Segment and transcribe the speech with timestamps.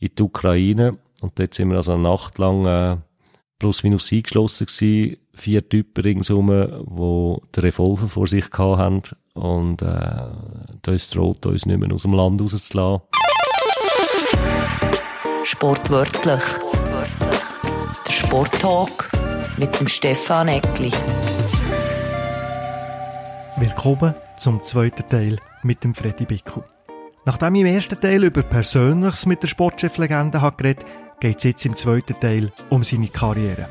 [0.00, 0.98] in die Ukraine.
[1.20, 2.96] Und dort sind wir also eine Nacht lang äh,
[3.58, 5.16] plus minus eingeschlossen gewesen.
[5.32, 9.02] Vier Typen ringsum, die den Revolver vor sich gehabt haben.
[9.34, 10.26] Und äh,
[10.82, 13.06] das droht uns nicht mehr aus dem Land rauszulassen.
[15.44, 16.42] Sportwörtlich.
[18.06, 19.10] Der Sporttalk
[19.56, 20.90] mit dem Stefan Eckli.
[23.56, 26.64] Willkommen zum zweiten Teil mit dem Freddy Bickel.
[27.30, 30.84] Nachdem ich im ersten Teil über Persönliches mit der Sportcheflegende geredet
[31.20, 33.68] geht es jetzt im zweiten Teil um seine Karriere.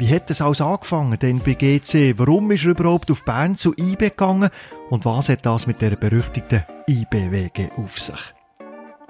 [0.00, 2.14] Wie hat es alles angefangen denn bei GC?
[2.16, 4.50] Warum ist er überhaupt auf Bern zu IB gegangen?
[4.90, 8.18] Und was hat das mit der berüchtigten IB-WG auf sich?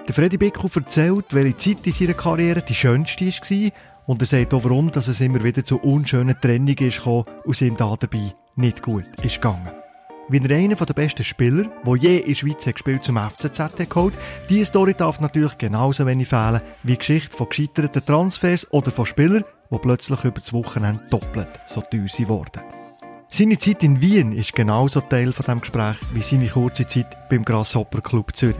[0.07, 3.71] Der Freddy Bickel erzählt, welche Zeit in seiner Karriere die schönste war
[4.05, 7.75] und er sagt auch, warum dass es immer wieder zu unschönen Trennungen ist und ihm
[7.75, 9.71] da dabei nicht gut ist gegangen.
[10.29, 14.13] Wie er einer der besten Spieler, der je in der Schweiz gespielt zum FCZ geholt
[14.49, 19.05] diese Story darf natürlich genauso wenig fehlen wie die Geschichte von gescheiterten Transfers oder von
[19.05, 22.61] Spielern, die plötzlich über das Wochenende doppelt so teuer wurden.
[23.29, 27.45] Seine Zeit in Wien ist genauso Teil von dem Gespräch wie seine kurze Zeit beim
[27.45, 28.57] Grasshopper Club Zürich.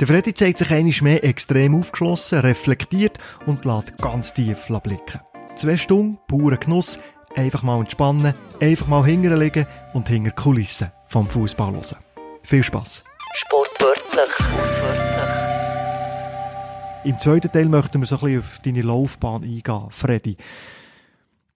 [0.00, 5.20] Der Freddy zeigt sich einmal mehr extrem aufgeschlossen, reflektiert und lässt ganz tief blicken.
[5.56, 6.98] Zwei Stunden, purer Genuss,
[7.36, 11.96] einfach mal entspannen, einfach mal hinterlegen und hinter Kulissen vom Fußball hören.
[12.42, 13.04] Viel Spaß.
[13.34, 14.30] Sportwörtlich.
[17.04, 20.36] Im zweiten Teil möchten wir so ein bisschen auf deine Laufbahn eingehen, Freddy.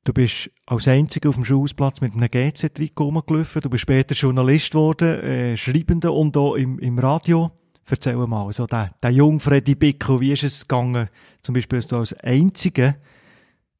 [0.05, 3.63] Du bist als Einziger auf dem Schulhausplatz mit einem GZ-Trikot rumgelaufen.
[3.63, 7.51] Du bist später Journalist geworden, äh, Schreibender und auch im, im Radio.
[7.89, 11.09] Erzähl mal, so der, der junge Freddy Bickel, wie ist es gegangen?
[11.43, 12.97] Zum Beispiel, dass du als Einziger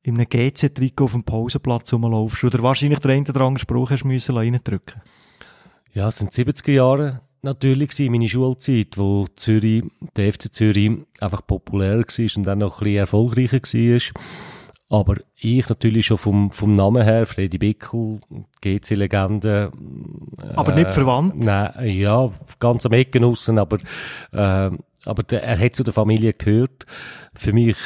[0.05, 4.05] in einem GC-Trikot auf dem Pausenplatz rumlaufst oder wahrscheinlich den einen oder anderen Spruch hast
[4.05, 5.03] müssen reindrücken
[5.93, 9.85] Ja, es sind die 70er Jahre natürlich gewesen, meine Schulzeit, wo Zürich,
[10.17, 14.23] der FC Zürich einfach populärer war und dann noch ein bisschen erfolgreicher war.
[14.91, 18.21] Aber ich natürlich schon vom, vom Namen her, Freddy Bickel,
[18.61, 19.73] GC-Legende.
[20.55, 21.43] Aber äh, nicht verwandt?
[21.43, 22.31] Nein, ja,
[22.61, 23.79] ganz am Ecken aussen, aber,
[24.33, 24.71] äh,
[25.05, 26.87] aber der, er hat zu der Familie gehört.
[27.35, 27.77] Für mich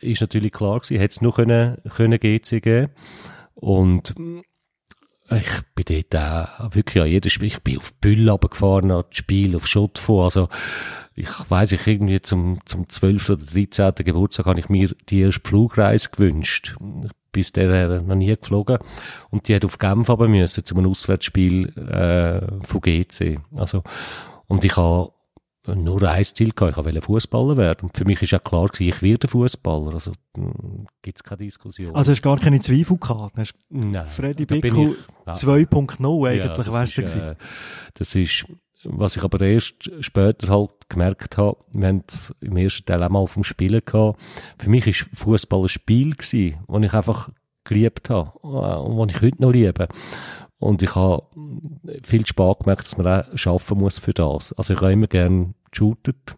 [0.00, 2.92] ist natürlich klar gewesen, hätte es nur können, können GC geben.
[3.54, 4.14] Und
[5.30, 6.16] ich bin dort
[6.60, 10.36] auch wirklich an jedes Spiel, ich bin auf Büll runtergefahren, an das Spiel, auf Schottfonds,
[10.36, 10.48] also
[11.16, 13.30] ich weiß ich irgendwie zum, zum 12.
[13.30, 13.94] oder 13.
[14.04, 16.76] Geburtstag habe ich mir die erste Flugreise gewünscht.
[17.32, 18.78] Bis der noch nie geflogen.
[19.30, 23.40] Und die hat auf Genf aber müssen, zu einem Auswärtsspiel, äh, von GC.
[23.56, 23.82] Also,
[24.46, 25.12] und ich habe
[25.74, 27.86] nur ein Ziel gehabt, ich wollte Fußballer werden.
[27.86, 29.94] Und für mich ist ja klar gewesen, ich werde Fußballer.
[29.94, 31.94] Also, hm, gibt's keine Diskussion.
[31.94, 33.36] Also, hast du gar keine Zweifel gehabt?
[33.36, 34.06] Hast Nein.
[34.06, 37.34] Freddy Bickel 2.0 eigentlich, ja, weißt du, äh,
[37.94, 38.46] das ist,
[38.84, 43.08] was ich aber erst später halt gemerkt habe, wir haben es im ersten Teil auch
[43.08, 44.20] mal vom Spielen gehabt.
[44.58, 47.30] Für mich ist Fußball ein Spiel gewesen, das ich einfach
[47.64, 49.88] geliebt habe äh, und das ich heute noch liebe.
[50.58, 51.22] Und ich habe
[52.02, 54.52] viel spät gemerkt, dass man auch arbeiten muss für das.
[54.54, 56.36] Also ich habe immer gerne geshootet.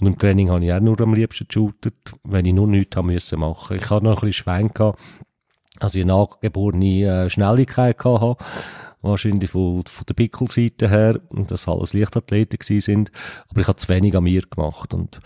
[0.00, 3.08] Und im Training habe ich auch nur am liebsten geshootet, wenn ich nur nichts haben
[3.08, 3.76] müssen machen.
[3.76, 4.98] Ich hatte noch ein bisschen Schwein gehabt,
[5.80, 8.36] also eine angeborene äh, Schnelligkeit hatte
[9.02, 13.12] wahrscheinlich von, von der Pickelseite her, und dass alles Leichtathleten gewesen sind,
[13.48, 15.20] aber ich habe zu wenig an mir gemacht und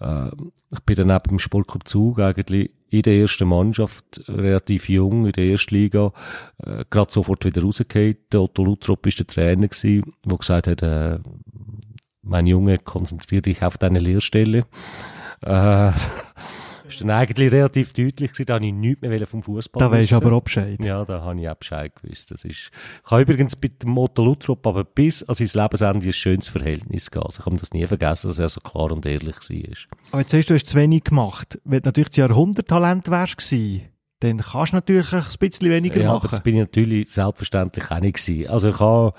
[0.00, 0.30] äh,
[0.72, 5.32] ich bin dann neben dem Sportclub Zug eigentlich in der ersten Mannschaft, relativ jung, in
[5.32, 6.12] der ersten Liga,
[6.64, 7.62] äh, gerade sofort wieder.
[7.62, 11.18] Der Otto Lutrop war der Trainer gewesen, der gesagt hat, äh,
[12.22, 14.66] mein Junge, konzentriere dich auf deine Lehrstelle.
[15.42, 15.92] Äh,
[17.00, 20.12] ist dann eigentlich relativ deutlich gewesen, da habe ich nichts mehr vom Fußball Da weisst
[20.12, 20.82] du aber auch Bescheid.
[20.82, 22.30] Ja, da habe ich auch Bescheid gewusst.
[22.30, 22.70] Das ist,
[23.04, 27.10] ich habe übrigens mit dem Motto Lutrop aber bis an sein Lebensende ein schönes Verhältnis
[27.10, 27.26] gehabt.
[27.26, 29.96] Also ich habe das nie vergessen, dass er so klar und ehrlich war.
[30.12, 31.58] Aber jetzt hast du, hast zu wenig gemacht.
[31.64, 33.82] Wenn du natürlich das Jahrhunderttalent wärst gewesen,
[34.20, 36.26] dann kannst du natürlich ein bisschen weniger ja, machen.
[36.26, 38.50] aber das bin ich natürlich selbstverständlich auch nicht gewesen.
[38.50, 39.14] Also ich habe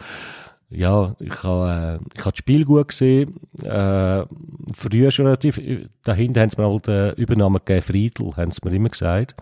[0.71, 3.35] ja, ich habe, äh, ich habe das Spiel gut gesehen.
[3.61, 4.23] Äh,
[4.73, 5.59] früher schon relativ,
[6.03, 9.35] dahinter haben sie mir halt den Übernahme gegeben, Friedel, haben sie mir immer gesagt.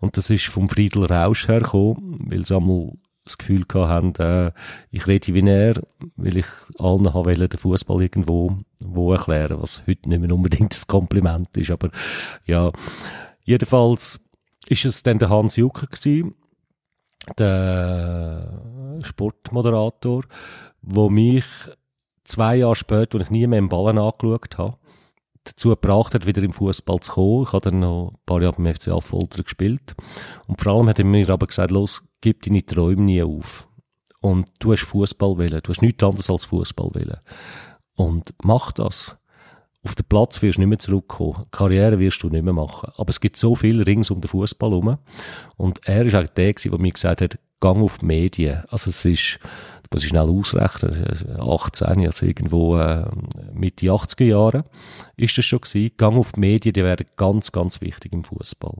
[0.00, 2.92] Und das ist vom Friedel Rausch hergekommen, weil sie einmal
[3.24, 4.50] das Gefühl haben, äh,
[4.90, 5.80] ich rede wie er,
[6.16, 6.46] weil ich
[6.78, 11.70] allen wollen, den Fußball irgendwo wo erklären, was heute nicht mehr unbedingt das Kompliment ist.
[11.70, 11.90] Aber
[12.46, 12.72] ja,
[13.44, 14.20] jedenfalls
[14.66, 16.34] ist es dann der Hans Jucker gewesen,
[17.38, 20.24] der Sportmoderator,
[20.82, 21.44] wo mich
[22.24, 24.78] zwei Jahre später, als ich nie mehr im Ballen angeschaut habe,
[25.44, 27.42] dazu gebracht hat, wieder im Fußball zu kommen.
[27.44, 29.94] Ich habe dann noch ein paar Jahre beim FC Affolter gespielt.
[30.46, 33.66] Und vor allem hat er mir aber gesagt, los, gib deine Träume nie auf.
[34.20, 35.60] Und du hast Fußball wählen.
[35.62, 37.18] Du hast nichts anderes als Fußball wählen.
[37.94, 39.16] Und mach das.
[39.84, 41.46] Auf den Platz wirst du nicht mehr zurückkommen.
[41.50, 42.90] Karriere wirst du nicht mehr machen.
[42.96, 44.98] Aber es gibt so viel rings um den Fußball herum.
[45.56, 48.64] Und er ist eigentlich der der mir gesagt hat, gang auf die Medien.
[48.70, 49.38] Also es ist,
[49.84, 53.04] du musst schnell ausrechnen, 18, also irgendwo äh,
[53.52, 54.64] Mitte 80er Jahre
[55.16, 55.92] ist das schon gewesen.
[55.96, 58.78] Gang auf die Medien, die wären ganz, ganz wichtig im Fußball.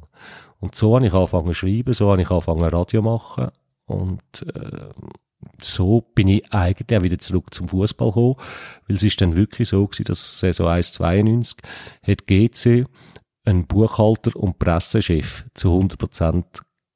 [0.60, 3.48] Und so habe ich angefangen zu schreiben, so habe ich angefangen Radio machen.
[3.86, 4.22] Und
[4.54, 4.90] äh,
[5.60, 8.36] so bin ich eigentlich auch wieder zurück zum Fußball gekommen,
[8.86, 11.58] weil es ist dann wirklich so gewesen, dass Saison 1 92
[12.02, 12.84] hat GC
[13.44, 16.46] einen Buchhalter und Pressechef zu 100 Prozent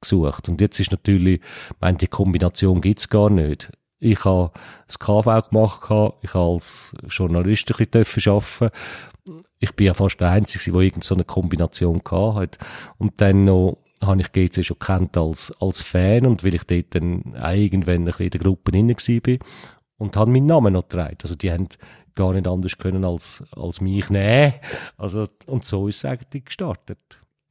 [0.01, 0.49] gesucht.
[0.49, 3.71] Und jetzt ist natürlich, ich meine, die Kombination gibt's gar nicht.
[3.99, 4.51] Ich habe
[4.87, 5.83] das KV gemacht,
[6.23, 8.77] ich habe als Journalist ein bisschen arbeiten
[9.61, 12.59] Ich bin ja fast der Einzige, der irgendeine so Kombination hatte.
[12.99, 16.95] Und dann noch habe ich GC schon kennt als, als Fan und weil ich dort
[16.95, 19.39] dann irgendwann ein bisschen in der Gruppe drin war
[19.99, 21.19] und habe meinen Namen noch getragen.
[21.23, 21.69] Also die haben
[22.15, 24.55] gar nicht anders können als, als mich nehmen.
[24.97, 26.99] Also, und so ist es eigentlich gestartet.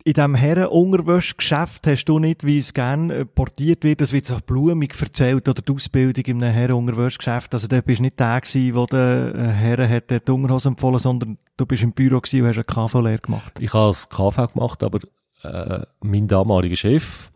[0.03, 4.38] In diesem Herrenunterwäschgeschäft hast du nicht, wie es gerne äh, portiert wird, das wird so
[4.44, 7.54] blumig erzählt, oder die Ausbildung in einem Herrenunterwäschgeschäft.
[7.54, 10.97] Also, da bist du nicht der gewesen, der den äh, Herren hat die Unterhose empfohlen,
[10.97, 13.54] sondern du bist im Büro gewesen und hast eine KV-Lehre gemacht.
[13.59, 15.00] Ich habe das KV gemacht, aber
[15.44, 17.32] äh, mein damaliger Chef,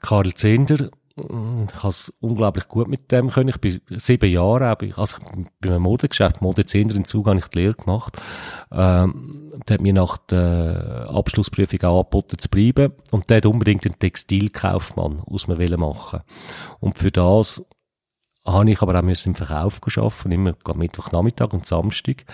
[0.00, 3.50] Karl Zender, mm, ich habe es unglaublich gut mit dem können.
[3.50, 5.16] Ich bin sieben Jahre, also
[5.60, 8.16] bei einem Modegeschäft, Mode Zehnder in Zug, habe ich die Lehre gemacht.
[8.70, 13.84] Ähm, der hat mir nach der Abschlussprüfung auch angeboten zu bleiben und der hat unbedingt
[13.84, 16.20] einen Textilkaufmann aus mir machen
[16.80, 17.62] Und für das
[18.44, 22.24] habe ich aber auch müssen im Verkauf arbeiten, immer Mittwochnachmittag und Samstag.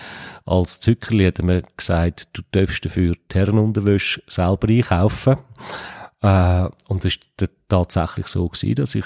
[0.45, 5.37] Als Zückerli hat mir gesagt, du darfst dafür die Herrenunterwäsche selber einkaufen.
[6.21, 9.05] Äh, und es war tatsächlich so gewesen, dass ich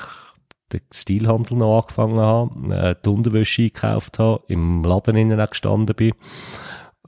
[0.72, 5.96] den Stilhandel noch angefangen habe, äh, die Unterwäsche eingekauft habe, im Laden innen auch gestanden
[5.96, 6.14] bin,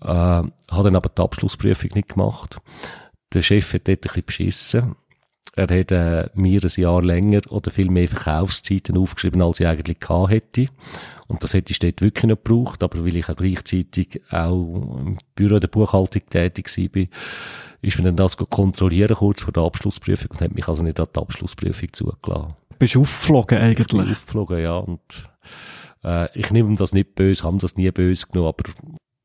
[0.02, 0.52] äh, habe
[0.84, 2.60] dann aber die Abschlussprüfung nicht gemacht.
[3.34, 4.96] Der Chef hat dort ein bisschen beschissen
[5.56, 10.00] er hat äh, mir ein Jahr länger oder viel mehr Verkaufszeiten aufgeschrieben, als ich eigentlich
[10.00, 10.68] gehabt hätte.
[11.28, 15.18] Und das hätte ich dort wirklich nicht gebraucht, aber weil ich auch gleichzeitig auch im
[15.34, 17.04] Büro der Buchhaltung tätig war,
[17.82, 21.08] ist mir dann das kontrollieren kurz vor der Abschlussprüfung und hat mich also nicht an
[21.16, 22.54] die Abschlussprüfung zugelassen.
[22.78, 23.88] Bist du aufgeflogen eigentlich?
[23.88, 24.78] Ich bin aufgeflogen, ja.
[24.78, 25.30] Und
[26.04, 28.72] äh, ich nehme das nicht böse, haben das nie böse genommen, aber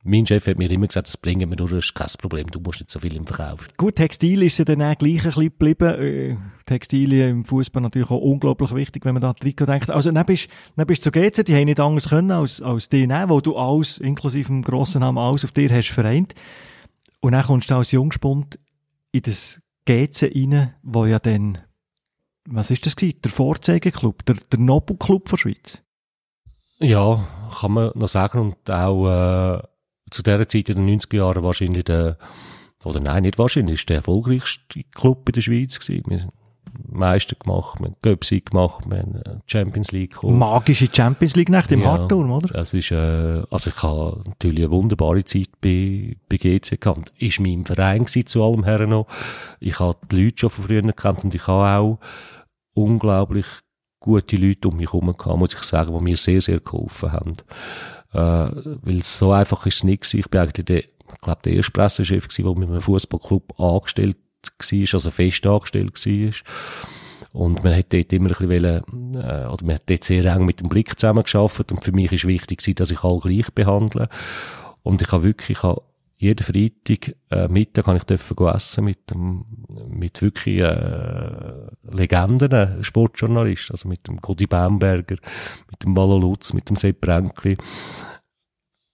[0.03, 2.59] mein Chef hat mir immer gesagt, das bringen wir nur, das ist kein Problem, du
[2.59, 3.69] musst nicht so viel im Verkauf.
[3.77, 5.95] Gut, Textil ist ja dann auch gleich ein bisschen geblieben.
[6.01, 9.91] Äh, Textilien im Fußball natürlich auch unglaublich wichtig, wenn man da an Trikot denkt.
[9.91, 12.89] Also, dann bist, dann bist du zu GZ, die haben nicht anders können als, als
[12.89, 16.35] die wo du alles, inklusive dem grossen Namen, alles auf dir hast vereint.
[17.21, 18.59] Und dann kommst du als Jungspund
[19.13, 21.59] in das GZ rein, wo ja dann,
[22.47, 23.21] was ist das gewesen?
[23.23, 25.83] Der Vorzeigeklub, der, der Nobelclub der Schweiz.
[26.79, 27.27] Ja,
[27.61, 29.63] kann man noch sagen und auch, äh
[30.11, 32.19] zu dieser Zeit in den 90er Jahren wahrscheinlich der,
[32.85, 36.05] oder nein, nicht wahrscheinlich, ist der erfolgreichste Club in der Schweiz gewesen.
[36.09, 36.33] Wir haben
[36.89, 40.37] Meister gemacht, wir haben Göpsi gemacht, wir haben äh, Champions League geholt.
[40.37, 42.49] Magische Champions League Nacht im ja, Hartturm, oder?
[42.49, 47.13] Das ist, äh, also ich habe natürlich eine wunderbare Zeit bei, bei GC gehabt.
[47.19, 49.07] Ist mein Verein gewesen, zu allem her noch.
[49.59, 51.99] Ich habe die Leute schon von früher gekannt und ich habe auch
[52.75, 53.47] unglaublich
[54.01, 57.35] gute Leute um mich herum gehabt, muss ich sagen, die mir sehr, sehr geholfen haben.
[58.13, 60.21] Äh, weil so einfach ist es nicht gewesen.
[60.21, 64.17] Ich bin eigentlich der, ich glaube, der erste Pressechef gewesen, der mit einem Fußballclub angestellt
[64.59, 66.33] war, also fest angestellt war.
[67.33, 70.45] Und man hat dort immer ein bisschen wollen, äh, oder man hat dort sehr eng
[70.45, 74.09] mit dem Blick zusammengearbeitet und für mich ist wichtig dass ich alle gleich behandle.
[74.83, 75.83] Und ich habe wirklich, ich habe
[76.21, 79.47] jeden Freitag äh, Mittag kann ich dürfen essen mit dem,
[79.89, 85.17] mit wirklich äh, Legenden, äh, Sportjournalisten, also mit dem Godi Baumberger,
[85.71, 87.57] mit dem Valo Lutz, mit dem Sepp Bränkli.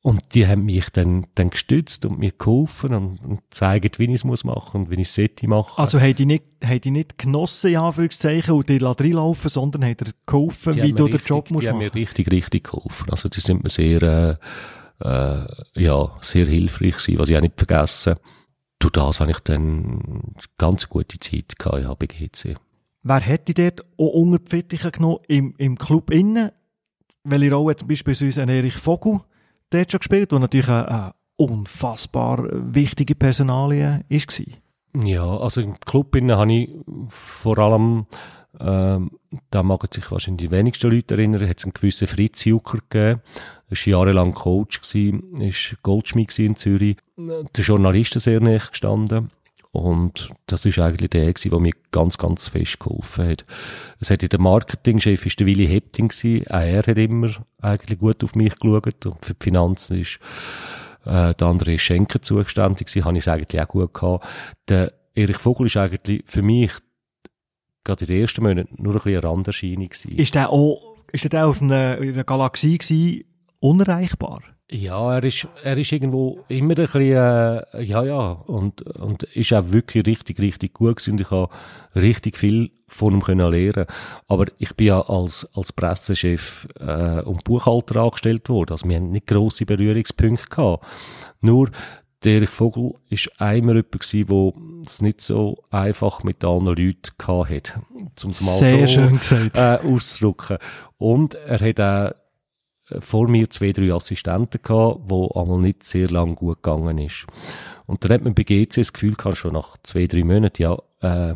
[0.02, 4.12] Und die haben mich dann, dann gestützt und mir geholfen und, und gezeigt, wie ich
[4.12, 5.80] es muss machen und wie ich es machen.
[5.82, 9.96] Also haben die nicht, haben die nicht genossen, ja, Anführungszeichen, und die reinlaufen, sondern haben
[9.96, 11.80] dir geholfen, die wie du richtig, den Job musst die machen?
[11.80, 13.10] Die haben mir richtig, richtig geholfen.
[13.10, 14.36] Also die sind mir sehr, äh,
[15.00, 18.16] äh, ja, sehr hilfreich gewesen, was ich auch nicht vergessen.
[18.78, 22.56] Durch das habe ich dann ganz gute Zeit gehabt, ja, bei GC.
[23.02, 26.50] Wer hätte dort auch unter die Fittiche genommen im, im Club innen?
[27.24, 29.20] Welche Rolle hat beispielsweise ein Erich Vogel
[29.70, 35.04] dort schon gespielt, der natürlich eine, eine unfassbar wichtige Personalie war?
[35.04, 36.70] Ja, also im Club innen habe ich
[37.08, 38.06] vor allem
[38.58, 39.10] ähm,
[39.50, 43.20] da mag sich wahrscheinlich die wenigsten Leute erinnern, hat es einen gewissen Fritz Jucker gegeben.
[43.68, 49.30] War jahrelang Coach, gewesen, ist Goldschmied in Zürich, der Journalisten sehr näher gestanden.
[49.72, 53.44] Und das ist eigentlich der, gewesen, der mir ganz, ganz fest geholfen hat.
[54.00, 56.46] Es hat der Marketingchef ist der Willi Hepting gewesen.
[56.48, 57.30] Auch er hat immer
[57.60, 59.04] eigentlich gut auf mich geschaut.
[59.04, 60.18] Und für die Finanzen ist,
[61.04, 64.26] äh, der andere Schenker zuständig gewesen, habe ich es eigentlich auch gut gehabt.
[64.68, 66.72] Der Erich Vogel ist eigentlich für mich
[67.84, 70.16] gerade in den ersten Monaten nur ein bisschen eine Randerscheinung gewesen.
[70.16, 73.24] Ist der auch, ist der auch auf einer, in einer Galaxie gewesen,
[73.68, 74.42] unerreichbar?
[74.68, 79.52] Ja, er ist, er ist irgendwo immer ein bisschen, äh, ja, ja, und, und ist
[79.52, 81.20] auch wirklich richtig, richtig gut gewesen.
[81.20, 81.50] Ich habe
[81.94, 83.86] richtig viel von ihm können lernen.
[84.26, 88.72] Aber ich bin ja als, als Pressechef, äh, und Buchhalter angestellt worden.
[88.72, 90.84] Also wir haben nicht grosse Berührungspunkte gehabt.
[91.42, 91.70] Nur,
[92.24, 97.12] der Erich Vogel ist einmal jemand gewesen, der es nicht so einfach mit anderen Leuten
[97.16, 97.80] gehabt hat.
[98.24, 99.56] Um es mal Sehr so, schön gesagt.
[99.56, 100.58] Äh, auszudrücken.
[100.98, 102.25] Und er hat auch
[103.00, 107.26] vor mir zwei, drei Assistenten gehabt, wo einmal nicht sehr lang gut gegangen ist.
[107.86, 110.74] Und dann hat man bei GC das Gefühl gehabt, schon nach zwei, drei Monaten, ja,
[111.00, 111.34] äh,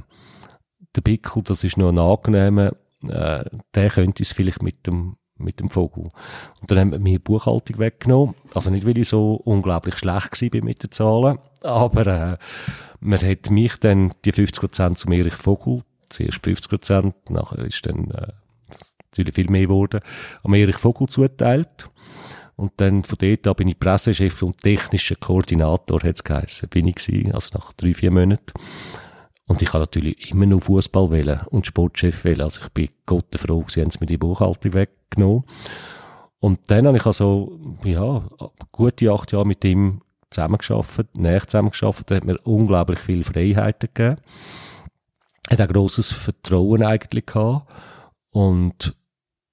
[0.96, 2.72] der Bickel, das ist noch ein angenehmer,
[3.08, 6.08] äh, der könnte es vielleicht mit dem, mit dem Vogel.
[6.60, 8.34] Und dann haben wir mir Buchhaltung weggenommen.
[8.54, 12.36] Also nicht, weil ich so unglaublich schlecht bin mit den Zahlen, aber, äh,
[13.00, 18.32] man hat mich dann die 50% zum Erich Vogel, zuerst 50%, nachher ist dann, äh,
[19.20, 20.00] natürlich viel mehr geworden,
[20.42, 21.90] am Erich Vogel zugeteilt.
[22.56, 26.96] Und dann von dort an bin ich Pressechef und technischer Koordinator, hat's geheissen, bin ich
[26.96, 28.52] gewesen, also nach drei, vier Monaten.
[29.46, 32.42] Und ich habe natürlich immer noch Fußball wählen und Sportchef wählen.
[32.42, 35.44] Also ich bin Gott froh, sie haben mir die Buchhaltung weggenommen.
[36.38, 38.28] Und dann habe ich also, ja,
[38.72, 44.20] gute acht Jahre mit ihm zusammengearbeitet, näher zusammengearbeitet, hat mir unglaublich viele Freiheiten gegeben.
[45.48, 47.72] Hat auch grosses Vertrauen eigentlich gehabt.
[48.30, 48.94] Und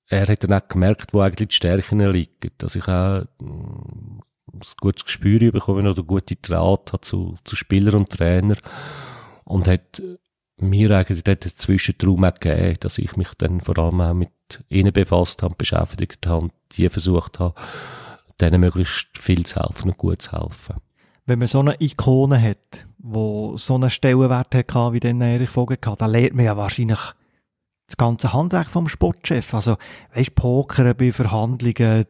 [0.10, 2.52] er hat dann auch gemerkt, wo eigentlich die Stärken liegen.
[2.58, 4.20] Dass ich auch mm,
[4.54, 8.58] ein gutes Gespür bekommen oder gute Draht habe zu, zu Spieler und Trainer.
[9.44, 10.02] Und hat
[10.60, 14.32] mir eigentlich dort den Zwischentraum gegeben, dass ich mich dann vor allem auch mit
[14.70, 17.54] ihnen befasst habe, beschäftigt habe und die versucht habe,
[18.42, 20.76] denen möglichst viel zu helfen und gut zu helfen.
[21.26, 25.78] Wenn man so eine Ikone hat, wo so einen Stellenwert hat, wie den Erich Vogel
[25.86, 27.00] hatte, dann lernt man ja wahrscheinlich
[27.88, 29.54] das ganze Handwerk vom Sportchef.
[29.54, 29.78] Also,
[30.14, 32.06] weißt, Poker bei Verhandlungen,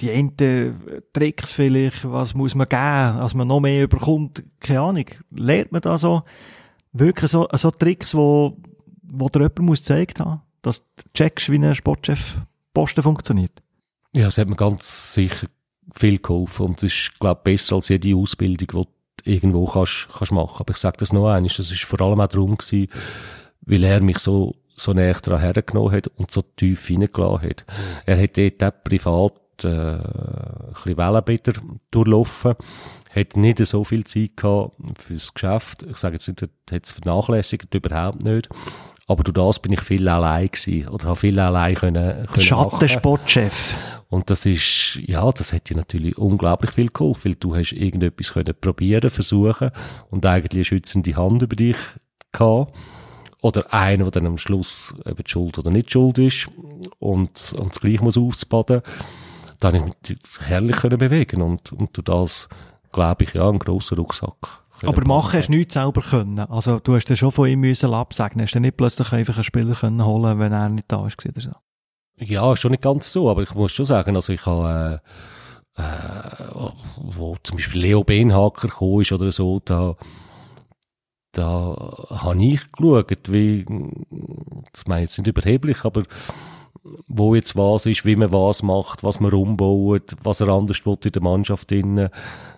[0.00, 5.06] die einen Tricks vielleicht, was muss man geben, als man noch mehr überkommt, keine Ahnung.
[5.30, 6.22] Lernt man da so,
[6.92, 8.56] wirklich so, so Tricks, wo,
[9.02, 12.36] wo dir jemand muss gezeigt haben, dass du checkst, wie ein Sportchef
[12.74, 13.62] Posten funktioniert?
[14.14, 15.46] Ja, es hat mir ganz sicher
[15.94, 20.08] viel geholfen und es ist, glaube ich, besser als jede Ausbildung, die du irgendwo kannst,
[20.16, 20.56] kannst machen.
[20.58, 22.88] Aber ich sage das noch einmal, das ist vor allem auch darum gewesen,
[23.62, 27.64] weil er mich so so näher daran hergenommen hat und so tief hineingelassen hat.
[28.06, 29.32] Er hat dort auch privat
[29.64, 31.52] äh, ein bisschen Wellenbäder
[31.90, 32.54] durchlaufen,
[33.14, 35.84] hat nicht so viel Zeit gehabt fürs Geschäft.
[35.84, 38.48] Ich sage jetzt nicht, er hat es vernachlässigt, überhaupt nicht.
[39.06, 43.76] Aber durch das bin ich viel allein gewesen, oder habe viel allein können, können Schattensportchef.
[44.08, 48.32] Und das ist, ja, das hat dir natürlich unglaublich viel geholfen, weil du hast irgendetwas
[48.32, 49.70] können probieren, versuchen
[50.10, 51.76] und eigentlich eine schützende Hand über dich
[52.30, 52.72] gehabt
[53.42, 56.48] oder einer, der dann am Schluss eben Schuld oder nicht Schuld ist
[57.00, 58.82] und, und das gleich muss ausbaden,
[59.60, 62.48] dann habe ich mich herrlich können bewegen und, und durch das,
[62.92, 64.62] glaube ich, ja, einen grossen Rucksack.
[64.84, 66.40] Aber machen hast du nichts selber können.
[66.40, 68.42] Also, du hast ja schon von ihm müssen absagen.
[68.42, 71.40] Hast du nicht plötzlich einfach einen Spieler können holen, wenn er nicht da ist, oder
[71.40, 71.52] so?
[72.16, 75.00] Ja, schon nicht ganz so, aber ich muss schon sagen, also ich habe,
[75.76, 79.94] äh, äh, wo zum Beispiel Leo Benhaker gekommen ist oder so, da,
[81.32, 83.64] da habe ich geschaut, wie,
[84.72, 86.02] das meine ich jetzt nicht überheblich, aber
[87.06, 90.98] wo jetzt was ist, wie man was macht, was man umbaut, was er anders will
[91.04, 92.08] in der Mannschaft drin.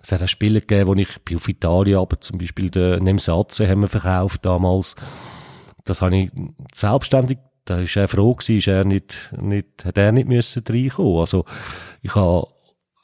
[0.01, 3.67] Es hat auch Spiele gegeben, wo ich bin auf Italien, aber zum Beispiel den Nemsatze
[3.67, 4.95] haben wir verkauft damals.
[5.85, 6.31] Das habe ich
[6.73, 11.19] selbstständig, da ist er froh gewesen, ist er nicht, nicht, hat er nicht müssen reinkommen.
[11.19, 11.45] Also,
[12.01, 12.47] ich habe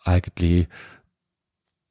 [0.04, 0.68] eigentlich,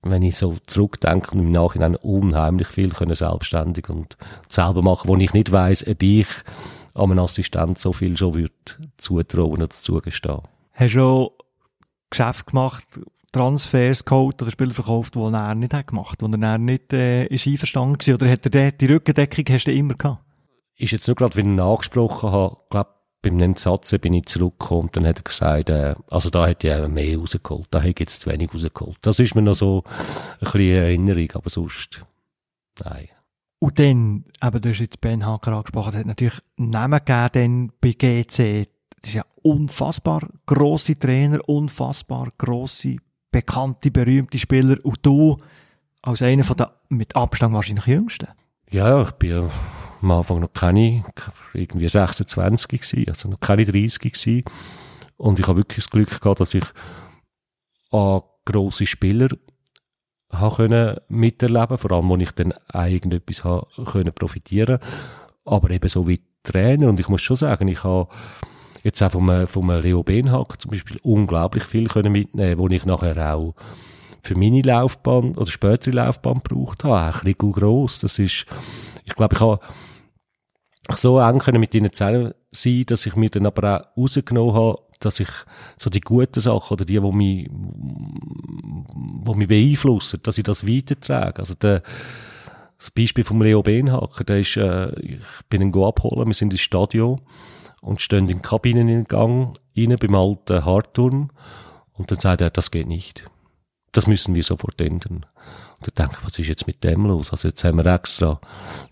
[0.03, 4.17] wenn ich so zurückdenke und im Nachhinein unheimlich viel können selbstständig und
[4.49, 6.27] selber machen, wo ich nicht weiss, ob ich
[6.95, 8.55] an einem Assistent so viel schon würde
[8.97, 10.41] zutrauen oder zugestehen.
[10.73, 11.33] Hast du auch
[12.09, 12.85] Geschäft gemacht,
[13.33, 17.47] Transfers geholt oder Spieler verkauft, die er nicht hat gemacht, wo er nicht äh, ist
[17.47, 18.15] einverstanden war?
[18.15, 20.25] Oder hat er die, die Rückendeckung hast du immer gehabt?
[20.77, 22.91] Ist jetzt nur gerade, wie ich ihn angesprochen habe, glaube
[23.23, 26.89] beim Nennsatz bin ich zurückgekommen und dann hat er gesagt, äh, also da hätte ich
[26.89, 28.99] mehr rausgeholt, da hätte ich jetzt zu wenig rausgeholt.
[29.03, 32.05] Das ist mir noch so ein bisschen Erinnerung, aber sonst,
[32.85, 33.09] nein.
[33.59, 37.93] Und dann, eben, du hast jetzt Ben Hacker angesprochen, es hat natürlich Namen gegeben bei
[37.93, 38.69] GC.
[39.03, 42.97] Das ist ja unfassbar grosse Trainer, unfassbar grosse,
[43.31, 44.77] bekannte, berühmte Spieler.
[44.83, 45.37] Und du,
[46.01, 48.29] als einer von der mit Abstand wahrscheinlich jüngsten.
[48.71, 49.51] Ja, ich bin ja
[50.03, 51.05] am Anfang noch keine,
[51.55, 54.43] irgendwie 26 gewesen, also noch keine 30 gewesen.
[55.17, 56.65] Und ich habe wirklich das Glück gehabt, dass ich
[57.91, 59.29] an grosse Spieler
[60.31, 64.79] habe können miterleben, vor allem, wo ich dann irgendetwas habe können profitieren.
[65.45, 66.89] Aber eben so wie Trainer.
[66.89, 68.09] Und ich muss schon sagen, ich habe
[68.83, 73.35] jetzt auch vom, vom Leo Benhack zum Beispiel unglaublich viel können mitnehmen, wo ich nachher
[73.35, 73.55] auch
[74.23, 77.17] für meine Laufbahn oder spätere Laufbahn gebraucht habe.
[77.17, 78.01] Auch ein gross.
[78.01, 78.47] Das ist,
[79.05, 79.61] ich glaube, ich habe
[80.97, 84.79] so eng können mit ihnen zusammen sein, dass ich mir dann aber auch rausgenommen habe,
[84.99, 85.29] dass ich
[85.77, 87.49] so die guten Sachen oder die, die mich,
[89.27, 91.39] die mich beeinflussen, dass ich das weitertrage.
[91.39, 91.83] Also der,
[92.79, 96.61] das Beispiel vom Leo Benhacker, der ist, äh, ich bin ihn abholen, wir sind ins
[96.63, 97.21] Stadion
[97.81, 101.31] und stehen in den Kabinengang rein beim alten Hardturm
[101.95, 103.25] und dann sagt er, das geht nicht.
[103.93, 105.27] Das müssen wir sofort ändern.
[105.81, 107.31] Und ich denke, was ist jetzt mit dem los?
[107.31, 108.39] Also jetzt haben wir extra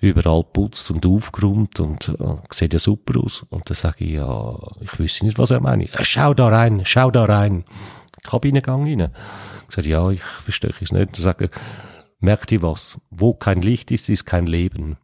[0.01, 3.45] überall putzt und aufgeräumt und äh, sieht ja super aus.
[3.51, 5.93] Und dann sage ich, ja, ich wüsste nicht, was er meint.
[5.93, 7.65] Ja, schau da rein, schau da rein.
[8.23, 9.13] Kabinengang rein.
[9.69, 11.19] Ich sage, ja, ich verstehe es nicht.
[11.19, 11.51] Ich sage,
[12.21, 12.99] merkt ihr was?
[13.11, 14.97] Wo kein Licht ist, ist kein Leben.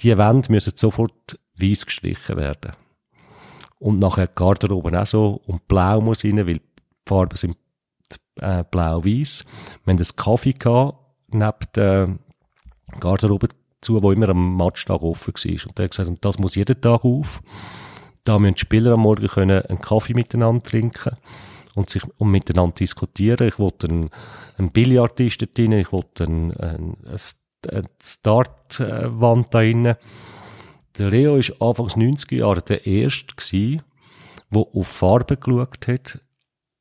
[0.00, 2.72] Die Wände müssen sofort weiß gestrichen werden.
[3.80, 5.40] Und nachher die Garderobe auch so.
[5.46, 6.62] Und blau muss rein, weil die
[7.04, 7.56] Farben sind
[8.40, 9.44] äh, blau-weiß.
[9.84, 10.98] Wir haben einen Kaffee gehabt,
[11.28, 12.18] neben der
[13.00, 13.48] Garderobe
[13.80, 15.66] zu, wo immer am Matchtag offen war.
[15.66, 17.40] Und der hat gesagt, und das muss jeden Tag auf.
[18.24, 21.16] Da müssen die Spieler am Morgen können einen Kaffee miteinander trinken
[21.74, 23.48] und sich und miteinander diskutieren.
[23.48, 24.10] Ich wollte einen,
[24.56, 29.94] einen Billardtisch dort drin, ich wollte einen, einen, eine Startwand da drin.
[30.98, 33.34] Der Leo war Anfangs 90er Jahre der Erste
[34.50, 36.18] der auf Farben geschaut hat,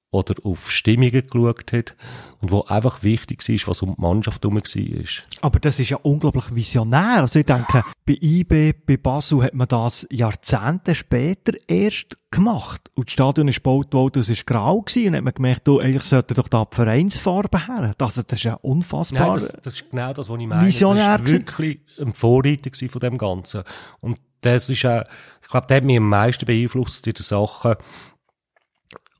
[0.10, 1.96] oder auf Stimmungen geschaut hat
[2.40, 5.04] und wo einfach wichtig ist, was um die Mannschaft herum war.
[5.42, 7.18] Aber das ist ja unglaublich visionär.
[7.18, 12.90] Also ich denke, bei IB, bei Basel hat man das Jahrzehnte später erst gemacht.
[12.96, 15.80] Und das Stadion ist gebaut worden, es war grau gewesen, und hat man gemerkt, du,
[15.80, 17.94] eigentlich sollte doch da die Vereinsfarbe her.
[17.98, 19.28] Das, das ist ja unfassbar.
[19.28, 20.68] Nein, das, das, ist genau das, was ich meine.
[20.68, 23.64] Visionär das war wirklich ein Vorreiter von dem Ganzen.
[24.00, 25.04] Und das ist auch,
[25.42, 27.76] ich glaube, der hat mich am meisten beeinflusst in den Sachen,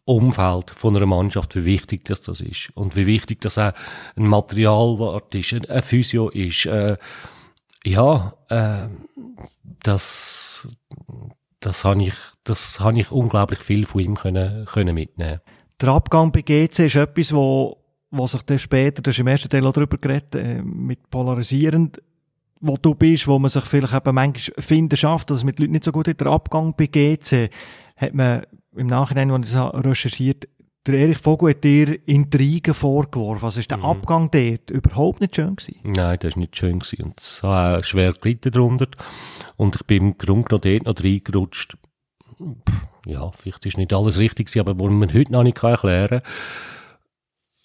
[0.08, 2.72] Umfeld von einer Mannschaft, wie wichtig das, das ist.
[2.76, 3.74] Und wie wichtig das auch
[4.16, 6.66] ein Materialwart ist, ein Physio ist.
[6.66, 6.98] Äh,
[7.84, 8.88] ja, äh,
[9.84, 10.68] das,
[11.60, 12.14] das habe ich,
[12.46, 15.42] das habe ich unglaublich viel von ihm können, können mitnehmen.
[15.82, 17.78] Der Abgang bei GC ist etwas, wo,
[18.10, 22.02] wo sich dann später, das ist im ersten Teil auch darüber geredet, äh, mit polarisierend,
[22.62, 25.74] wo du bist, wo man sich vielleicht eben manchmal finden schafft, dass es mit Leuten
[25.74, 26.22] nicht so gut ist.
[26.22, 27.50] Der Abgang bei GC
[27.98, 28.44] hat man
[28.78, 30.48] im Nachhinein, als ich es recherchiert
[30.88, 33.42] der Erich Vogel hat dir Intrigen vorgeworfen.
[33.42, 33.86] Was ist der mhm.
[33.86, 35.76] Abgang dort überhaupt nicht schön gewesen?
[35.84, 37.04] Nein, das war nicht schön gewesen.
[37.04, 38.88] Und es war schwer gelitten darunter.
[39.58, 41.78] Und ich bin im Grunde noch dort noch reingerutscht.
[43.06, 46.32] Ja, vielleicht ist nicht alles richtig gewesen, aber wo man heute noch nicht erklären kann.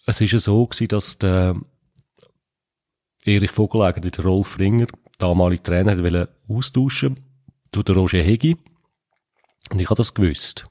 [0.06, 1.54] Es war ja so gewesen, dass der
[3.24, 4.86] Erich Vogel eigentlich den Rolf Ringer,
[5.18, 7.20] damalige Trainer, wollte austauschen,
[7.70, 8.56] durch den Roger Hegi.
[9.70, 10.66] Und ich habe das gewusst.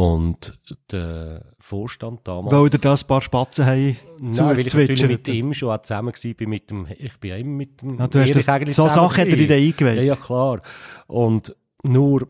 [0.00, 0.58] Und
[0.90, 2.56] der Vorstand damals...
[2.56, 5.82] Weil ihr das ein paar Spatzen haben Nein, weil ich natürlich mit ihm schon auch
[5.82, 7.98] zusammen war, mit dem, ich bin ja immer mit dem...
[7.98, 9.98] Ja, du hast das, so Sachen hat er in den eingewählt.
[9.98, 10.62] Ja, ja, klar.
[11.06, 12.22] Und nur,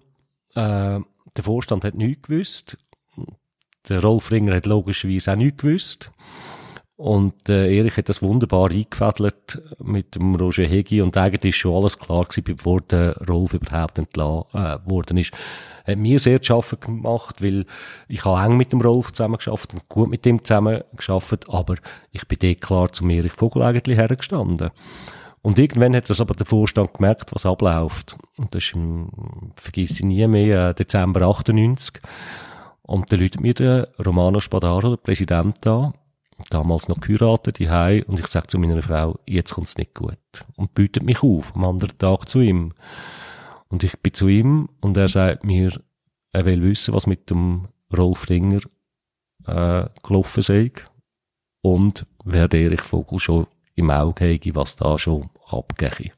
[0.57, 0.99] äh,
[1.37, 2.77] der Vorstand hat nichts gewusst.
[3.89, 6.11] Der Rolf Ringer hat logischerweise auch nichts gewusst.
[6.97, 11.77] Und äh, Erich hat das wunderbar eingefädelt mit dem Roger Hegi und eigentlich ist schon
[11.77, 15.33] alles klar gewesen, bevor der Rolf überhaupt entlassen äh, worden ist
[15.87, 17.65] hat mir sehr zu schaffen gemacht, weil
[18.09, 21.77] ich habe eng mit dem Rolf zusammen geschafft und gut mit ihm zusammen geschafft, aber
[22.13, 24.71] ich bin dort klar zum Erich Vogel eigentlich hergestanden.
[25.43, 28.17] Und irgendwann hat das aber der Vorstand gemerkt, was abläuft.
[28.37, 29.09] Und das ist im,
[29.57, 31.99] vergiss ich nie mehr, äh, Dezember 98.
[32.83, 35.93] Und dann läutet mir der Romano Spadaro, der Präsident, da,
[36.51, 40.19] damals noch geheiratet, die Hei, und ich sage zu meiner Frau, jetzt kommt's nicht gut.
[40.57, 42.73] Und bietet mich auf, am anderen Tag zu ihm.
[43.71, 45.81] Und ich bin zu ihm und er sagt mir,
[46.33, 48.61] er will wissen, was mit dem Rolf Ringer
[49.47, 50.73] äh, gelaufen sei
[51.63, 56.13] und wer der Erich Vogel schon im Auge hätte, was da schon abgehe.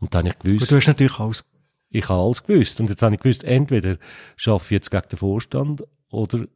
[0.00, 0.62] Und dann habe ich gewusst...
[0.62, 1.44] Und du hast natürlich alles...
[1.88, 2.80] Ich habe alles gewusst.
[2.80, 3.96] Und jetzt habe ich gewusst, entweder
[4.36, 6.46] schaffe ich jetzt gegen den Vorstand oder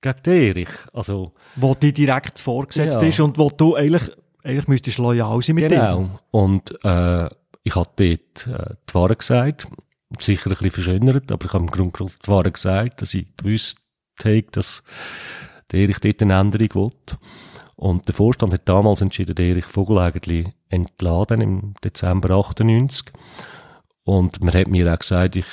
[0.00, 0.68] gegen den Erich.
[0.92, 1.32] Also...
[1.56, 3.08] Wo die direkt vorgesetzt ja.
[3.08, 4.10] ist und wo du eigentlich,
[4.42, 5.98] eigentlich müsstest loyal sein mit genau.
[5.98, 6.04] dem.
[6.06, 6.20] Genau.
[6.30, 7.28] Und äh,
[7.64, 9.66] ich habe dort äh, die Wahrheit gesagt,
[10.20, 13.78] sicher ein bisschen verschönert, aber ich habe im Grunde die Wahrheit gesagt, dass ich gewusst
[14.22, 14.82] habe, dass
[15.72, 16.92] der Erich dort eine Änderung will.
[17.76, 23.10] Und der Vorstand hat damals entschieden, der Erich Vogel eigentlich entladen im Dezember 98.
[24.04, 25.46] Und man hat mir auch gesagt, ich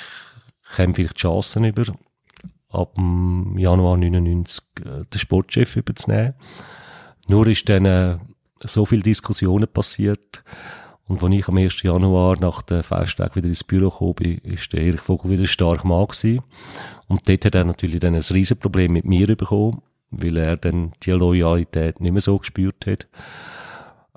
[0.76, 1.84] käme vielleicht Chancen über,
[2.68, 6.34] ab dem Januar 99 äh, den Sportchef überzunehmen.
[7.28, 8.18] Nur ist dann äh,
[8.60, 10.44] so viel Diskussionen passiert.
[11.12, 11.82] Und als ich am 1.
[11.82, 15.84] Januar nach dem Festtag wieder ins Büro gekommen bin, ist der Erich Vogel wieder stark
[15.84, 16.40] Mann gewesen.
[17.06, 21.10] Und dort hat er natürlich dann ein Riesenproblem mit mir bekommen, weil er dann die
[21.10, 23.08] Loyalität nicht mehr so gespürt hat.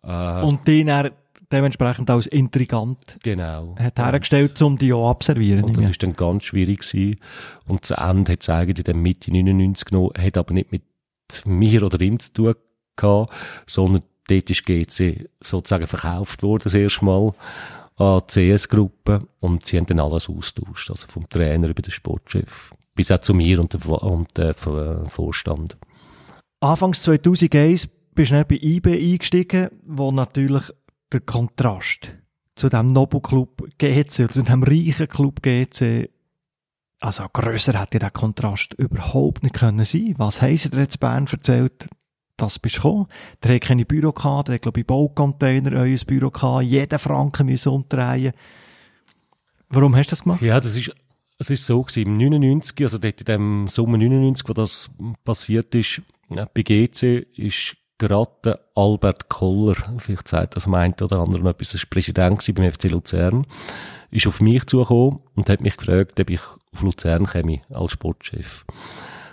[0.03, 1.11] Äh, und den er
[1.51, 3.75] dementsprechend als intrigant genau.
[3.77, 5.65] hat hergestellt, um die auch abservieren.
[5.65, 7.19] Und das ist dann ganz schwierig gewesen.
[7.67, 10.83] Und das Ende hat es eigentlich dann Mitte 99 genommen, hat aber nicht mit
[11.45, 12.55] mir oder ihm zu tun
[12.95, 13.33] gehabt,
[13.67, 17.33] sondern dort ist GC sozusagen verkauft worden, das erste Mal
[17.97, 22.71] an die CS-Gruppe und sie haben dann alles austauscht, also vom Trainer über den Sportchef
[22.95, 24.53] bis auch zu mir und dem
[25.09, 25.77] Vorstand.
[26.61, 30.63] Anfangs 2001 bist du bei IB eingestiegen, wo natürlich
[31.11, 32.13] der Kontrast
[32.55, 36.09] zu dem Nobelclub GC, zu dem reichen Club GC,
[37.01, 40.15] also grösser hätte der Kontrast überhaupt nicht können sein.
[40.17, 41.89] Was haben sie dir jetzt Bern erzählt?
[42.37, 43.07] Das bist gekommen.
[43.43, 47.45] Der hat keine Büro gehabt, der hat, glaube ich, Baucontainer euer Büro gehabt, jeden Franken
[47.45, 48.33] müssen umdrehen.
[49.69, 50.41] Warum hast du das gemacht?
[50.41, 50.91] Ja, das ist,
[51.37, 54.89] es ist so gewesen, im 99, also dort in dem Sommer 99, wo das
[55.23, 61.73] passiert ist, bei GC ist gerade Albert Koller, vielleicht sagt das meint oder andere etwas,
[61.73, 63.45] ist Präsident beim FC Luzern,
[64.11, 66.41] ist auf mich zugekommen und hat mich gefragt, ob ich
[66.73, 68.65] auf Luzern käme als Sportchef.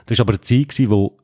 [0.06, 1.18] Das war aber eine Zeit, gewesen, wo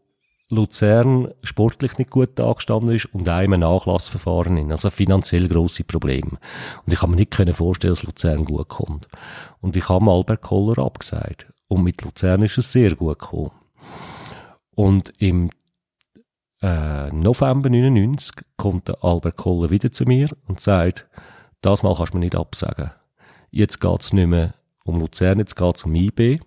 [0.51, 6.39] Luzern sportlich nicht gut angestanden ist und einem ein Nachlassverfahren in, also finanziell grosse Probleme.
[6.87, 9.09] Und ich kann mir nicht vorstellen, dass Luzern gut kommt.
[9.61, 11.53] Und ich habe Albert Koller abgesagt.
[11.69, 13.51] Und mit Luzern ist es sehr gut gekommen.
[14.75, 15.51] Und im
[16.63, 21.07] äh, November 99 kommt der Albert Koller wieder zu mir und sagt,
[21.61, 22.93] das Mal kannst du mir nicht absagen.
[23.51, 26.39] Jetzt geht's nicht mehr um Luzern, jetzt geht's um IB.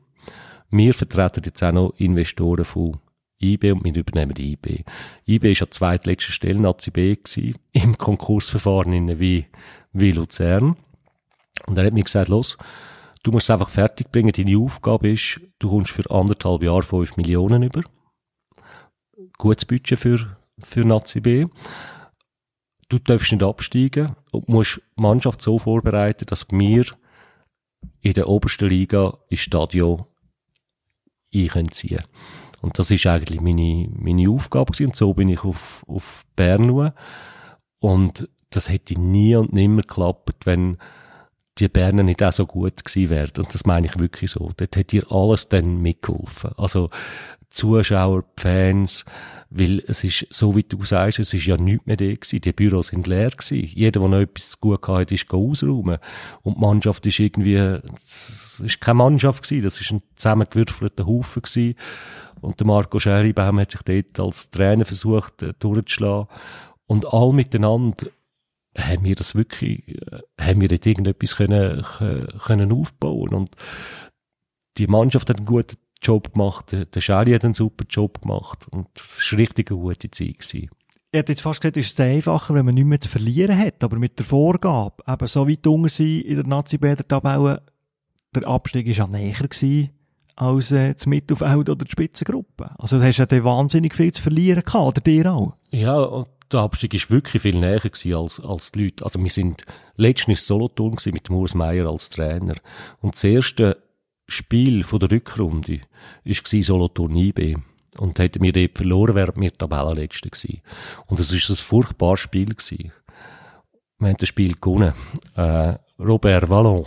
[0.71, 2.99] Wir vertreten jetzt auch noch Investoren von
[3.41, 4.83] IB und wir übernehmen die IB.
[5.27, 9.45] IB ist an zweitletzter Stelle ACB gewesen, im Konkursverfahren in wie,
[9.93, 10.75] wie Luzern.
[11.67, 12.57] Und er hat mir gesagt, los,
[13.23, 14.31] du musst es einfach fertig bringen.
[14.31, 17.83] Deine Aufgabe ist, du kommst für anderthalb Jahre fünf Millionen über
[19.37, 21.47] gutes Budget für, für Nazi B.
[22.89, 26.85] Du darfst nicht absteigen und musst die Mannschaft so vorbereiten, dass wir
[28.01, 30.05] in der obersten Liga ins Stadion
[31.33, 32.03] ein ziehen
[32.61, 34.87] Und das ist eigentlich meine, meine Aufgabe gewesen.
[34.87, 36.93] Und so bin ich auf, auf Bern gekommen.
[37.79, 40.77] Und das hätte nie und nimmer geklappt, wenn
[41.57, 43.31] die Berner nicht auch so gut gewesen wären.
[43.37, 44.51] Und das meine ich wirklich so.
[44.55, 46.51] Dort hat ihr alles dann mitgeholfen.
[46.57, 46.89] Also,
[47.49, 49.03] Zuschauer, Fans,
[49.49, 52.39] weil es ist, so wie du sagst, es ist ja nichts mehr da gewesen.
[52.39, 53.69] Die Büros sind leer gewesen.
[53.75, 55.97] Jeder, der noch etwas zu gut hatte, ist ausräumen.
[56.43, 59.63] Und die Mannschaft ist irgendwie, es ist keine Mannschaft gewesen.
[59.63, 61.75] Das ist ein zusammengewürfelter Haufen gewesen.
[62.41, 66.27] Und der Marco Scheribaum hat sich dort als Trainer versucht, äh, durchzuschlagen.
[66.87, 68.07] Und all miteinander
[68.77, 71.83] haben wir das wirklich, äh, haben wir dort irgendetwas können,
[72.43, 73.33] können aufbauen.
[73.33, 73.55] Und
[74.77, 78.87] die Mannschaft hat einen guten Job gemacht, der Schali hat einen super Job gemacht und
[78.95, 80.39] es war richtig eine gute Zeit.
[80.39, 80.69] Gewesen.
[81.11, 83.83] Ich hätte jetzt fast gesagt, es ist einfacher, wenn man nichts mehr zu verlieren hat,
[83.83, 87.61] aber mit der Vorgabe, eben so weit unten sein in der Nazi-Bäder-Tabelle,
[88.33, 89.91] der Abstieg war ja näher gewesen
[90.41, 92.71] als äh, das Mittelfeld oder die Spitzengruppe.
[92.79, 95.53] Also du hast ja wahnsinnig viel zu verlieren gehabt, oder dir auch?
[95.69, 99.05] Ja, der Abstieg war wirklich viel näher gewesen als, als die Leute.
[99.05, 99.63] Also wir sind
[99.97, 102.55] letztens Solothurn mit Urs Meier als Trainer.
[103.01, 103.77] Und das erste
[104.27, 105.81] Spiel von der Rückrunde
[106.25, 107.57] war Solothurn IB.
[107.97, 110.61] Und hätten wir dort verloren, wären wir Tabellenletzte gewesen.
[111.05, 112.91] Und es war ein furchtbares Spiel gewesen.
[113.99, 114.93] Wir haben das Spiel gewonnen.
[115.35, 116.83] Äh, Robert Vallon,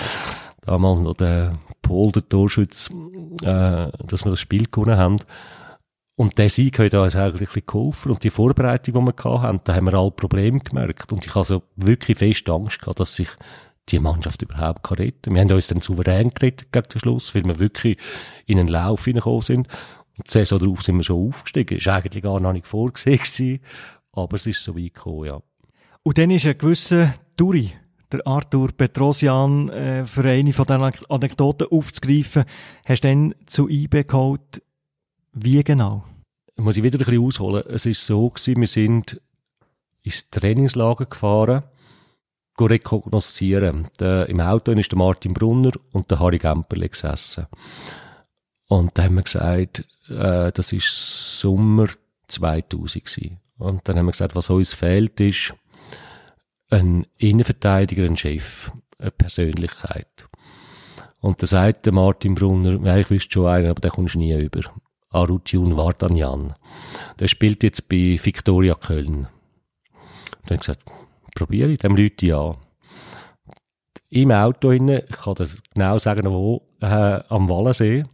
[0.62, 2.90] damals noch der Pol, der Torschütz,
[3.42, 5.18] äh, dass wir das Spiel gewonnen haben.
[6.16, 8.12] Und der Sieg hat uns eigentlich geholfen.
[8.12, 11.12] Und die Vorbereitung, die wir hatten, da haben wir alle Probleme gemerkt.
[11.12, 13.28] Und ich habe so wirklich fest Angst gehabt, dass sich
[13.88, 15.34] die Mannschaft überhaupt kann retten.
[15.34, 17.98] Wir haben uns dann souverän gerettet gegen den Schluss, weil wir wirklich
[18.46, 19.68] in einen Lauf hineingekommen sind.
[20.16, 21.78] Und die Saison darauf sind wir schon aufgestiegen.
[21.78, 23.60] Ist eigentlich gar noch nicht vorgesehen gewesen,
[24.12, 25.40] aber es ist so weit gekommen, ja.
[26.02, 27.72] Und dann ist ein gewisser Duri,
[28.16, 32.44] der Arthur Petrosian, äh, für eine von diesen Anekdoten aufzugreifen,
[32.84, 34.62] hast du dann zu IB geholt.
[35.32, 36.04] Wie genau?
[36.56, 37.64] Muss ich wieder ein bisschen ausholen.
[37.68, 39.20] Es ist so gewesen, wir sind
[40.02, 41.64] ins Trainingslager gefahren
[42.60, 43.88] rekognoszieren.
[43.98, 47.46] Der, Im Auto ist der Martin Brunner und der Harry Gemperle gesessen.
[48.68, 51.88] Und da haben wir gesagt, äh, das ist Sommer
[52.28, 53.40] 2000 gewesen.
[53.58, 55.54] Und dann haben wir gesagt, was uns fehlt, ist
[56.70, 60.26] ein Innenverteidiger, ein Chef, eine Persönlichkeit.
[61.20, 64.18] Und da sagt der Martin Brunner, ja, ich wüsste schon einen, aber den kommst du
[64.18, 64.60] nie über.
[65.10, 66.54] Arutjun Vardanyan.
[67.18, 69.26] Der spielt jetzt bei Victoria Köln.
[70.40, 70.82] Und dann gesagt,
[71.34, 72.56] probiere ich, dem Leute an.
[74.10, 76.86] Im Auto hinein, ich kann das genau sagen, wo, äh,
[77.28, 78.04] am Wallensee,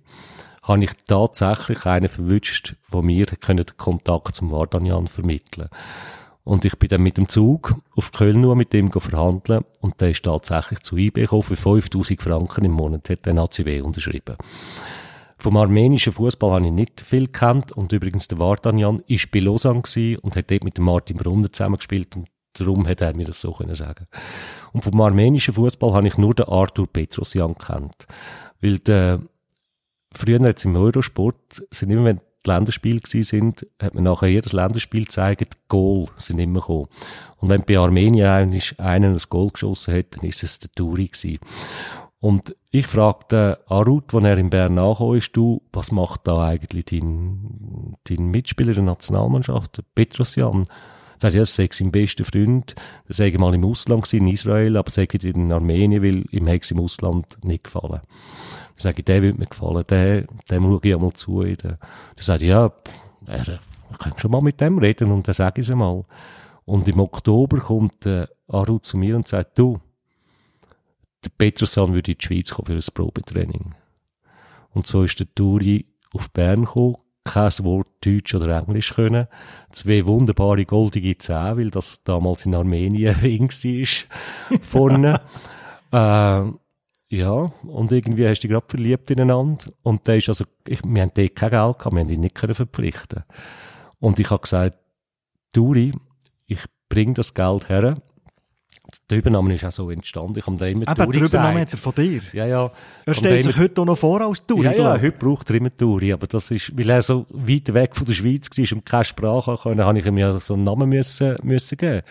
[0.62, 3.40] habe ich tatsächlich einen verwünscht, wo mir den
[3.76, 5.68] Kontakt zum Vardanyan vermitteln
[6.44, 10.10] Und ich bin dann mit dem Zug auf Köln nur mit dem verhandeln und der
[10.10, 14.36] ist tatsächlich zu IB gekommen für 5000 Franken im Monat, hat der ACW unterschrieben.
[15.38, 19.82] Vom armenischen Fußball habe ich nicht viel gekannt und übrigens der Vardanyan war bei Lausanne
[20.20, 23.52] und hat dort mit dem Martin Brunner zusammengespielt und darum hat er mir das so
[23.52, 24.06] können sagen.
[24.72, 28.06] Und vom armenischen Fußball habe ich nur den Arthur Petrosyan gekannt.
[28.60, 29.20] Weil der,
[30.12, 35.04] früher jetzt im Eurosport sind immer, wenn die Länderspiele sind, hat man nachher jedes Länderspiel
[35.04, 36.86] gezeigt, Goal sind immer gekommen.
[37.36, 38.26] Und wenn bei Armenien
[38.78, 41.38] einer ein Goal geschossen hat, dann ist es der Turi gewesen.
[42.20, 46.84] Und ich fragte Arut, als er in Bern angekommen ist, du, was macht da eigentlich
[46.84, 50.64] dein, dein Mitspieler der Nationalmannschaft, Petrosyan?
[51.14, 52.74] Er sagt, ja, das sei sein bester Freund,
[53.06, 56.62] er sei mal im Ausland gewesen, in Israel, aber sei in Armenien, weil ihm hat
[56.62, 58.00] es im Ausland nicht gefallen.
[58.00, 58.00] Dann
[58.80, 61.42] sage ich, der würde mir gefallen, der, dem schaue ich einmal zu.
[61.42, 61.78] Dann
[62.18, 62.72] sagt ja,
[63.26, 63.58] er,
[63.90, 66.04] ich kann schon mal mit dem reden und dann sage ich es mal.
[66.64, 69.80] Und im Oktober kommt äh, Arut zu mir und sagt, du,
[71.24, 73.74] der Petrosyan würde in die Schweiz kommen für ein Probetraining.
[74.70, 79.26] Und so ist der Turi auf Bern gekommen, kein Wort Deutsch oder Englisch können.
[79.70, 85.20] Zwei wunderbare goldige Zähne, weil das damals in Armenien eng war, vorne.
[85.92, 86.69] äh,
[87.10, 89.72] ja, und irgendwie hast du dich gerade verliebt ineinander.
[89.82, 92.36] Und da ist also, ich, wir haben dort kein Geld gehabt, wir haben ihn nicht
[92.36, 93.24] können verpflichten.
[93.98, 94.78] Und ich habe gesagt,
[95.52, 95.92] Turi,
[96.46, 97.96] ich bring das Geld her,
[99.08, 100.38] der Übernahme ist auch so entstanden.
[100.38, 102.22] Ich habe da immer Eben, Turi der Übernahme hat er von dir.
[102.32, 102.70] Ja, ja.
[103.06, 105.56] Er stellt sich da heute auch noch vor als immer, ja, ja, heute braucht er
[105.56, 108.86] immer Turi, aber das ist, weil er so weit weg von der Schweiz war und
[108.86, 112.02] keine Sprache konnte, habe ich ihm ja so einen Namen müssen, müssen geben.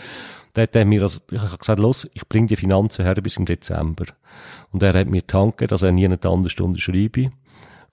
[0.68, 3.46] Da hat mir also, ich habe gesagt, los, ich bringe die Finanzen her bis im
[3.46, 4.06] Dezember.
[4.72, 7.32] Und er hat mir danke, dass er nie eine andere Stunde schreibe.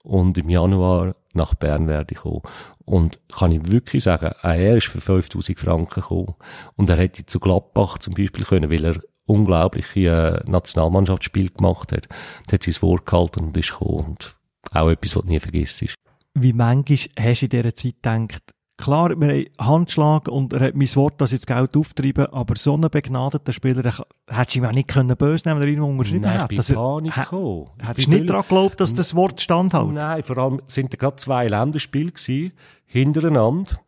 [0.03, 2.41] Und im Januar nach Bern werde ich kommen.
[2.85, 6.35] Und kann ich wirklich sagen, auch er ist für 5000 Franken gekommen.
[6.75, 12.07] Und er hätte zu Gladbach zum Beispiel können, weil er unglaubliche äh, Nationalmannschaftsspiele gemacht hat.
[12.07, 14.05] Und hat sein Wort gehalten und ist gekommen.
[14.05, 14.37] Und
[14.71, 15.95] auch etwas, was du nie vergisst.
[16.33, 20.75] Wie manchmal hast du in dieser Zeit gedacht, klar, wir haben Handschlag und er hat
[20.75, 23.93] mein Wort, dass ich das Geld auftreibe, aber so einen begnadeter Spieler, der
[24.29, 26.51] hättest du ihm auch nicht können böse nehmen, wenn er ihn unterschrieben Nein, hat.
[26.51, 27.65] er- Panik gekommen.
[27.79, 29.89] Hättest du nicht daran geglaubt, dass das Wort standhält?
[29.93, 32.53] Nein, vor allem sind da gerade zwei Länderspiele gewesen,
[32.85, 33.79] hintereinander,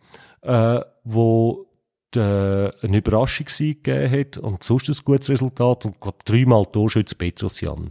[0.41, 1.65] äh, wo
[2.15, 7.88] der, eine Überraschungssieg gegeben hat und sonst ein gutes Resultat und glaub dreimal Torschütze Petrosjan.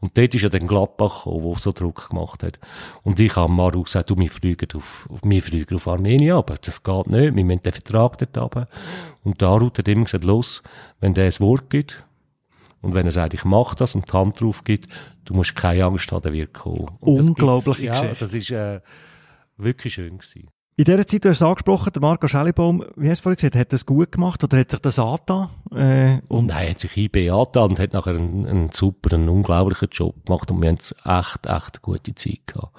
[0.00, 2.58] Und dort ist ja dann Gladbach gekommen, wo so Druck gemacht hat.
[3.02, 6.82] Und ich habe Maru gesagt, du, wir fliegen auf, wir fliegen auf Armenien aber das
[6.82, 8.66] geht nicht, wir müssen den Vertrag dort haben.
[9.22, 10.62] Und der Arut hat immer gesagt, los,
[11.00, 12.04] wenn der ein Wort gibt,
[12.80, 14.88] und wenn er sagt, ich mache das und die Hand drauf gibt,
[15.24, 16.88] du musst keine Angst haben, der wird kommen.
[16.98, 18.24] Und das Unglaubliche gibt's- Ja, Geschichte.
[18.24, 18.80] das ist äh,
[19.56, 20.48] wirklich schön gewesen.
[20.76, 23.56] In dieser Zeit, du hast es angesprochen, der Marco Schellibaum, wie hast du vorhin gesagt,
[23.56, 25.50] hat das gut gemacht oder hat sich das angetan?
[25.70, 29.28] Äh, Und nein, er hat sich IB angetan und hat nachher einen, einen super, einen
[29.28, 32.74] unglaublichen Job gemacht und wir haben echt, echt eine gute Zeit gehabt.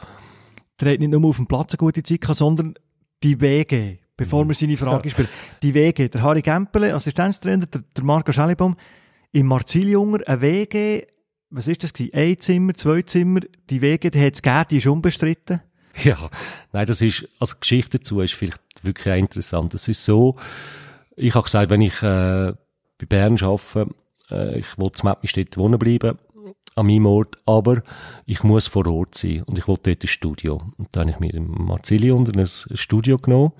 [0.81, 2.73] der hat nicht nur auf dem Platz eine gute Zeit gehabt, sondern
[3.21, 5.29] die Wege, bevor wir seine Frage spielen.
[5.61, 8.75] Die Wege, der Harry Gempele, Assistenztrainer, der, der Marco Schellibaum,
[9.33, 11.03] im Marziliunger, ein WG,
[11.51, 12.13] was ist das gewesen?
[12.15, 15.61] Ein Zimmer, zwei Zimmer, die Wege, die hat es gegeben, die ist unbestritten.
[16.03, 16.29] Ja,
[16.71, 19.73] nein, das ist, also Geschichte dazu ist vielleicht wirklich auch interessant.
[19.73, 20.35] Es ist so,
[21.15, 22.53] ich habe gesagt, wenn ich äh,
[22.97, 23.93] bei Bern arbeite,
[24.31, 26.17] äh, ich will zu Mettmistedt wohnen bleiben,
[26.75, 27.83] an meinem Ort, aber
[28.25, 30.61] ich muss vor Ort sein und ich will dort ein Studio.
[30.77, 33.53] Und dann habe ich mir im Marzili unter ein Studio genommen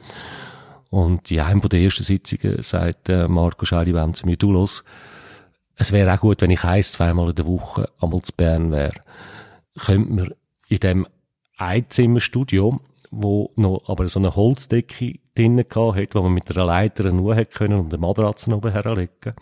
[0.89, 4.83] und in einem der ersten Sitzungen sagt äh, Marco Scheilibaum zu mir, du los,
[5.75, 8.93] es wäre auch gut, wenn ich ein, zweimal in der Woche einmal zu Bern wäre.
[9.79, 10.33] Könnte man
[10.69, 11.07] in dem
[11.57, 12.79] Einzimmerstudio,
[13.11, 17.57] wo noch aber so eine Holzdecke drinnen hat, wo man mit einer Leiter nur hätte
[17.57, 19.33] können und eine Matratze oben herlegen.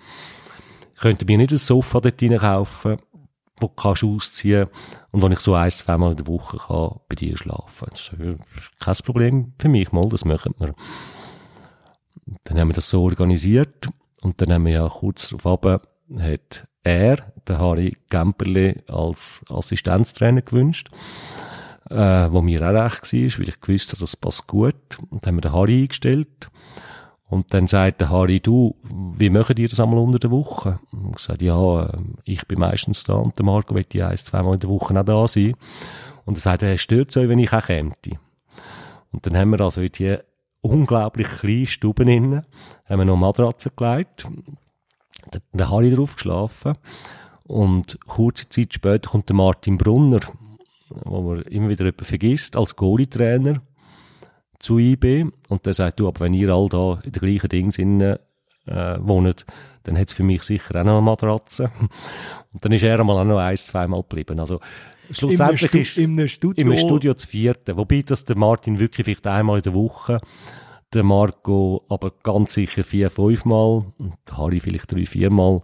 [1.00, 2.98] Könnte mir nicht ein Sofa dort rein kaufen,
[3.60, 4.68] wo du kannst ausziehen
[5.12, 7.88] und wo ich so ein, zweimal in der Woche kann bei dir schlafen.
[8.20, 10.76] Ja, das ist kein Problem für mich mal, das machen wir.
[12.44, 13.88] Dann haben wir das so organisiert
[14.22, 20.42] und dann haben wir ja kurz darauf ab, hat er, der Harry Gemperle, als Assistenztrainer
[20.42, 20.90] gewünscht
[21.92, 24.76] äh, wo mir auch recht war, weil ich gewusst habe, das passt gut.
[25.10, 26.48] Und dann haben wir den Harry eingestellt.
[27.30, 28.76] Und dann sagt der Harry, du,
[29.18, 30.80] wie machen ihr das einmal unter der Woche?
[30.92, 34.18] Und ich sagte, ja, äh, ich bin meistens da und der Marco wird ja ein,
[34.18, 35.56] zweimal in der Woche auch da sein.
[36.26, 37.94] Und er sagt, er stört euch, wenn ich auch käme.
[39.12, 40.18] Und dann haben wir also in die
[40.62, 42.46] unglaublich kleinen Stuben innen,
[42.86, 44.28] haben wir noch Matratzen gelegt.
[45.32, 46.74] Dann, ich drauf geschlafen.
[47.44, 50.20] Und kurze Zeit später kommt der Martin Brunner,
[51.06, 53.62] wo man immer wieder jemanden vergisst, als Goalie-Trainer
[54.60, 55.26] zu IB.
[55.50, 58.02] Und der sagt, du, aber wenn ihr all da in den gleichen Dingen
[58.66, 59.46] äh, wohnt,
[59.84, 61.72] dann hat es für mich sicher auch noch eine Matratze.
[62.54, 64.40] Und dann ist er einmal auch noch ein, zweimal geblieben.
[64.40, 64.60] Also,
[65.10, 66.66] schlussendlich ist im Studio.
[66.66, 67.78] im Studio zu vierten.
[67.78, 70.20] Wobei das der Martin wirklich vielleicht einmal in der Woche,
[70.94, 75.62] der Marco aber ganz sicher vier, fünfmal und Harry vielleicht drei, viermal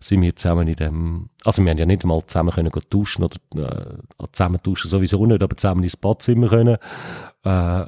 [0.00, 3.36] sind wir zusammen in dem, also wir haben ja nicht einmal zusammen können duschen oder
[3.56, 6.76] äh, zusammen duschen sowieso nicht, aber zusammen ins Badzimmer können
[7.44, 7.84] äh,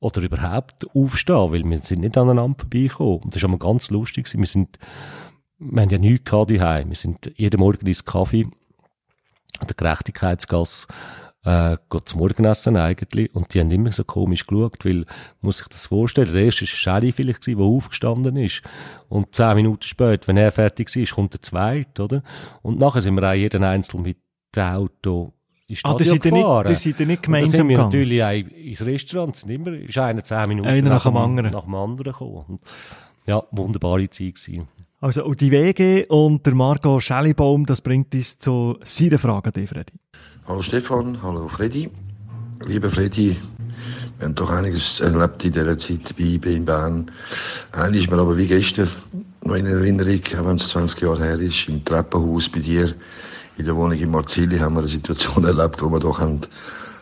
[0.00, 3.30] oder überhaupt aufstehen, weil wir sind nicht aneinander vorbeigekommen.
[3.30, 4.32] Das war aber ganz lustig.
[4.32, 4.78] Wir sind,
[5.58, 6.90] wir haben ja nichts gehabt daheim.
[6.90, 8.46] Wir sind jeden Morgen ins Kaffee
[9.60, 10.88] an der Gerechtigkeitsgasse
[11.44, 13.34] äh, geht zum Morgenessen eigentlich.
[13.34, 15.04] Und die haben immer so komisch geschaut, weil,
[15.40, 18.62] muss ich das vorstellen, der erste war Shelly vielleicht gewesen, der aufgestanden ist.
[19.08, 22.22] Und zehn Minuten später, wenn er fertig ist, kommt der zweite, oder?
[22.62, 24.18] Und nachher sind wir auch jeden Einzelnen mit
[24.56, 25.32] dem Auto
[25.66, 26.68] ins Ah, das seid ihr nicht, gefahren.
[26.68, 30.48] das ihr nicht gemeinsam sind wir natürlich auch ins Restaurant, sind immer, ist einer zehn
[30.48, 31.50] Minuten Einer nach dem anderen.
[31.50, 32.44] nach dem anderen gekommen.
[32.48, 32.60] Und,
[33.26, 34.68] ja, wunderbare Zeit gewesen.
[35.00, 39.92] Also, und die WG und der Marco Schellibaum, das bringt uns zu seiner Frage Freddy.
[40.46, 41.90] Hallo Stefan, hallo Freddy.
[42.66, 43.34] Lieber Freddy,
[44.18, 47.10] wir haben doch einiges erlebt in dieser Zeit bei IB in Bern.
[47.72, 48.90] Eigentlich ist mir aber wie gestern
[49.42, 52.94] noch in Erinnerung, auch wenn es 20 Jahre her ist, im Treppenhaus bei dir
[53.56, 56.40] in der Wohnung in Marzili haben wir eine Situation erlebt, wo wir doch haben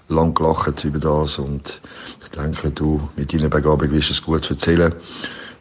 [0.09, 1.81] lang gelacht über das und
[2.23, 4.95] ich denke, du mit deiner Begabung wirst es gut erzählen,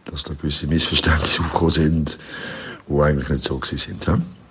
[0.06, 2.20] dass da gewisse Missverständnisse aufgekommen sind,
[2.88, 4.08] die eigentlich nicht so gewesen sind.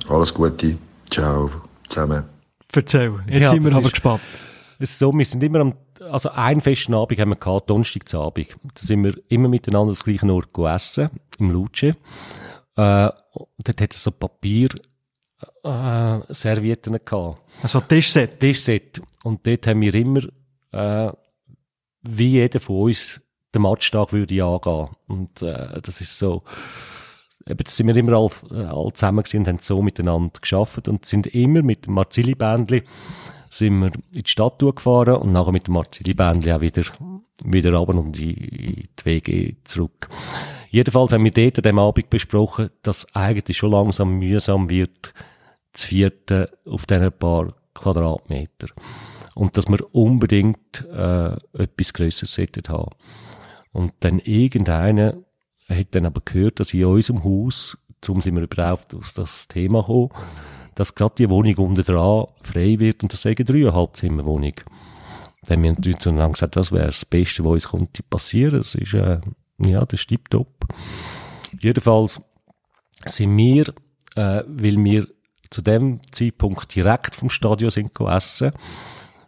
[0.08, 0.76] Alles Gute,
[1.10, 1.48] ciao
[1.88, 2.39] zusammen.
[2.72, 4.20] Erzähl, jetzt Ja, sind wir aber ist- gespannt.
[4.78, 5.74] Es ist so, wir sind immer am,
[6.10, 8.48] also einen festen Abend haben wir gehabt, Donnerstagabend.
[8.62, 11.82] Da sind wir immer miteinander das gleiche Ort gegessen, im Luce.
[11.82, 11.94] Äh,
[12.76, 14.68] dort hat es so Papier,
[15.64, 17.42] äh, Servietten gehabt.
[17.62, 18.40] Also, Tischset.
[18.40, 19.02] Tischset.
[19.22, 20.20] Und dort haben wir immer,
[20.72, 21.12] äh,
[22.02, 23.20] wie jeder von uns
[23.54, 24.88] den Matchtag würde angehen.
[25.08, 26.42] Und, äh, das ist so,
[27.46, 28.30] eben, sind wir immer alle,
[28.62, 32.82] äh, alle zusammen gewesen und haben so miteinander geschafft und sind immer mit dem Marzili-Bändli
[33.52, 36.84] sind wir in die Stadt gefahren und nachher mit dem Marzili-Bändli auch wieder,
[37.44, 40.08] wieder runter und in, in die WG zurück.
[40.68, 45.12] Jedenfalls haben wir dort an dem Abend besprochen, dass eigentlich schon langsam mühsam wird,
[45.72, 48.68] das vierte auf diesen paar Quadratmeter.
[49.34, 52.90] Und dass wir unbedingt äh, etwas Grösseres sollten haben.
[53.72, 55.14] Und dann irgendeiner
[55.78, 59.80] hat dann aber gehört, dass in unserem Haus, darum sind wir überhaupt aus das Thema
[59.80, 60.10] gekommen,
[60.74, 64.54] dass gerade die Wohnung unten dran frei wird und das eine dreieinhalb Zimmer Wohnung.
[65.42, 68.58] Dann haben wir natürlich zueinander gesagt, das wäre das Beste, was uns konnte passieren.
[68.58, 69.20] Das ist, äh,
[69.58, 70.66] ja, das ist tipptopp.
[71.58, 72.20] Jedenfalls
[73.06, 73.68] sind wir,
[74.16, 75.06] äh, weil wir
[75.50, 78.52] zu dem Zeitpunkt direkt vom Stadion sind go essen,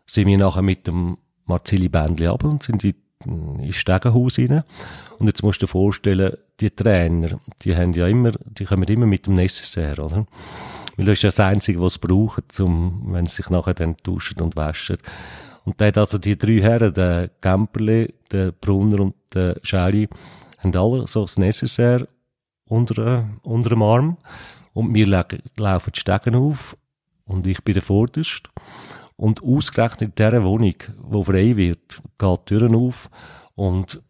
[0.07, 2.95] sind wir nachher mit dem Marzili Bändli ab und sind in,
[3.59, 4.63] ins Stegenhaus rein.
[5.23, 9.07] Und jetzt musst du dir vorstellen, die Trainer, die haben ja immer, die kommen immer
[9.07, 10.27] mit dem Necessaire, oder?
[10.97, 13.95] Weil das ist ja das Einzige, was sie brauchen, zum, wenn sie sich nachher dann
[14.03, 14.99] duschen und waschen.
[15.63, 20.09] Und da hat also die drei Herren, der Gemperle, der Brunner und der Schäli,
[20.59, 22.09] haben alle so das Necessaire
[22.69, 24.17] unter, äh, unter dem Arm.
[24.73, 26.77] Und wir laufen die Stegen auf.
[27.27, 28.51] Und ich bin der Vorderste.
[29.15, 30.75] Und ausgerechnet in dieser Wohnung,
[31.13, 33.09] die frei wird, geht die Türen auf.
[33.55, 34.03] Und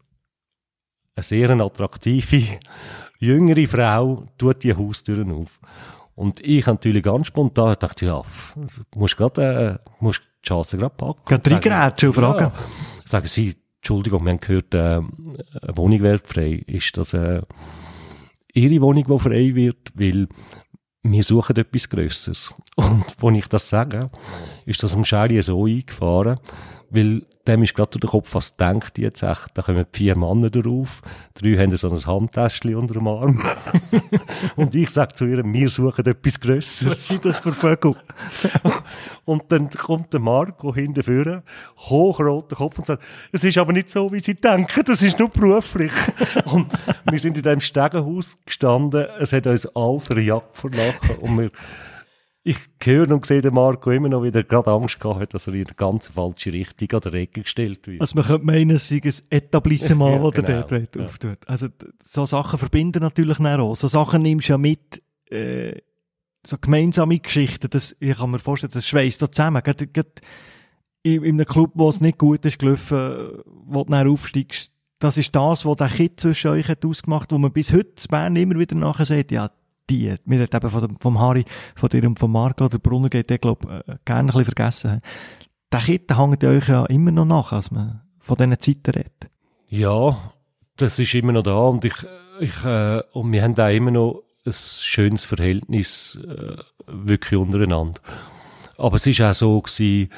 [1.14, 2.58] eine sehr attraktive,
[3.18, 5.60] jüngere Frau tut die Haustüren auf.
[6.14, 8.22] Und ich natürlich ganz spontan dachte, ja,
[8.90, 11.22] du musst gerade, äh, musst die Chance gerade packen.
[11.24, 12.44] Gerade reingrätschen und fragen.
[12.44, 12.52] Ja,
[13.06, 15.06] sagen Sie, Entschuldigung, wir haben gehört, äh, eine
[15.74, 16.62] Wohnung wird frei.
[16.66, 17.42] Ist das äh,
[18.52, 19.90] Ihre Wohnung, die frei wird?
[19.94, 20.28] Weil
[21.02, 22.54] wir suchen etwas Grösseres.
[22.76, 24.10] Und als ich das sage,
[24.66, 26.38] ist das am Schäli so eingefahren,
[26.94, 29.50] weil dem ist gerade durch den Kopf, was denkt die jetzt echt?
[29.54, 31.02] Da kommen vier Männer drauf,
[31.34, 33.42] drei haben so ein Handtäschchen unter dem Arm.
[34.56, 37.08] und ich sage zu ihr, wir suchen etwas Was Grösseres.
[37.08, 37.96] sind das für Vögel?
[39.24, 41.44] Und dann kommt der Marco hinten vorne,
[41.78, 45.28] hochroter Kopf und sagt, es ist aber nicht so, wie Sie denken, das ist nur
[45.28, 45.92] beruflich.
[46.46, 46.66] und
[47.08, 51.50] wir sind in diesem Stegenhaus gestanden, es hat uns all verjagt vor Lachen und wir,
[52.44, 55.46] ich höre und sehe den Marco immer noch, wie er gerade Angst gehabt hat, dass
[55.46, 58.00] er in eine ganz falsche Richtung an der Ecke gestellt wird.
[58.00, 61.04] Also man könnte meinen, es sei ein Etablissement, Ja, das genau, der dort ja.
[61.04, 61.38] auftut.
[61.46, 61.68] Also
[62.02, 63.74] so Sachen verbinden natürlich auch.
[63.76, 65.80] So Sachen nimmst du ja mit, äh,
[66.44, 69.62] so gemeinsame Geschichten, das, ich kann mir vorstellen, das schweißt da zusammen.
[69.62, 70.10] Gerade, gerade
[71.04, 75.16] in, in einem Club, wo es nicht gut ist gelaufen, wo du dann aufsteigst, das
[75.16, 78.36] ist das, was der Kit zwischen euch hat ausgemacht, wo man bis heute in Bern
[78.36, 79.50] immer wieder nachher sagt, ja,
[79.90, 83.30] die, wir hat eben von vom Harry, von dir und von Marco, der Brunner geht,
[83.30, 85.00] der glaub, äh, gerne ein bisschen vergessen.
[85.70, 89.30] Der Kit hängt euch ja immer noch nach, als man von diesen Zeiten redet.
[89.68, 90.32] Ja,
[90.76, 91.94] das ist immer noch da und ich,
[92.40, 96.56] ich, äh, und wir haben da immer noch ein schönes Verhältnis, äh,
[96.86, 98.00] wirklich untereinander.
[98.76, 100.10] Aber es ist auch so gewesen,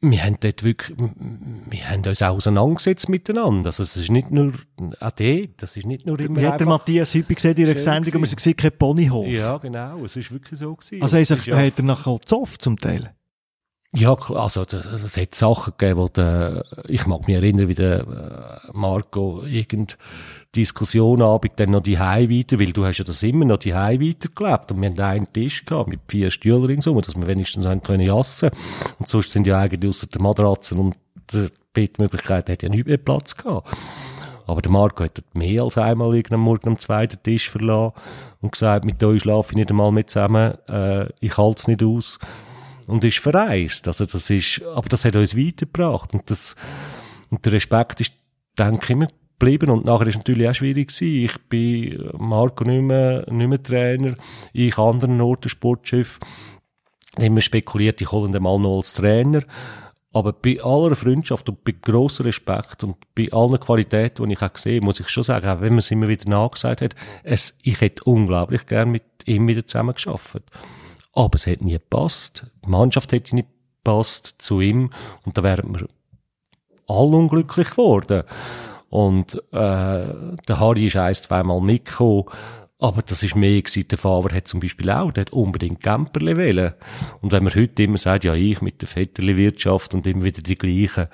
[0.00, 3.66] wir haben dort wirklich, wir haben uns auch auseinandergesetzt miteinander.
[3.66, 7.14] Also es ist nicht nur, dort, das ist nicht nur immer Wie hat der Matthias
[7.14, 8.38] Hüppi gesehen in der Schön Sendung, und man gewesen.
[8.38, 9.26] sieht kein Ponyhof.
[9.26, 11.02] Ja, genau, es ist wirklich so gewesen.
[11.02, 13.12] Also Und hat, sich, ja, hat er nachher gezofft zum Teil.
[13.94, 18.70] Ja, also es hat Sachen gegeben, wo der, ich mag mich erinnern, wie der äh,
[18.72, 19.96] Marco irgend
[20.54, 23.74] Diskussion Abend dann noch die Hause weiter, weil du hast ja das immer noch die
[23.74, 27.66] Hause weitergelebt und wir haben einen Tisch gehabt mit vier Stühlen ringsum, dass wir wenigstens
[27.66, 28.50] haben können jassen
[28.98, 30.96] und sonst sind ja eigentlich ausser der Matratzen und
[31.32, 33.68] der Bettmöglichkeit hat ja nicht mehr Platz gehabt.
[34.46, 37.92] Aber der Marco hat mehr als einmal irgendeinen Morgen am zweiten Tisch verlassen
[38.40, 41.82] und gesagt, mit euch schlafe ich nicht einmal mit zusammen, äh, ich halte es nicht
[41.82, 42.18] aus.
[42.88, 43.86] Und ist verreist.
[43.86, 46.14] Also das ist, aber das hat uns weitergebracht.
[46.14, 46.56] Und das,
[47.28, 48.12] und der Respekt ist,
[48.58, 49.08] denke ich, immer
[49.38, 49.70] geblieben.
[49.70, 51.24] Und nachher ist natürlich auch schwierig gewesen.
[51.24, 54.14] Ich bin Marco nicht mehr, nicht mehr Trainer.
[54.54, 56.18] Ich an anderen Orten Sportchef.
[57.18, 59.42] Immer spekuliert, ich hole ihn mal noch als Trainer.
[60.12, 64.52] Aber bei aller Freundschaft und bei grossem Respekt und bei allen Qualitäten, die ich auch
[64.52, 67.80] gesehen muss ich schon sagen, auch wenn man es immer wieder nachgesagt hat, es, ich
[67.82, 70.44] hätte unglaublich gern mit ihm wieder zusammengearbeitet.
[71.18, 72.46] Aber es hat nie gepasst.
[72.64, 73.48] Die Mannschaft hätte nicht
[73.78, 74.90] gepasst zu ihm
[75.24, 75.88] und da wären wir
[76.86, 78.22] alle unglücklich geworden.
[78.88, 82.26] Und äh, der Harry ist ein, zweimal mitgekommen,
[82.78, 83.88] aber das ist mehr gewesen.
[83.88, 86.74] Der Favre hat zum Beispiel auch, der hat unbedingt Camperle wählen.
[87.20, 90.54] Und wenn man heute immer sagt, ja, ich mit der Vetterli-Wirtschaft und immer wieder die
[90.54, 91.08] gleichen,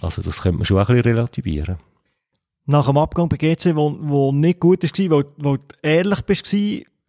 [0.00, 1.76] also das könnte man schon ein bisschen relativieren.
[2.64, 6.46] Nach dem Abgang bei GC, wo, wo nicht gut war, wo, wo du ehrlich bist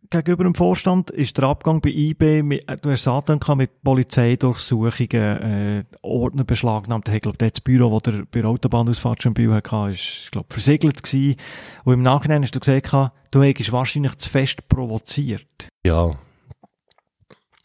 [0.10, 5.12] gegenüber dem Vorstand, ist der Abgang bei IB, mit, äh, du hast es mit Polizeidurchsuchungen,
[5.14, 7.10] äh, Ordner beschlagnahmt.
[7.10, 11.04] Ich glaube, das Büro, das der bei der Autobahnausfahrt schon Büro hatte, ist, glaube versiegelt
[11.04, 11.36] gewesen.
[11.84, 15.68] Und im Nachhinein hast du gesagt, du hättest wahrscheinlich zu fest provoziert.
[15.86, 16.12] Ja,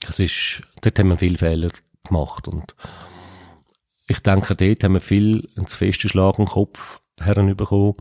[0.08, 1.70] es ist, dort haben wir viele Fehler
[2.04, 2.74] gemacht und
[4.06, 7.94] ich denke, dort haben wir viel einen zu festen Schlag im Kopf herbekommen.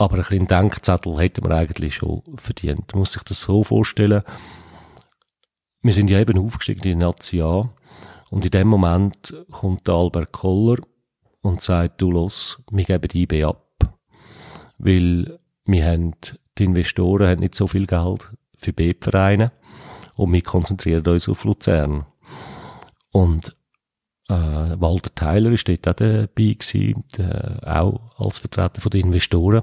[0.00, 2.90] Aber ein bisschen Denkzettel hätten wir eigentlich schon verdient.
[2.94, 4.22] Man muss sich das so vorstellen.
[5.82, 7.42] Wir sind ja eben aufgestiegen in die Nazi.
[7.42, 10.78] Und in dem Moment kommt Albert Koller
[11.42, 13.68] und sagt, du los, wir geben die IB ab.
[14.78, 16.14] Weil wir haben,
[16.56, 19.52] die Investoren haben nicht so viel Geld für B-Vereine
[20.16, 22.06] und wir konzentrieren uns auf Luzern.
[23.12, 23.54] Und
[24.30, 29.62] äh, Walter Tyler ist dort auch dabei gewesen, der, auch als Vertreter von den Investoren.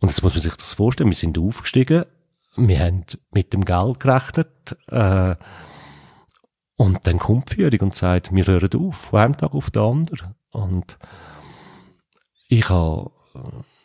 [0.00, 2.04] Und jetzt muss man sich das vorstellen, wir sind aufgestiegen,
[2.56, 5.34] wir haben mit dem Geld gerechnet, äh,
[6.76, 9.82] und dann kommt die Führung und sagt, wir hören auf, von einem Tag auf den
[9.82, 10.34] anderen.
[10.50, 10.98] Und
[12.48, 13.10] ich habe,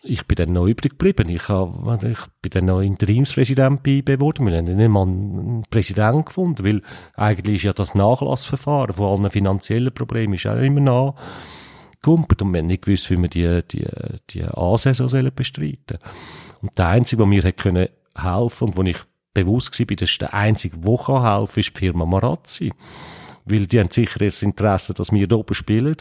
[0.04, 1.30] ich bin dann noch übrig geblieben.
[1.30, 4.48] Ich, habe, ich bin dann noch Interimspräsident bei IB geworden.
[4.48, 6.82] Wir haben nicht mal einen Präsidenten gefunden, weil
[7.16, 11.16] eigentlich ist ja das Nachlassverfahren von allen finanziellen Problemen ist auch immer noch
[12.02, 13.86] gekumpelt und wir haben nicht gewusst, wie wir die, die,
[14.32, 16.00] die A-Saison bestreiten
[16.62, 18.98] Und der Einzige, der mir hat können helfen und wo ich
[19.34, 22.72] bewusst war, das ist der Einzige, der kann helfen ist die Firma Marazzi.
[23.46, 25.96] Weil die haben sicher das Interesse, dass wir da oben spielen,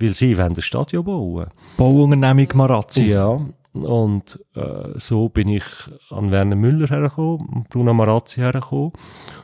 [0.00, 1.48] weil sie wollen das Stadion bauen.
[1.76, 3.06] Bauunternehmung Marazzi.
[3.06, 3.38] Ja,
[3.74, 5.64] und äh, so bin ich
[6.10, 8.92] an Werner Müller hergekommen, Bruno Marazzi hergekommen.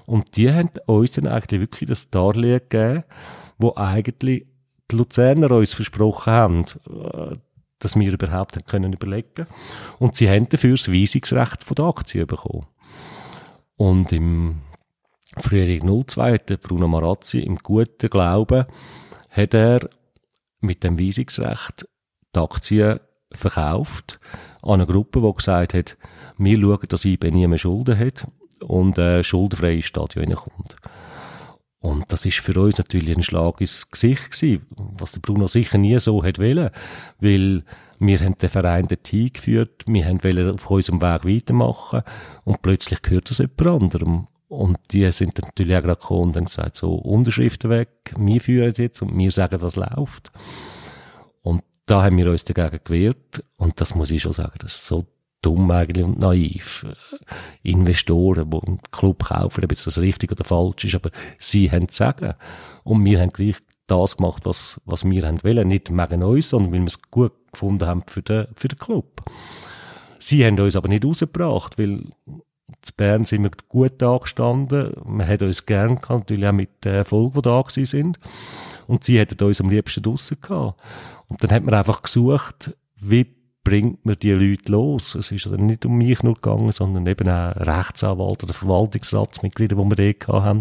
[0.06, 3.04] Und die haben uns dann eigentlich wirklich das Darlehen gegeben,
[3.58, 4.46] wo eigentlich
[4.90, 7.36] die Luzerner uns versprochen haben, äh,
[7.78, 9.46] dass wir überhaupt nicht können überlegen
[9.98, 12.66] Und sie haben dafür das Weisungsrecht von der Aktie bekommen.
[13.76, 14.60] Und im
[15.38, 18.66] Frühling 02 hat Bruno Marazzi im guten Glauben,
[19.30, 19.88] hat er
[20.60, 21.86] mit dem Weisungsrecht
[22.34, 23.00] die Aktien
[23.32, 24.18] verkauft
[24.62, 25.96] an eine Gruppe, die gesagt hat,
[26.38, 28.26] wir schauen, dass IB nie mehr Schulden hat
[28.62, 30.76] und äh, schuldenfrei ins Stadion reinkommt.
[31.80, 34.66] Und das ist für uns natürlich ein Schlag ins Gesicht gewesen,
[34.96, 36.70] was der Bruno sicher nie so hat wollen,
[37.20, 37.62] weil
[37.98, 42.02] wir haben den Verein dort hingeführt, wir haben auf unserem Weg weitermachen
[42.44, 44.28] und plötzlich gehört das jemand anderem.
[44.54, 48.40] Und die sind dann natürlich auch gerade gekommen und haben gesagt, so, Unterschriften weg, wir
[48.40, 50.30] führen jetzt und wir sagen, was läuft.
[51.42, 54.86] Und da haben wir uns dagegen gewehrt und das muss ich schon sagen, das ist
[54.86, 55.06] so
[55.42, 56.86] dumm eigentlich und naiv.
[57.62, 61.88] Investoren, die einen Club kaufen, ob jetzt das richtig oder falsch ist, aber sie haben
[61.88, 62.34] zu sagen.
[62.82, 65.68] Und wir haben gleich das gemacht, was, was wir haben wollen.
[65.68, 69.22] Nicht wegen uns, sondern weil wir es gut gefunden haben für den, für den Club.
[70.18, 72.04] Sie haben uns aber nicht rausgebracht, weil
[72.68, 74.94] in Bern sind wir gut angestanden.
[75.04, 78.18] Man hat uns gern gehabt, natürlich auch mit den Erfolg, die da gewesen sind.
[78.86, 80.80] Und sie hätten uns am liebsten draussen gehabt.
[81.28, 83.26] Und dann hat man einfach gesucht, wie
[83.64, 85.14] bringt man die Leute los?
[85.14, 89.98] Es ist dann nicht um mich nur gegangen, sondern eben auch Rechtsanwalt oder Verwaltungsratsmitglieder, die
[89.98, 90.60] wir dort haben.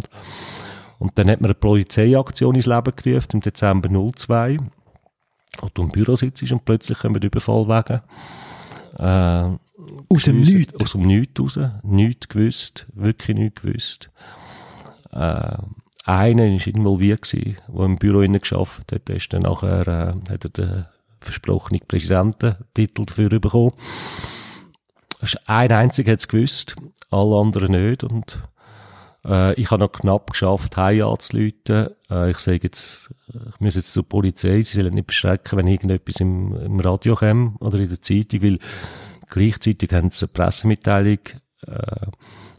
[1.00, 4.58] Und dann hat man eine Polizeiaktion ins Leben gerufen im Dezember 02.
[5.62, 8.02] Und du im Büro sitzt und plötzlich kommen Überfallwagen.
[8.98, 9.58] Äh,
[10.10, 10.80] Aus dem Nichts?
[10.82, 11.60] Aus dem Nichts raus.
[11.84, 12.88] Nichts gewusst.
[12.94, 14.10] Wirklich nichts gewusst.
[15.12, 15.58] Äh,
[16.06, 19.08] einer war involviert gewesen, der im Büro geschafft hat.
[19.08, 20.86] Der ist dann nachher, äh, hat er den
[21.20, 23.74] versprochenen Präsidententitel dafür bekommen.
[25.46, 26.76] Ein einziger hat es gewusst,
[27.10, 28.04] alle anderen nicht.
[28.04, 28.44] Und
[29.26, 31.90] äh, ich habe noch knapp geschafft, heim anzuleuten.
[32.10, 36.20] Äh, ich sage jetzt, ich muss jetzt zur Polizei, sie sollen nicht beschrecken, wenn irgendetwas
[36.20, 38.60] im, im Radio kommt oder in der Zeitung, weil
[39.30, 41.20] gleichzeitig haben sie eine Pressemitteilung
[41.66, 42.08] äh,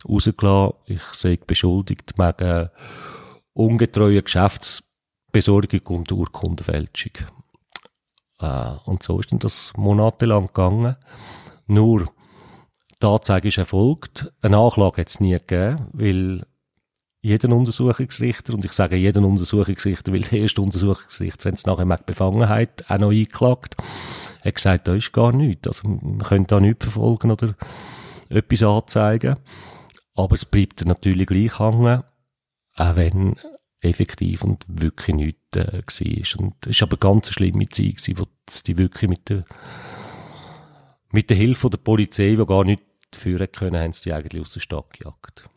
[0.08, 0.74] rausgelassen.
[0.86, 2.70] Ich sage beschuldigt wegen
[3.52, 7.12] ungetreuer Geschäftsbesorgung und Urkundenfälschung.
[8.40, 10.96] Äh, und so ist dann das monatelang gegangen.
[11.66, 12.06] Nur,
[13.02, 14.32] die Anzeige ist erfolgt.
[14.42, 16.46] Eine Anklage hat es nie gegeben, weil
[17.24, 22.04] jeder Untersuchungsrichter, und ich sage jeden Untersuchungsrichter, weil der erste Untersuchungsrichter, wenn es nachher mit
[22.04, 23.76] Befangenheit auch noch eingeklagt,
[24.44, 25.66] hat gesagt, da ist gar nichts.
[25.66, 27.54] Also, man könnte da nichts verfolgen oder
[28.28, 29.36] etwas anzeigen.
[30.14, 32.02] Aber es bleibt natürlich gleich hängen,
[32.74, 33.36] auch wenn
[33.80, 36.44] effektiv und wirklich nichts äh, war.
[36.44, 38.26] Und es war aber eine ganz schlimme Zeit, gewesen, wo
[38.66, 39.46] die wirklich mit der,
[41.10, 42.82] mit der Hilfe der Polizei, die gar nicht
[43.14, 45.48] führen können, haben sie die eigentlich aus der Stadt gejagt.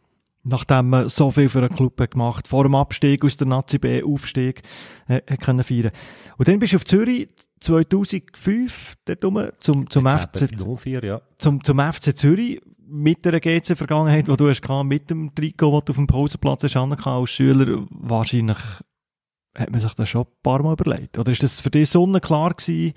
[0.49, 3.77] Nachdem man so viel für einen Club hat gemacht, vor dem Abstieg aus der Nazi
[3.79, 4.61] B, Aufstieg,
[5.07, 5.91] äh, hat können feiern.
[6.37, 7.27] Und dann bist du auf Zürich
[7.59, 11.21] 2005 dort rum, zum, zum, FC, 04, ja.
[11.37, 15.85] zum, zum FC Zürich mit der GC-Vergangenheit, die du hast gehabt, mit dem Trikot, das
[15.85, 18.59] du auf dem Pausenplatz hast, als Schüler, wahrscheinlich
[19.57, 21.17] hat man sich das schon ein paar Mal überlegt.
[21.17, 22.93] Oder ist das für dich sonnenklar gewesen,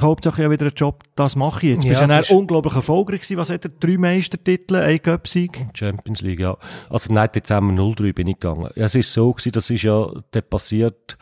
[0.00, 1.84] die Hauptsache ja wieder ein Job, das mache ich jetzt.
[1.84, 3.36] Ja, bist ja es dann ist- unglaublich erfolgreich gewesen.
[3.38, 3.70] Was hat er?
[3.70, 5.66] Drei Meistertitel, ein Cup-Sieg?
[5.74, 6.56] Champions League, ja.
[6.88, 8.70] Also nein, Dezember 03 bin ich gegangen.
[8.76, 11.18] Es ist so gewesen, das ist ja dann passiert,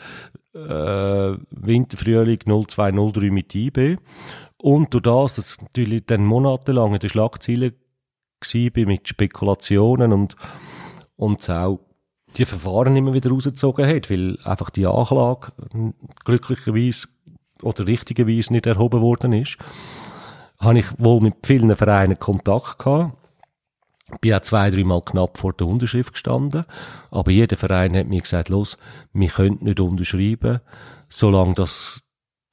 [0.54, 0.58] äh,
[1.50, 3.96] Winterfrühling 02, 03 mit IB.
[4.58, 7.72] Und durch das, dass natürlich dann monatelang in den Schlagzeilen
[8.52, 10.36] bin mit Spekulationen und,
[11.16, 11.80] und es auch
[12.36, 15.52] die Verfahren immer wieder rausgezogen hat, weil einfach die Anklage
[16.24, 17.08] glücklicherweise
[17.62, 19.58] oder richtigerweise nicht erhoben worden ist,
[20.58, 23.12] habe ich wohl mit vielen Vereinen Kontakt gehabt
[24.20, 26.64] bin auch zwei, dreimal knapp vor der Unterschrift gestanden.
[27.10, 28.78] Aber jeder Verein hat mir gesagt, los,
[29.12, 30.60] wir können nicht unterschreiben,
[31.08, 32.00] solange das,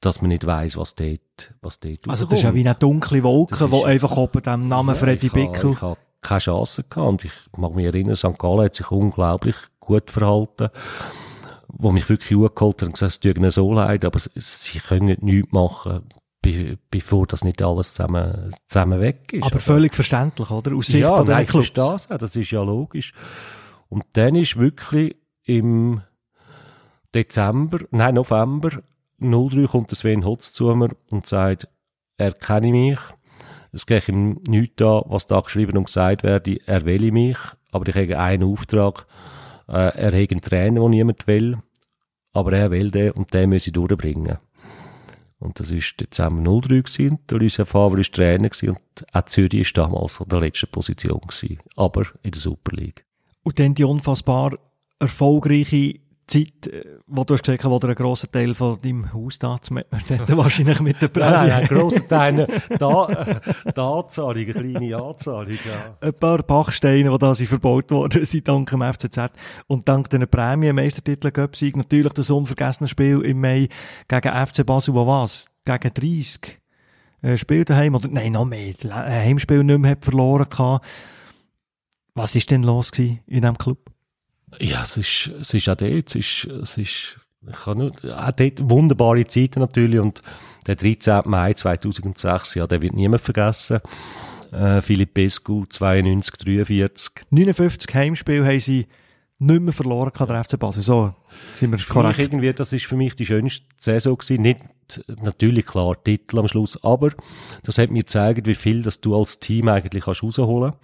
[0.00, 3.22] dass man nicht weiss, was dort, was dort Also das ist ja wie eine dunkle
[3.22, 5.72] Wolke, die einfach oben dem Namen Freddy ich habe- Bickel...
[5.72, 7.08] Ich habe keine Chance gehabt.
[7.08, 8.38] Und ich mag mich erinnern, St.
[8.38, 10.70] Gallen hat sich unglaublich gut verhalten.
[11.76, 15.16] Wo mich wirklich angeholt hat und gesagt, es tut ihnen so leid, aber sie können
[15.20, 16.02] nichts machen,
[16.42, 19.42] be- bevor das nicht alles zusammen, zusammen weg ist.
[19.44, 20.74] Aber Also- völlig verständlich, oder?
[20.74, 23.12] Aus Sicht ja, von nein, ich verstehe auch, das ist ja logisch.
[23.88, 26.02] Und dann ist wirklich im
[27.14, 28.70] Dezember, nein, November
[29.20, 31.68] 03 kommt der Sven Hotz zu mir und sagt,
[32.16, 32.98] er kenne mich,
[33.72, 37.36] es geht ihm nichts an, was da geschrieben und gesagt werde, er will mich,
[37.72, 39.06] aber ich habe einen Auftrag,
[39.68, 41.58] äh, er hat Trainer, den niemand will,
[42.32, 44.38] aber er will den und den ich durchbringen.
[45.38, 47.18] Und das ist Dezember 03 gewesen.
[47.28, 51.58] Der Lucien Favre war Trainer und auch Zürich ist damals an der letzten Position gewesen.
[51.76, 53.04] Aber in der Super League.
[53.42, 54.58] Und dann die unfassbar
[54.98, 59.12] erfolgreiche Zeit, äh, wo du hast gesagt hast, wo du einen grossen Teil von deinem
[59.12, 59.74] Haus da zu
[60.28, 61.30] wahrscheinlich mit der Prämie.
[61.30, 62.46] Nein, nein, ein grosser Teil,
[62.78, 63.40] da, äh,
[63.74, 65.96] die Anzahlung, eine kleine Anzahlung, ja.
[66.00, 69.18] ein paar Bachsteine, die da sind verbaut worden sind, dank dem FCZ.
[69.66, 73.68] Und dank den Prämie, Meistertitel, Göpsieg, natürlich das unvergessene Spiel im Mai
[74.08, 75.50] gegen FC Basel, wo was?
[75.64, 76.60] Gegen 30
[77.22, 80.86] äh, Spiel daheim, oder, nein, noch mehr, Heimspiel nicht mehr hat verloren gehabt.
[82.14, 83.93] Was ist denn los gewesen in diesem Club?
[84.60, 88.32] Ja, es ist, es ist auch dort, es ist, es ist, ich kann nur, auch
[88.32, 90.22] dort wunderbare Zeiten natürlich und
[90.66, 91.22] der 13.
[91.26, 93.80] Mai 2006, ja, der wird niemand vergessen.
[94.52, 97.12] Äh, Philipp Bescu, 92, 43.
[97.30, 98.86] 59 Heimspiel haben sie
[99.38, 100.82] nicht mehr verloren kann, der FC Basel.
[100.82, 101.14] So
[101.54, 102.18] sind wir korrekt.
[102.18, 104.42] irgendwie, das ist für mich die schönste Saison gewesen.
[104.42, 104.60] Nicht,
[105.22, 107.10] natürlich klar, Titel am Schluss, aber
[107.64, 110.74] das hat mir gezeigt, wie viel, dass du als Team eigentlich kannst rausholen.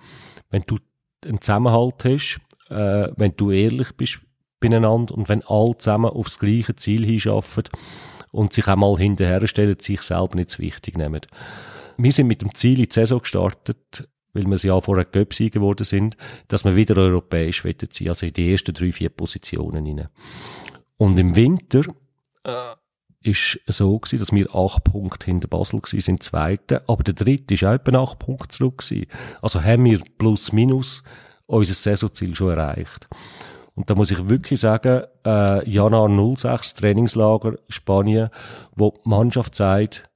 [0.50, 0.78] Wenn du
[1.24, 2.40] einen Zusammenhalt hast,
[2.70, 4.20] äh, wenn du ehrlich bist
[4.60, 7.64] beieinander und wenn alle zusammen aufs gleiche Ziel hinschaffen
[8.30, 11.20] und sich einmal hinterher stellen, sich selber nicht zu wichtig nehmen.
[11.96, 15.84] Wir sind mit dem Ziel in die Saison gestartet, weil wir ja vorher Göpsi geworden
[15.84, 16.16] sind,
[16.48, 20.08] dass wir wieder europäisch wollen sein, also in die ersten drei, vier Positionen rein.
[20.96, 21.82] Und im Winter
[22.44, 22.74] äh,
[23.22, 27.54] ist so gewesen, dass wir acht Punkte hinter Basel gewesen sind, zweite, aber der dritte
[27.54, 29.06] ist auch etwa acht Punkte zurück gewesen.
[29.42, 31.02] Also haben wir plus minus
[31.50, 33.08] unser Saisonziel schon erreicht.
[33.74, 38.30] Und da muss ich wirklich sagen, äh, Januar 06, Trainingslager Spanien,
[38.74, 40.10] wo die Mannschaft sagt,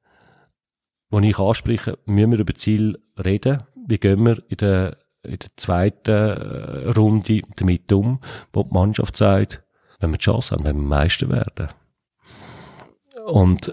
[1.11, 3.62] wo ich anspreche, müssen wir über Ziel reden.
[3.87, 8.20] Wie gehen wir in der, in der zweiten äh, Runde damit um,
[8.53, 9.62] wo die Mannschaft sagt,
[10.01, 11.68] wenn wir die Chance haben, wenn wir Meister werden.
[13.26, 13.72] Und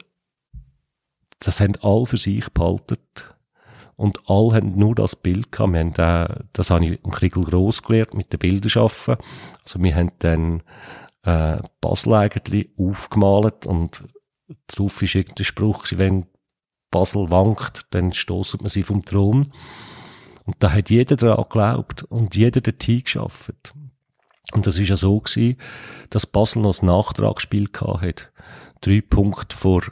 [1.39, 2.97] das haben alle für sich behalten.
[4.01, 5.73] Und alle haben nur das Bild gehabt.
[5.73, 9.23] Wir haben da, das habe ich im Kriegel gross gelernt, mit den Bildern arbeiten.
[9.63, 10.63] Also wir haben dann,
[11.21, 14.03] äh, Basel eigentlich aufgemalt und
[14.65, 16.25] drauf ist irgendein Spruch gewesen, wenn
[16.89, 19.47] Basel wankt, dann stoßen man sie vom Thron.
[20.45, 23.75] Und da hat jeder daran geglaubt und jeder dort hingeschafft.
[24.51, 25.57] Und das ist ja so gewesen,
[26.09, 28.31] dass Basel noch ein Nachtragsspiel gehabt hat.
[28.81, 29.83] Drei Punkte vor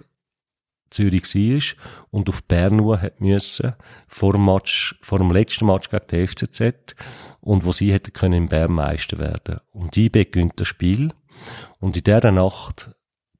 [0.91, 3.73] Zürich war und auf Bern hat müssen,
[4.07, 6.95] vor dem Match, vor dem letzten Match gegen die FCZ,
[7.41, 9.59] und wo sie hätten können in Bern Meister werden.
[9.71, 11.09] Und IB gewinnt das Spiel.
[11.79, 12.91] Und in dieser Nacht,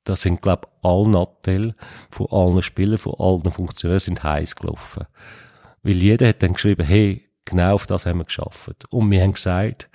[0.04, 1.76] da sind, glaub alle Nattel
[2.10, 5.06] von allen Spielern, von allen Funktionären sind heiß gelaufen.
[5.84, 8.86] Weil jeder hat dann geschrieben, hey, genau auf das haben wir geschafft.
[8.89, 9.89] Und wir haben gesagt,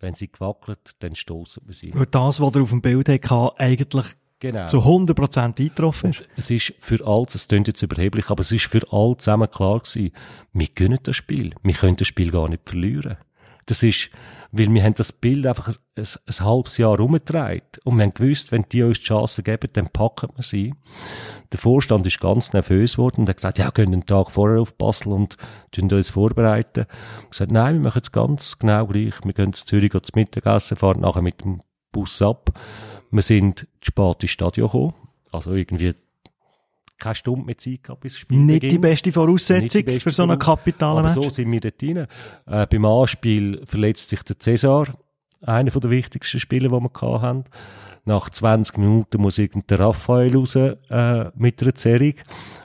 [0.00, 1.94] wenn sie gewackelt, dann stoßen wir sie.
[1.94, 4.06] Weil das, was er auf dem Bild hatte, eigentlich
[4.42, 4.66] Genau.
[4.66, 6.22] zu 100% eingetroffen ist.
[6.22, 9.48] Und es ist für alle, es klingt jetzt überheblich, aber es ist für alle zusammen
[9.48, 10.10] klar gewesen,
[10.52, 11.54] wir gönnen das Spiel.
[11.62, 13.18] Wir können das Spiel gar nicht verlieren.
[13.66, 14.10] Das ist,
[14.50, 17.62] weil wir haben das Bild einfach ein, ein, ein halbes Jahr rumgetragen.
[17.84, 20.74] Und wir haben gewusst, wenn die uns die Chance geben, dann packen wir sie.
[21.52, 24.76] Der Vorstand ist ganz nervös geworden und hat gesagt, ja, gehen einen Tag vorher auf
[24.76, 25.36] Basel und
[25.70, 26.86] tun uns vorbereiten.
[27.22, 29.14] Und gesagt, nein, wir machen es ganz genau gleich.
[29.22, 31.60] Wir gehen zu Zürich zum Mittagessen, fahren nachher mit dem
[31.92, 32.50] Bus ab.
[33.12, 34.94] Wir sind zu spät ins Stadion gekommen.
[35.30, 35.94] Also irgendwie
[36.98, 38.82] keine Stunde mehr Zeit gehabt, bis das Spiel Nicht die beginnt.
[38.82, 41.14] beste Nicht Voraussetzung die beste für so einen kapitalen Match.
[41.14, 42.06] so sind wir dort rein.
[42.46, 44.86] Äh, beim Anspiel verletzt sich der Cäsar,
[45.40, 47.44] einer der wichtigsten Spieler, die wir hatten.
[48.04, 52.14] Nach 20 Minuten muss irgendein Raphael raus äh, mit einer Zerrung.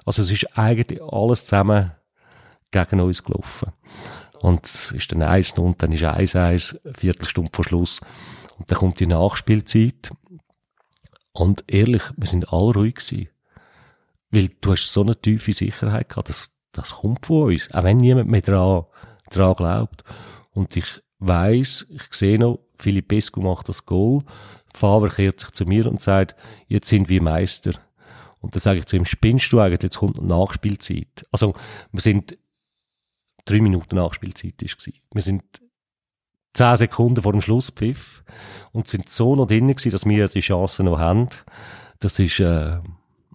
[0.05, 1.91] Also es ist eigentlich alles zusammen
[2.71, 3.71] gegen uns gelaufen.
[4.39, 8.01] Und es ist dann 1 und dann ist 1-1, eine Viertelstunde vor Schluss.
[8.57, 10.11] Und dann kommt die Nachspielzeit.
[11.37, 13.29] Und ehrlich, wir sind alle ruhig gewesen.
[14.31, 17.71] Weil du hast so eine tiefe Sicherheit gehabt, das, das kommt von uns.
[17.73, 18.85] Auch wenn niemand mehr dran,
[19.29, 20.03] dran glaubt.
[20.51, 24.23] Und ich weiss, ich sehe noch, Philipp Pescu macht das Goal.
[24.73, 26.35] Favre kehrt sich zu mir und sagt,
[26.67, 27.73] jetzt sind wir Meister.
[28.39, 31.25] Und dann sage ich zu ihm, spinnst du eigentlich, jetzt kommt Nachspielzeit.
[31.31, 31.55] Also,
[31.91, 32.37] wir sind,
[33.45, 34.99] drei Minuten Nachspielzeit ist gewesen.
[35.13, 35.43] Wir sind
[36.53, 38.23] zehn Sekunden vor dem Schlusspfiff
[38.71, 41.29] und sind so noch drinnen gewesen, dass wir die Chancen noch haben.
[41.99, 42.77] Das ist, äh,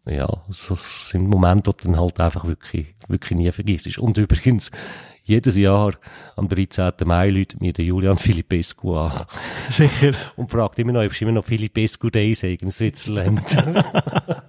[0.07, 3.99] ja, das sind Momente, die du dann halt einfach wirklich, wirklich nie vergisst.
[3.99, 4.71] Und übrigens,
[5.25, 5.93] jedes Jahr
[6.37, 6.93] am 13.
[7.05, 9.25] Mai läutet mir der Julian Filipescu an
[9.69, 10.13] Sicher.
[10.37, 13.43] und fragt immer noch, ob es immer noch Filipescu Day sei im Switzerland.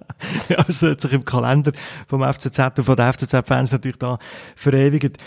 [0.48, 1.72] Ja, es hat sich im Kalender
[2.06, 4.18] vom FCZ und von den FCZ-Fans natürlich da
[4.56, 5.18] verewigt.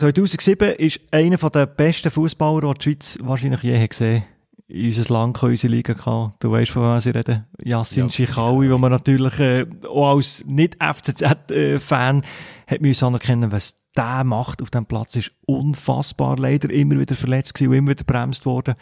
[0.00, 4.22] 2007 ist einer der besten Fußballer, die die Schweiz wahrscheinlich je hat gesehen
[4.66, 6.32] in unser Land, in unsere Liga.
[6.38, 7.44] Du weißt, von was ich rede.
[7.62, 8.08] Yassin Ja.
[8.08, 12.22] Schichaui, wo man natürlich äh, auch als Nicht-FCZ-Fan
[12.66, 16.38] hat müssen anerkennen, was der macht auf dem Platz, ist unfassbar.
[16.38, 18.76] Leider immer wieder verletzt gewesen und immer wieder bremst worden.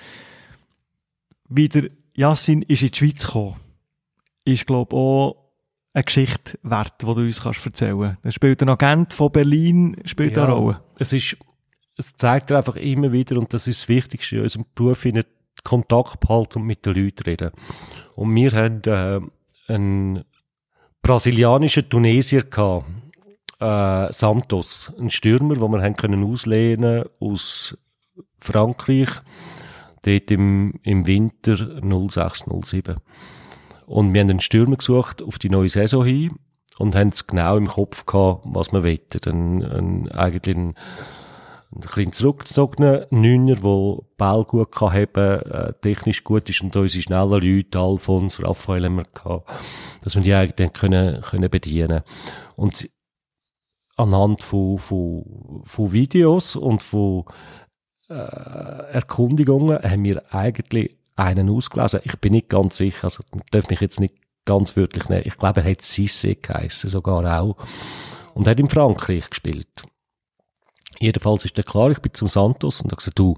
[1.48, 3.56] Wieder Yassin ist in die Schweiz gekommen
[4.44, 5.47] ist, glaube ich, auch
[5.95, 8.34] eine Geschichte wert, die du uns kannst erzählen kannst.
[8.34, 10.45] Spielt ein Agent von Berlin spielt Ja.
[10.45, 10.80] eine Rolle.
[10.99, 11.36] es ist,
[11.97, 15.22] es zeigt einfach immer wieder, und das ist das Wichtigste in unserem Beruf, in
[15.64, 17.51] Kontakt behalten und mit den Leuten reden.
[18.14, 19.20] Und wir haben, äh,
[19.72, 20.24] einen
[21.03, 22.86] brasilianischen Tunesier gehabt,
[23.61, 27.76] äh, Santos, ein Stürmer, den wir haben können auslehnen aus
[28.41, 29.09] Frankreich,
[30.05, 32.97] dort im, im Winter 06, 07.
[33.89, 36.36] Und wir haben einen Stürmer gesucht auf die neue Saison hin
[36.78, 39.30] und haben es genau im Kopf gehabt, was wir wollten.
[39.30, 40.74] Ein, ein, eigentlich ein,
[41.70, 47.03] Ein bisschen zurückgezogener Neuner, der Ball gut kann haben, äh, technisch gut ist und unsere
[47.03, 49.51] schnellen Leute, Alfons, Raphael haben wir gehabt,
[50.03, 52.03] dass wir die eigentlich können, können bedienen.
[52.57, 52.89] Und
[53.97, 57.24] anhand von, von, von Videos und von
[58.09, 62.00] äh, Erkundigungen haben wir eigentlich einen ausgelesen.
[62.04, 64.14] Ich bin nicht ganz sicher, also darf mich jetzt nicht
[64.44, 65.24] ganz wörtlich nehmen.
[65.26, 67.56] Ich glaube, er hat Sisse geheissen, sogar auch.
[68.34, 69.82] Und hat in Frankreich gespielt.
[71.00, 73.36] Jedenfalls ist der klar, ich bin zum Santos und habe gesagt, du,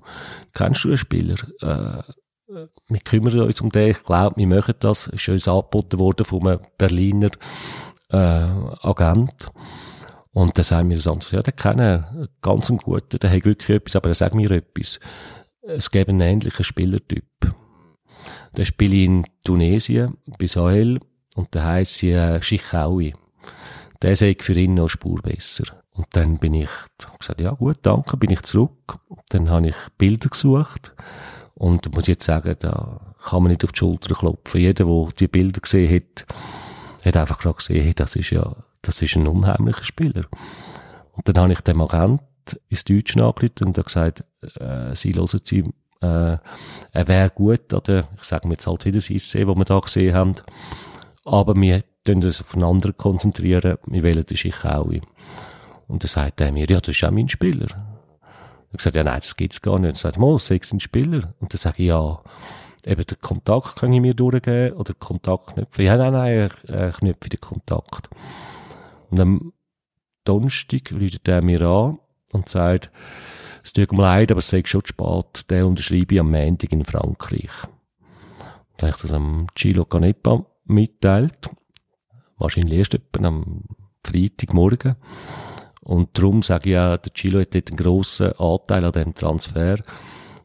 [0.55, 1.37] kennst du einen Spieler?
[1.61, 2.03] Äh,
[2.89, 5.07] wir kümmern uns um den, ich glaube, wir machen das.
[5.09, 7.31] Ist uns angeboten worden von einem Berliner
[8.11, 9.51] äh, Agent.
[10.33, 13.77] Und dann sagen wir Santos, ja, den kennen wir, ganz einen guten, der hat wirklich
[13.77, 15.01] etwas, aber er sagt mir etwas.
[15.63, 17.25] Es gäbe einen ähnlichen Spielertyp.
[18.57, 21.01] Der spielt in Tunesien, bei Sahel,
[21.37, 23.15] und der heisst äh, Schichaui.
[24.03, 25.65] Der sagt für ihn noch Spur besser.
[25.93, 26.71] Und dann bin ich
[27.19, 28.99] gesagt, ja gut, danke, bin ich zurück.
[29.29, 30.95] Dann habe ich Bilder gesucht.
[31.55, 34.61] Und da muss ich jetzt sagen, da kann man nicht auf die Schulter klopfen.
[34.61, 36.27] Jeder, der die Bilder gesehen hat,
[37.05, 40.25] hat einfach gerade gesehen, hey, das ist ja, das ist ein unheimlicher Spieler.
[41.13, 42.23] Und dann habe ich dem Agent
[42.69, 44.25] ins Deutsche angerufen und gesagt,
[44.59, 45.65] äh, sie hören sie,
[46.01, 46.39] äh,
[46.93, 50.15] er wäre gut oder ich sage mir jetzt halt wieder Sisse, wo wir da gesehen
[50.15, 50.33] haben.
[51.25, 55.03] Aber wir tun uns auf einen anderen konzentrieren, wir wählen den Schichaui.
[55.87, 57.67] Und dann sagt er mir, ja, das ist auch mein Spieler.
[58.71, 59.91] Ich gesagt, ja, nein, das gibt's gar nicht.
[59.91, 61.35] Er sagt, mal, sechs sind Spieler.
[61.41, 62.21] Und dann sage ich, ja,
[62.87, 65.83] eben den Kontakt kann ich mir durchgeben oder Kontaktknöpfe.
[65.83, 68.09] Ja, nein, nein, er knüpfe den Kontakt.
[69.11, 69.53] Und am
[70.25, 71.99] Donnerstag ruft er mir an
[72.33, 72.91] und sagt,
[73.63, 75.51] es tut mir leid, aber es sei schon zu spät.
[75.51, 77.51] Den unterschreibe ich am Montag in Frankreich.
[78.77, 81.51] Dann habe ich das am Gilo Canepa mitteilt.
[82.39, 83.65] Wahrscheinlich erst etwa am
[84.05, 84.97] Freitagmorgen.
[85.83, 89.79] Und darum sage ich ja, der Chilo hat dort einen grossen Anteil an diesem Transfer.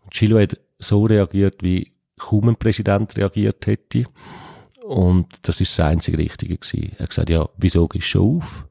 [0.09, 4.03] Chilo hat so reagiert, wie kaum ein Präsident reagiert hätte.
[4.83, 6.91] Und das ist das einzige Richtige gewesen.
[6.97, 8.67] Er hat gesagt, ja, wieso gehst du schon auf?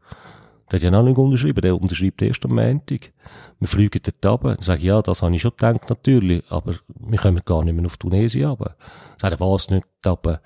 [0.71, 3.13] Der hat ja noch nicht unterschrieben, der unterschreibt erst am Montag.
[3.61, 4.63] Wir fliegen dort runter.
[4.63, 7.97] Sage, ja, das habe ich schon gedacht, natürlich, aber wir kommen gar nicht mehr auf
[7.97, 8.77] Tunesien runter.
[9.21, 10.41] Sagt er, was nicht, aber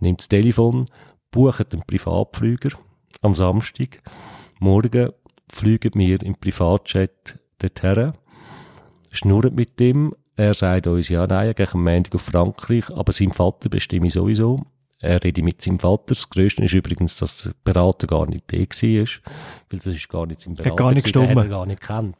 [0.00, 0.84] nimmt das Telefon,
[1.30, 2.70] bucht einen Privatflüger
[3.22, 4.02] am Samstag.
[4.60, 5.10] Morgen
[5.50, 8.12] fliegen wir im Privatjet dorthin,
[9.10, 10.14] schnurren mit dem.
[10.36, 14.06] Er sagt uns, ja, nein, er geht am Montag auf Frankreich, aber sein Vater bestimme
[14.06, 14.64] ich sowieso.
[15.02, 16.14] Er redet mit seinem Vater.
[16.14, 19.32] Das Größte ist übrigens, dass der Berater gar nicht der war.
[19.68, 20.76] Weil das ist gar nicht sein Berater.
[20.76, 22.16] Gar nicht den er gar nicht kennt.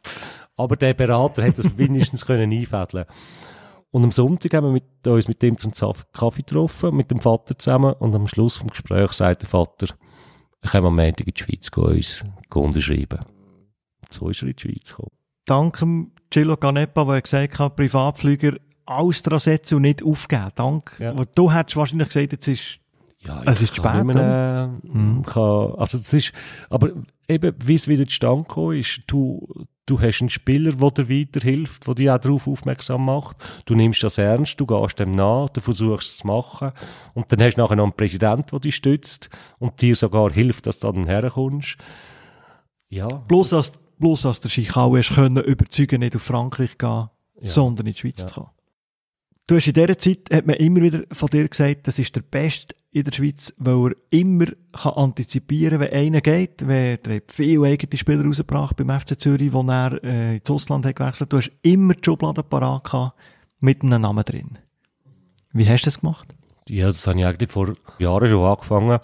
[0.57, 3.05] Aber der Berater hat das wenigstens können einfädeln.
[3.91, 5.71] Und am Sonntag haben wir mit, uns mit dem zum
[6.11, 7.93] Kaffee getroffen, mit dem Vater zusammen.
[7.93, 9.87] Und am Schluss vom Gespräch sagt der Vater,
[10.61, 13.19] ich komme am Montag in die Schweiz gehen, uns unterschreiben.
[14.09, 15.11] So ist er in die Schweiz gekommen.
[15.45, 15.81] Dank
[16.29, 20.49] Gilo Canepa, der gesagt hat, Privatflüger alles dran setzen und nicht aufgeben.
[20.55, 20.95] Dank.
[20.99, 21.17] Ja.
[21.17, 22.79] Weil Du hättest wahrscheinlich gesagt, jetzt ist,
[23.25, 26.33] Ja, Es ist spät, mehr, äh, kann, also das ist,
[26.69, 26.89] aber
[27.27, 29.47] eben, wie es wieder zustande gekommen ist, du,
[29.85, 34.03] du hast einen Spieler, der dir weiterhilft, der dich auch darauf aufmerksam macht, du nimmst
[34.03, 36.71] das ernst, du gehst dem nach, du versuchst es zu machen
[37.13, 40.67] und dann hast du nachher noch einen Präsident, der dich stützt und dir sogar hilft,
[40.67, 41.77] dass du dann herkommst.
[42.89, 47.09] Ja, bloß als, bloß als der Schichau hast können überzeugen, nicht auf Frankreich gehen,
[47.41, 48.27] sondern in die Schweiz Ja.
[48.27, 48.49] zu kommen.
[49.45, 52.21] Du hast in dieser Zeit, hat man immer wieder von dir gesagt, das ist der
[52.21, 56.65] Beste in der Schweiz, weil er immer kann antizipieren wenn einer geht.
[56.65, 60.85] Wenn, er hat viele eigene Spieler rausgebracht beim FC Zürich, wo er äh, ins Ausland
[60.85, 61.33] hat gewechselt.
[61.33, 63.13] Du hast immer die Schublade parat
[63.59, 64.59] mit einem Namen drin.
[65.51, 66.33] Wie hast du das gemacht?
[66.69, 68.99] Ja, das habe ich eigentlich vor Jahren schon angefangen,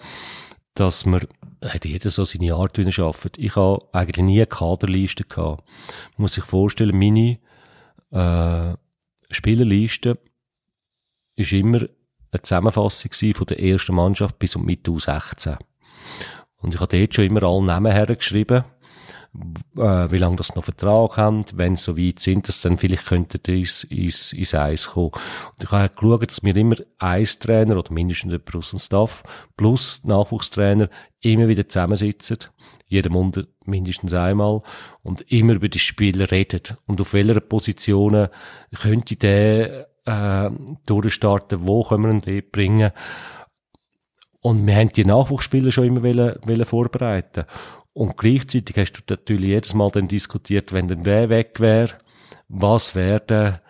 [0.74, 1.22] dass man,
[1.62, 3.36] hat jeder so seine Art, wie arbeitet.
[3.36, 5.64] Ich habe eigentlich nie eine Kaderliste gehabt.
[6.16, 7.38] Man muss sich vorstellen, meine
[8.12, 8.74] äh,
[9.30, 10.18] Spielerliste
[11.40, 11.80] ist immer
[12.32, 15.58] eine Zusammenfassung von der ersten Mannschaft bis um Mitte U16.
[16.62, 18.64] Und ich habe dort schon immer alle Namen hergeschrieben,
[19.76, 23.06] äh, wie lange das noch Vertrag haben, wenn sie so weit sind, dass dann vielleicht
[23.06, 25.12] könnten ins, ins, ins Eis kommen.
[25.12, 29.22] Und ich habe geschaut, dass wir immer Eistrainer oder mindestens jemand aus dem Staff
[29.56, 30.88] plus Nachwuchstrainer
[31.20, 32.38] immer wieder zusammensitzen,
[32.86, 34.62] jeden Monat mindestens einmal
[35.02, 38.28] und immer über die Spieler reden und auf welcher Positionen
[38.80, 40.50] könnte der äh,
[40.86, 42.92] durchstarten, wo können wir ihn bringen.
[44.42, 47.44] Und wir haben die Nachwuchsspieler schon immer wollen, wollen vorbereiten.
[47.92, 51.98] Und gleichzeitig hast du natürlich jedes Mal dann diskutiert, wenn dann der weg wäre,
[52.48, 53.62] was wäre der,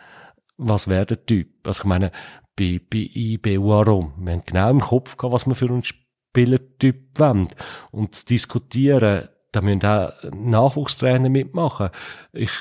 [0.56, 1.66] was wäre der Typ?
[1.66, 2.12] Also ich meine,
[2.56, 7.18] bei, bei IB Uarom, wir haben genau im Kopf gehabt, was wir für einen Spielertyp
[7.18, 7.48] wollen.
[7.90, 11.90] Und zu diskutieren, da müssen auch Nachwuchstrainer mitmachen.
[12.32, 12.52] Ich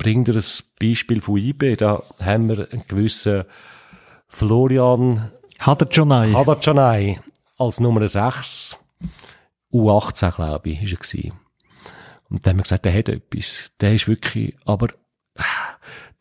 [0.00, 0.44] bringe dir ein
[0.80, 1.76] Beispiel von IB.
[1.76, 3.44] Da haben wir einen gewissen
[4.28, 5.30] Florian
[5.60, 6.32] Hadertschonai.
[6.32, 7.20] Hadertschanei
[7.58, 8.78] als Nummer 6.
[9.72, 11.32] U18, glaube ich, ist er.
[12.30, 13.72] Und dann haben wir gesagt, der hat etwas.
[13.80, 14.88] Der ist wirklich, aber,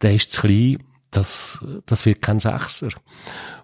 [0.02, 2.90] der ist zu klein, das, das wird kein Sechser.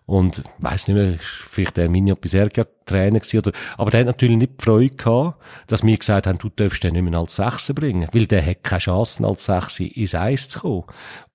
[0.08, 4.38] Und, weiss nicht mehr, vielleicht der Minio Bisergia Trainer gewesen, oder, aber der hat natürlich
[4.38, 7.74] nicht die Freude gehabt, dass wir gesagt haben, du darfst den nicht mehr als Sechser
[7.74, 10.84] bringen, weil der hat keine Chancen als Sechser ins Eis zu kommen.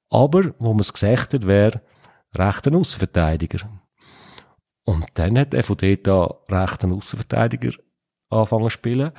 [0.08, 1.82] Aber, wo man es gesagt hat, wäre
[2.34, 3.68] rechter Außenverteidiger.
[4.84, 7.72] Und dann hat er von dort an rechten Außenverteidiger
[8.30, 9.12] angefangen zu spielen.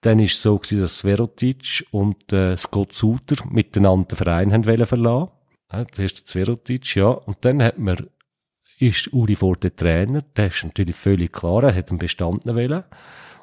[0.00, 4.66] Dann ist es so gewesen, dass Sverotic und äh, Scott Suter miteinander den Verein haben
[4.66, 5.32] wollen verlassen.
[5.72, 7.08] Ja, zuerst Sverotic, ja.
[7.08, 8.08] Und dann hat man,
[8.78, 10.22] ist Uri vor der Trainer.
[10.36, 12.84] Der ist natürlich völlig klar, er hat einen bestanden wollen.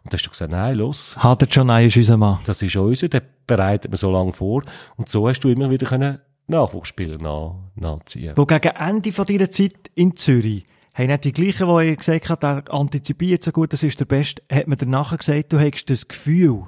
[0.04, 2.40] Und da hast du gesagt, nein, los, Hadertschonai ist unser Mann.
[2.46, 4.64] das ist unser, den bereitet man so lange vor.
[4.98, 8.34] Und so hast du immer wieder können Nachwuchsspieler nach, nachziehen.
[8.36, 10.64] Wo gegen Ende von deiner Zeit in Zürich
[10.94, 14.06] haben nicht die gleichen, die ich gesagt habe, der antizipiert so gut, das ist der
[14.06, 16.66] Beste, hat man danach gesagt, du hättest das Gefühl,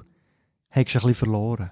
[0.70, 1.72] hättest ein bisschen verloren.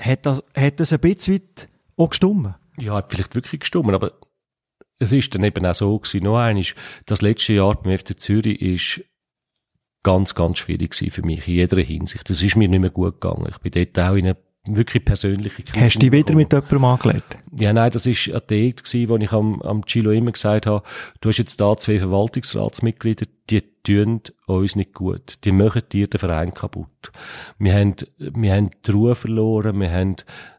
[0.00, 2.56] Hat das, hat das ein bisschen weit auch gestummen?
[2.76, 4.12] Ja, hat vielleicht wirklich gestummen, aber
[5.00, 6.64] es ist dann eben auch so gewesen, noch einmal,
[7.06, 9.00] das letzte Jahr beim FC Zürich ist
[10.02, 12.28] ganz, ganz schwierig gewesen für mich, in jeder Hinsicht.
[12.28, 13.48] Das ist mir nicht mehr gut gegangen.
[13.50, 14.36] Ich bin dort auch in eine
[14.66, 16.38] wirklich persönliche Krise Hast du dich wieder gekommen.
[16.38, 17.36] mit jemandem angelegt?
[17.58, 20.86] Ja, nein, das ist ein Date gewesen, wo ich am, am Chilo immer gesagt habe,
[21.20, 25.44] du hast jetzt da zwei Verwaltungsratsmitglieder, die tun uns nicht gut.
[25.44, 27.10] Die machen dir den Verein kaputt.
[27.58, 30.16] Wir haben, wir haben die Ruhe verloren, wir haben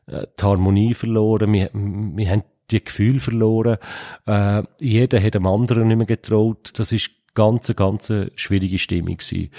[0.08, 3.78] äh, die Harmonie verloren, wir, wir haben die Gefühle verloren.
[4.26, 6.72] Äh, jeder hat dem anderen nicht mehr getraut.
[6.76, 9.52] Das ist ganz, ganz schwierige Stimmung gewesen.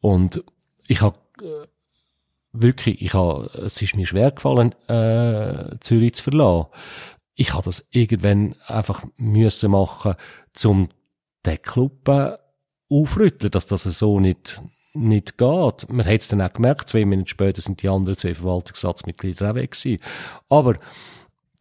[0.00, 0.42] Und
[0.86, 1.16] ich habe
[2.54, 6.68] wirklich, ich habe, es ist mir schwer gefallen, äh, Zürich zu verlassen.
[7.34, 10.14] Ich habe das irgendwann einfach müssen machen,
[10.54, 10.88] zum
[11.44, 12.36] den Club äh,
[12.88, 14.62] aufrütteln, dass das so nicht,
[14.94, 15.88] nicht geht.
[15.90, 19.54] Man hat es dann auch gemerkt, zwei Minuten später sind die anderen zwei Verwaltungsratsmitglieder auch
[19.56, 20.00] weg gewesen.
[20.48, 20.76] Aber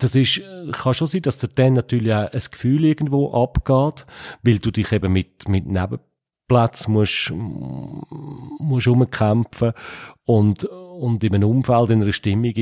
[0.03, 0.41] das ist,
[0.73, 4.05] kann schon sein, dass dir dann natürlich auch ein Gefühl irgendwo abgeht,
[4.43, 9.73] weil du dich eben mit, mit Nebenplätzen musst, musst umkämpfen
[10.25, 12.53] und, und in einem Umfeld, in einer Stimmung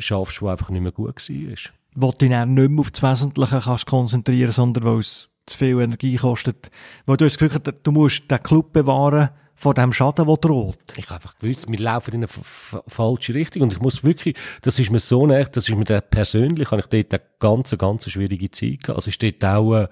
[0.00, 1.72] schaffst, die einfach nicht mehr gut war.
[1.94, 5.58] Wo du dich dann nicht mehr auf das Wesentliche kannst konzentrieren, sondern weil es zu
[5.58, 6.70] viel Energie kostet.
[7.06, 9.30] Weil du hast das Gefühl, du musst den Club bewahren
[9.60, 10.78] vor dem Schaden, der droht.
[10.96, 12.28] Ich habe einfach gewusst, wir laufen in eine
[12.88, 16.00] falsche Richtung und ich muss wirklich, das ist mir so näher, das ist mir der
[16.00, 18.96] persönlich, habe ich dort eine ganz, ganz schwierige Zeit gehabt.
[18.96, 19.88] Also ist dort auch eine,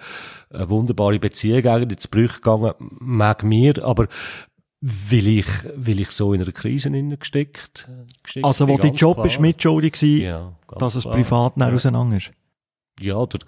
[0.51, 4.09] eine wunderbare Beziehung eigentlich zu Brüche gegangen, mag mir, aber
[4.81, 5.47] weil ich,
[5.77, 7.89] weil ich so in einer Krise gesteckt,
[8.23, 9.27] gesteckt Also, wo dein Job klar.
[9.27, 11.69] ist mitschuldig gewesen, ja, dass es privat Ja.
[11.69, 12.31] auseinander ist.
[13.01, 13.39] Ja, oder,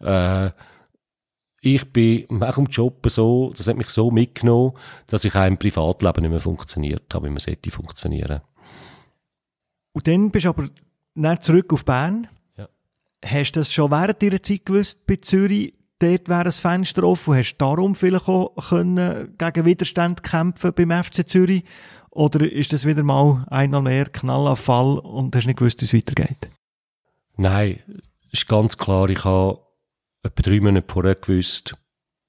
[0.00, 0.50] äh,
[1.60, 4.72] ich bin auch im Job so, das hat mich so mitgenommen,
[5.06, 8.40] dass ich auch im Privatleben nicht mehr funktioniert habe, wie man sollte funktionieren.
[9.92, 10.68] Und dann bist du aber
[11.14, 12.28] dann zurück auf Bern.
[12.56, 12.68] Ja.
[13.24, 15.74] Hast du das schon während deiner Zeit gewusst bei Zürich?
[15.98, 17.34] Dort wäre ein Fenster offen.
[17.34, 21.64] Hast du darum vielleicht auch können gegen Widerstand kämpfen beim FC Zürich?
[22.10, 25.84] Oder ist das wieder mal einmal mehr Knall auf Fall und hast nicht gewusst, wie
[25.84, 26.48] es weitergeht?
[27.36, 27.80] Nein,
[28.32, 29.60] ist ganz klar, ich habe
[30.22, 31.74] etwa drei Monate vorher gewusst,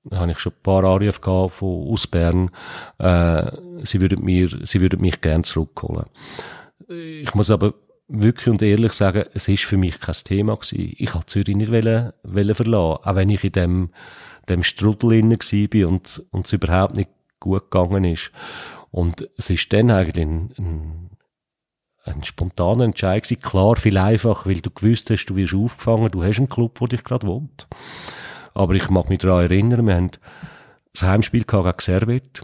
[0.04, 2.50] da habe ich schon ein paar Anrufe gehabt von, aus Bern,
[2.98, 3.52] äh,
[3.84, 6.06] sie würden mir, sie würden mich gern zurückholen.
[6.88, 7.74] Ich muss aber
[8.08, 10.94] wirklich und ehrlich sagen, es ist für mich kein Thema gewesen.
[10.98, 13.90] Ich wollte Zürich nicht wollen, wollen verlassen, auch wenn ich in dem,
[14.50, 18.32] dem Strudel innen war und, und es überhaupt nicht gut gegangen ist.
[18.90, 21.11] Und es ist dann eigentlich ein, ein
[22.04, 23.42] ein spontaner Entscheid gewesen.
[23.42, 26.88] Klar, viel einfach, weil du gewusst hast, du wirst aufgefangen, du hast einen Club, wo
[26.88, 27.68] dich gerade wohnt.
[28.54, 30.12] Aber ich mag mich daran erinnern, wir haben
[30.94, 32.42] das Heimspiel gegen Servet.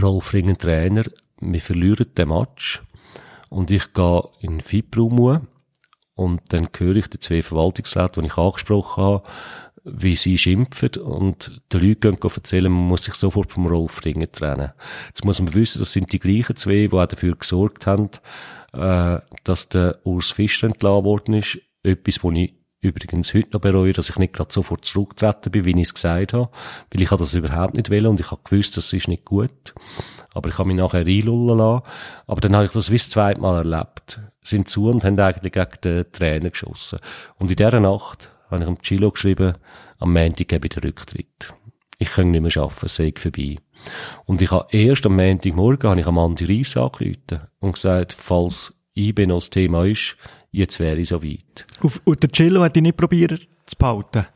[0.00, 1.04] Rolf Ringen Trainer.
[1.40, 2.82] Wir verlieren den Match.
[3.48, 4.62] Und ich gehe in den
[6.14, 9.28] und dann höre ich die zwei Verwaltungsräte, die ich angesprochen habe,
[9.84, 14.30] wie sie schimpfen und die Leute gehen erzählen, man muss sich sofort vom Rolf Ringen
[14.30, 14.72] trennen.
[15.08, 18.10] Jetzt muss man wissen, das sind die gleichen zwei, die auch dafür gesorgt haben,
[18.72, 21.58] äh, dass der Urs Fischer entlassen worden ist.
[21.82, 25.70] Etwas, wo ich übrigens heute noch bereue, dass ich nicht gerade sofort zurückgetreten bin, wie
[25.70, 26.50] ich es gesagt habe,
[26.92, 29.74] weil ich habe das überhaupt nicht will und ich habe gewusst, das ist nicht gut.
[30.34, 31.82] Aber ich habe mich nachher einlullen lassen.
[32.26, 34.20] Aber dann habe ich das wie das zweite Mal erlebt.
[34.42, 36.98] Sind zu und haben eigentlich gegen den Trainer geschossen.
[37.36, 39.54] Und in dieser Nacht habe ich am Chilo geschrieben,
[39.98, 41.54] am Montag gebe ich den Rücktritt.
[41.98, 43.56] Ich kann nicht mehr arbeiten, sei vorbei.
[44.26, 48.74] Und ich habe erst am Montagmorgen habe ich am Andi Reis angerufen und gesagt, falls
[48.96, 50.16] IB noch das Thema ist,
[50.50, 51.66] jetzt wäre ich so weit.
[52.04, 54.26] Und der Chilo hat dich nicht probiert zu behalten?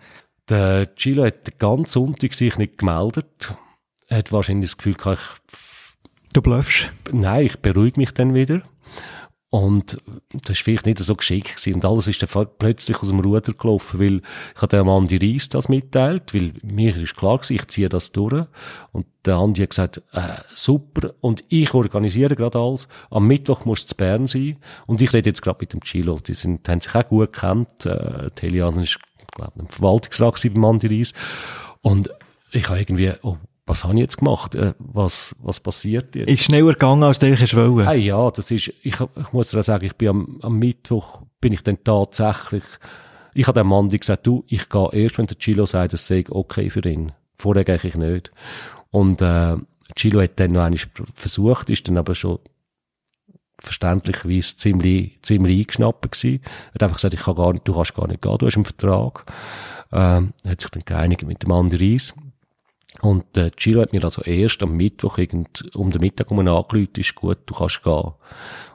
[0.49, 3.55] Der Chilo hat den ganzen Sonntag sich nicht gemeldet.
[4.09, 5.21] Er hat wahrscheinlich das Gefühl gehabt,
[5.53, 6.91] ich, Du bluffst.
[7.13, 8.63] nein, ich beruhige mich dann wieder.
[9.49, 9.99] Und
[10.33, 11.75] das war vielleicht nicht so geschickt gewesen.
[11.75, 14.23] Und alles ist dann plötzlich aus dem Ruder gelaufen, weil
[14.55, 18.11] ich habe dem Andi Reis das mitteilt, weil mir ist klar gewesen, ich ziehe das
[18.11, 18.47] durch.
[18.91, 22.89] Und der Andi hat gesagt, äh, super, und ich organisiere gerade alles.
[23.09, 24.59] Am Mittwoch muss es zu Bern sein.
[24.87, 26.19] Und ich rede jetzt gerade mit dem Chilo.
[26.19, 27.87] Die sind, haben sich auch gut gekannt.
[27.87, 28.99] Äh, Telian ist,
[29.33, 31.15] glaube ich, im Verwaltungsrat beim Andi Reis.
[31.83, 32.11] Und
[32.51, 33.37] ich habe irgendwie, oh,
[33.67, 34.55] was habe ich jetzt gemacht?
[34.55, 36.29] Äh, was, was passiert jetzt?
[36.29, 37.87] Ist schneller gegangen, als du eigentlich wollen.
[37.87, 41.53] Hey, ja, das ist, ich, ich muss dir sagen, ich bin am, am Mittwoch, bin
[41.53, 42.65] ich dann tatsächlich,
[43.35, 46.25] ich habe dem Mann gesagt, du, ich gehe erst, wenn der Chilo sagt, es sei
[46.29, 47.13] okay für ihn.
[47.37, 48.31] Vorher gehe ich nicht.
[48.91, 49.57] Und, äh,
[49.95, 50.81] Chilo hat dann noch einmal
[51.15, 52.39] versucht, ist dann aber schon
[53.59, 56.41] verständlicherweise ziemlich, ziemlich eingeschnappt gewesen.
[56.43, 58.57] Er hat einfach gesagt, ich kann gar nicht, du kannst gar nicht gehen, du hast
[58.57, 59.25] einen Vertrag.
[59.93, 62.15] Ähm, hat sich dann geeinigt mit dem Andi Reis.
[63.03, 66.89] Und äh, Giro hat mir also erst am Mittwoch irgend, um den Mittag um angerufen,
[66.97, 68.13] ist gut, du kannst gehen.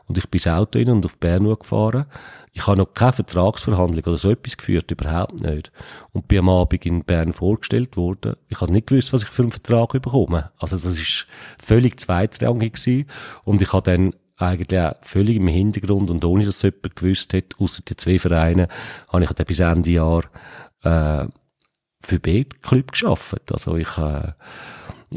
[0.08, 2.06] Und ich bin ins Auto hin und auf Bern gefahren.
[2.54, 5.72] Ich habe noch keine Vertragsverhandlung oder so etwas geführt, überhaupt nicht.
[6.12, 8.36] Und bin am Abend in Bern vorgestellt worden.
[8.50, 10.52] Ich habe nicht gewusst, was ich für einen Vertrag bekomme.
[10.58, 11.28] Also das ist
[11.64, 13.06] völlig zweitrangig gewesen.
[13.46, 17.56] Und ich habe dann eigentlich auch völlig im Hintergrund und ohne, dass jemand gewusst hat,
[17.58, 18.68] außer die zwei Vereine,
[19.08, 20.24] habe ich dann bis Ende Jahr
[20.84, 21.28] äh,
[22.04, 23.52] für B-Club geschafft.
[23.52, 24.32] Also ich äh,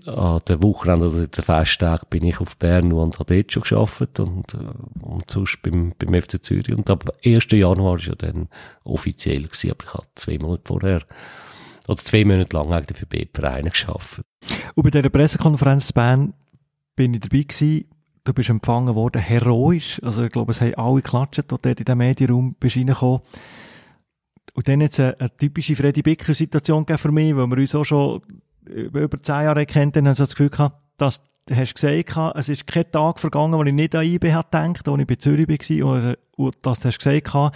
[0.07, 4.18] an den Wochenende oder den Festtag bin ich auf Bern und habe dort schon geschafft
[4.18, 6.74] und, äh, und sonst beim, beim FC Zürich.
[6.74, 7.47] Und ab 1.
[7.53, 8.49] Januar ist ja dann
[8.85, 11.03] offiziell gewesen, aber ich habe zwei Monate vorher
[11.87, 14.22] oder zwei Monate lang eigentlich für B-Vereine geschafft.
[14.74, 16.35] Und bei dieser Pressekonferenz in Bern
[16.97, 17.85] bin ich dabei gewesen.
[18.24, 20.01] Du bist empfangen worden, heroisch.
[20.03, 23.20] Also ich glaube, es haben alle geklatscht, als du in den Medienraum bist reingekommen.
[24.55, 28.22] Und dann es eine, eine typische Freddy Bicker-Situation für mich, weil wir uns auch schon
[28.66, 32.48] über zehn Jahre kennt, dann habe ich das Gefühl gehabt, dass du hast gesagt, es
[32.48, 35.48] ist kein Tag vergangen, wo ich nicht an IB hat gedacht, als ich bei Zürich
[35.48, 37.55] war, und dass du hast gesagt,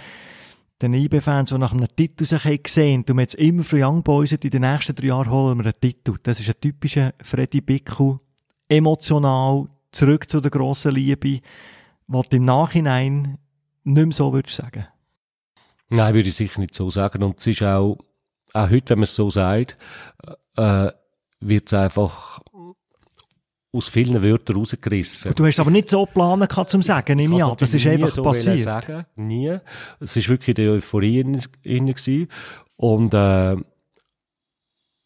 [0.81, 4.31] den IB-Fans, die nach einem Titel sich haben gesehen, du jetzt immer für Young Boys
[4.31, 6.15] in den nächsten drei Jahren holen wir einen Titel.
[6.23, 8.19] Das ist ein typischer Freddy Bickel,
[8.69, 11.41] emotional, zurück zu der grossen Liebe,
[12.07, 13.37] was du im Nachhinein
[13.83, 14.87] nicht mehr so würdest sagen.
[15.89, 17.23] Nein, würde ich sicher nicht so sagen.
[17.23, 17.97] Und es ist auch,
[18.53, 19.77] auch heute, wenn man es so sagt,
[20.55, 20.91] äh,
[21.41, 22.41] wird es einfach
[23.71, 25.33] aus vielen Wörtern rausgerissen.
[25.35, 27.55] Du hast aber nicht so planen gehabt, zum sagen, nehme ich an.
[27.57, 28.61] Das ist einfach so passiert.
[28.61, 29.05] Sagen.
[29.15, 29.59] Nie.
[29.99, 32.29] Es ist wirklich die Euphorie in, in gewesen.
[32.75, 33.55] Und, äh,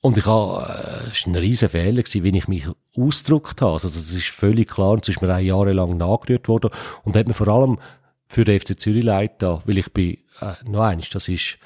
[0.01, 0.65] und ich habe,
[1.05, 2.67] äh, es war ein riesen Fehler gewesen, wie ich mich
[2.97, 3.73] ausgedrückt habe.
[3.73, 4.91] Also, das ist völlig klar.
[4.91, 6.71] Und es ist mir auch jahrelang nachgerührt worden.
[7.03, 7.79] Und hat mir vor allem
[8.27, 10.17] für den FC Zürich leid da, weil ich bin,
[10.51, 11.57] äh, noch eins, das ist,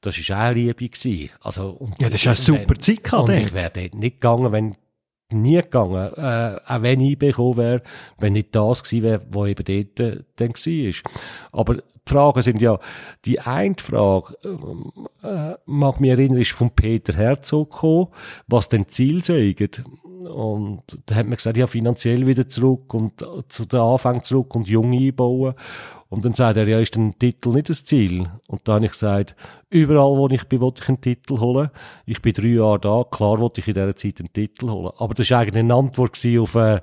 [0.00, 1.30] das ist auch Liebe gewesen.
[1.40, 4.52] Also, und, ja, das ist eine super Zeit gehabt, Und ich wäre dort nicht gegangen,
[4.52, 4.76] wenn,
[5.32, 7.82] nie gegangen, äh, auch wenn ich bekommen wäre,
[8.18, 11.12] wenn nicht das gewesen wäre, was eben dort äh, dann war.
[11.52, 12.78] Aber die Fragen sind ja,
[13.24, 14.36] die eine Frage,
[15.22, 18.08] äh, mag mich erinnern, ist von Peter Herzog gekommen,
[18.46, 19.70] was denn Ziel sagen.
[20.28, 24.68] Und da hat man gesagt, ja, finanziell wieder zurück und zu den Anfang zurück und
[24.68, 25.54] jung einbauen.
[26.08, 28.28] Und dann sagt er, ja, ist ein Titel nicht das Ziel?
[28.46, 29.34] Und dann habe ich gesagt,
[29.70, 31.70] überall, wo ich bin, wollte ich einen Titel holen.
[32.04, 34.92] Ich bin drei Jahre da, klar wollte ich in dieser Zeit einen Titel holen.
[34.98, 36.82] Aber das war eigentlich eine Antwort auf eine,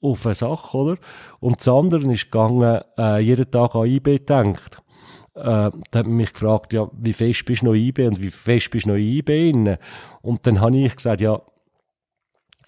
[0.00, 0.96] auf eine Sache, oder?
[1.40, 4.82] Und das andere ist gegangen, äh, jeden Tag an IB denkt.
[5.34, 5.42] Äh,
[5.90, 8.70] da hat man mich gefragt, ja, wie fest bist du noch IB und wie fest
[8.70, 9.78] bist du noch IB inne?
[10.22, 11.42] Und dann habe ich gesagt, ja,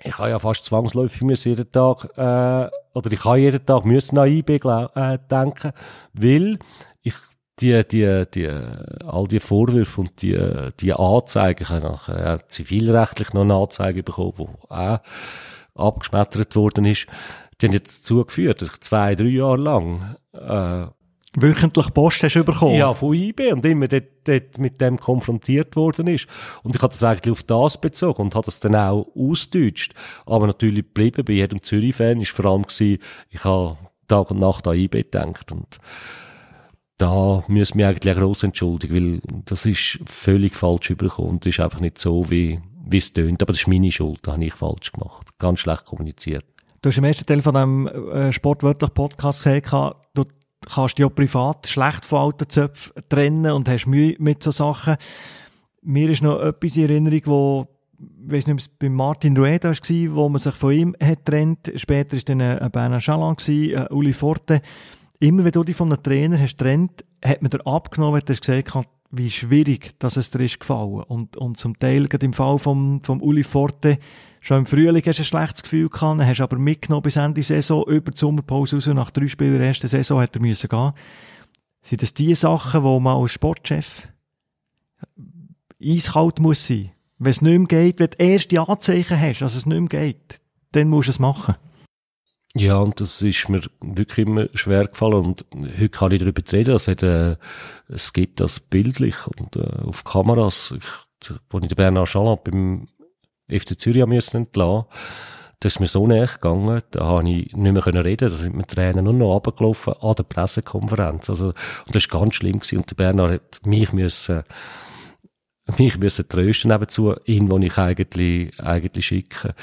[0.02, 4.18] ich habe ja fast zwangsläufig müssen jeden Tag, äh, oder ich habe jeden Tag müssen
[4.18, 5.72] an IB äh, denken,
[6.12, 6.58] weil
[7.02, 7.14] ich
[7.60, 8.48] die, die, die,
[9.04, 10.38] all die Vorwürfe und die,
[10.80, 15.00] die Anzeigen, ich habe nachher äh, zivilrechtlich noch eine Anzeige bekommen, die auch
[15.74, 17.06] abgeschmettert worden ist,
[17.60, 20.86] die haben jetzt dazu geführt, dass ich zwei, drei Jahre lang, äh,
[21.36, 22.76] wöchentlich Post hast du bekommen?
[22.76, 26.26] Ja, von IB und immer dort, dort mit dem konfrontiert worden ist.
[26.62, 29.94] Und ich habe das eigentlich auf das bezogen und habe das dann auch ausgedeutscht.
[30.26, 32.98] Aber natürlich geblieben bei jedem Zürich-Fan ist vor allem gewesen,
[33.30, 33.76] ich habe
[34.06, 35.78] Tag und Nacht an IB gedacht und
[36.96, 41.60] da müssen wir eigentlich gross entschuldigen, weil das ist völlig falsch übergekommen und das ist
[41.60, 43.40] einfach nicht so, wie, wie es tönt.
[43.42, 45.28] Aber das ist meine Schuld, da habe ich falsch gemacht.
[45.38, 46.44] Ganz schlecht kommuniziert.
[46.82, 50.24] Du hast im ersten Teil von diesem äh, sportwörtlich Podcast du
[50.66, 54.96] kannst dich auch privat schlecht von alten Zöpfen trennen und hast Mühe mit so Sachen.
[55.82, 57.68] Mir ist noch etwas in Erinnerung, wo
[58.00, 61.72] ich weiß nicht, bei Martin Rueda war, wo man sich von ihm hat trennt.
[61.74, 64.60] Später war dann ein Bernard Chaland, ein Uli Forte.
[65.18, 68.36] Immer wenn du dich von einem Trainer hast trennt, hat mir der abgenommen, hat er
[68.36, 71.02] gesagt, wie schwierig dass es dir ist gefallen.
[71.02, 73.98] Und, und zum Teil, gerade im Fall vom, vom Uli Forte,
[74.40, 77.84] schon im Frühling hast du ein schlechtes Gefühl gehabt, hast aber mitgenommen bis Ende Saison,
[77.86, 80.92] über die Sommerpause raus, nach drei Spielen der ersten Saison hat er müssen gehen.
[81.80, 84.08] Sind das die Sachen, wo man als Sportchef
[85.82, 86.90] eiskalt muss sein?
[87.18, 90.40] Wenn es nicht mehr geht, wenn du erste Anzeichen hast, dass es nicht mehr geht,
[90.72, 91.56] dann musst du es machen.
[92.54, 95.26] Ja, und das ist mir wirklich immer schwer gefallen.
[95.26, 96.74] Und heute kann ich darüber reden.
[96.74, 97.36] Es, hat, äh,
[97.88, 100.74] es gibt das bildlich und äh, auf Kameras.
[100.76, 102.88] Ich, wo ich den Bernard Schalat beim
[103.48, 104.86] FC Zürich müssen entlassen
[105.60, 108.54] das ist mir so näher gegangen, da habe ich nicht mehr können reden, da sind
[108.54, 111.28] mir Tränen nur noch runtergelaufen an der Pressekonferenz.
[111.28, 112.78] Also, und das war ganz schlimm gewesen.
[112.78, 114.44] Und der Bernard hat mich müssen,
[115.76, 119.54] mich müssen trösten nebenzu, ihn, wo ich eigentlich, eigentlich schicke.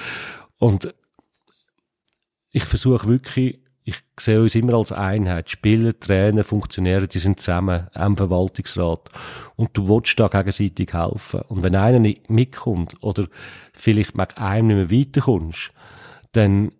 [0.59, 0.93] Und
[2.55, 5.49] ich versuche wirklich, ich sehe uns immer als Einheit.
[5.49, 9.09] Spieler, Trainer, Funktionäre, die sind zusammen am Verwaltungsrat.
[9.57, 11.41] Und du willst da gegenseitig helfen.
[11.49, 13.27] Und wenn einer nicht mitkommt oder
[13.73, 15.73] vielleicht mit einem nicht mehr weiterkommst,
[16.31, 16.71] dann,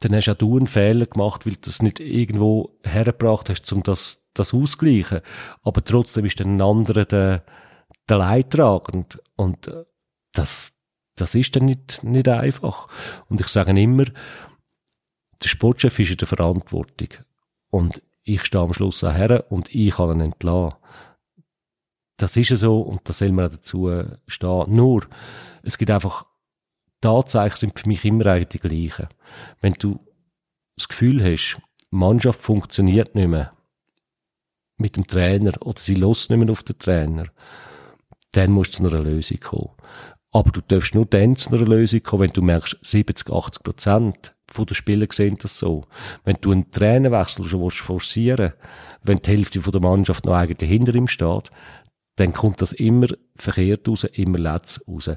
[0.00, 3.84] dann hast auch du einen Fehler gemacht, weil du das nicht irgendwo hergebracht hast, um
[3.84, 5.20] das, das auszugleichen.
[5.62, 7.44] Aber trotzdem ist dann ein anderer der,
[8.08, 9.22] der Leidtragend.
[9.36, 9.70] Und
[10.32, 10.72] das,
[11.14, 12.88] das ist dann nicht, nicht einfach.
[13.28, 14.06] Und ich sage immer,
[15.44, 17.08] der Sportchef ist in der Verantwortung.
[17.70, 20.78] Und ich stehe am Schluss auch her und ich kann ihn entlassen.
[22.16, 24.74] Das ist ja so und da soll man auch dazu stehen.
[24.74, 25.06] Nur,
[25.62, 26.24] es gibt einfach,
[27.00, 29.08] Tatsachen sind für mich immer eigentlich die gleichen.
[29.60, 29.98] Wenn du
[30.76, 31.58] das Gefühl hast,
[31.90, 33.52] die Mannschaft funktioniert nicht mehr
[34.76, 37.26] mit dem Trainer oder sie lässt nicht mehr auf den Trainer,
[38.32, 39.70] dann musst du zu einer Lösung kommen.
[40.32, 44.33] Aber du darfst nur dann zu einer Lösung kommen, wenn du merkst, 70, 80 Prozent
[44.50, 45.84] von den Spielern sehen das so.
[46.24, 48.58] Wenn du einen Trainerwechsel schon forcieren willst,
[49.02, 51.50] wenn die Hälfte von der Mannschaft noch eigentlich hinter ihm steht,
[52.16, 55.10] dann kommt das immer verkehrt raus, immer letzt raus.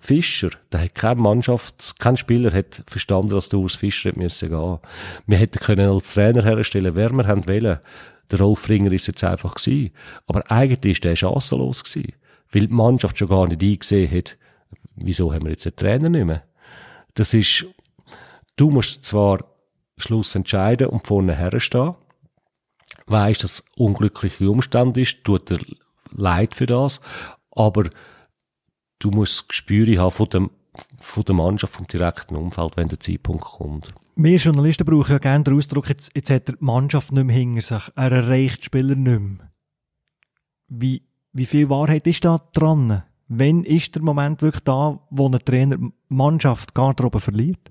[0.00, 4.78] Fischer, der hat keine Mannschaft, kein Spieler hat verstanden, dass du aus Fischer müssen gehen.
[5.26, 7.78] Wir hätten können als Trainer herstellen, wer wir haben wollen.
[8.30, 9.90] Der Rolf Ringer ist jetzt einfach gewesen.
[10.26, 12.12] Aber eigentlich ist der chancenlos gewesen.
[12.52, 14.36] Weil die Mannschaft schon gar nicht eingesehen hat,
[14.94, 16.44] wieso haben wir jetzt einen Trainer nicht mehr?
[17.14, 17.66] Das ist,
[18.58, 19.44] Du musst zwar
[19.96, 21.94] Schluss entscheiden und vorne herstehen,
[23.06, 25.60] weißt, dass unglückliche Umstand ist, tut dir
[26.10, 27.00] leid für das,
[27.52, 27.88] aber
[28.98, 30.50] du musst das Gespür haben von, dem,
[30.98, 33.88] von der Mannschaft, vom direkten Umfeld, wenn der Zeitpunkt kommt.
[34.16, 37.62] Wir Journalisten brauchen ja gerne den Ausdruck, jetzt, jetzt hat die Mannschaft nicht mehr hinter
[37.62, 39.52] sich, er erreicht die Spieler nicht mehr.
[40.66, 41.02] Wie,
[41.32, 43.04] wie viel Wahrheit ist da dran?
[43.28, 45.78] Wann ist der Moment wirklich da, wo ein Trainer
[46.08, 47.70] Mannschaft gar darüber verliert?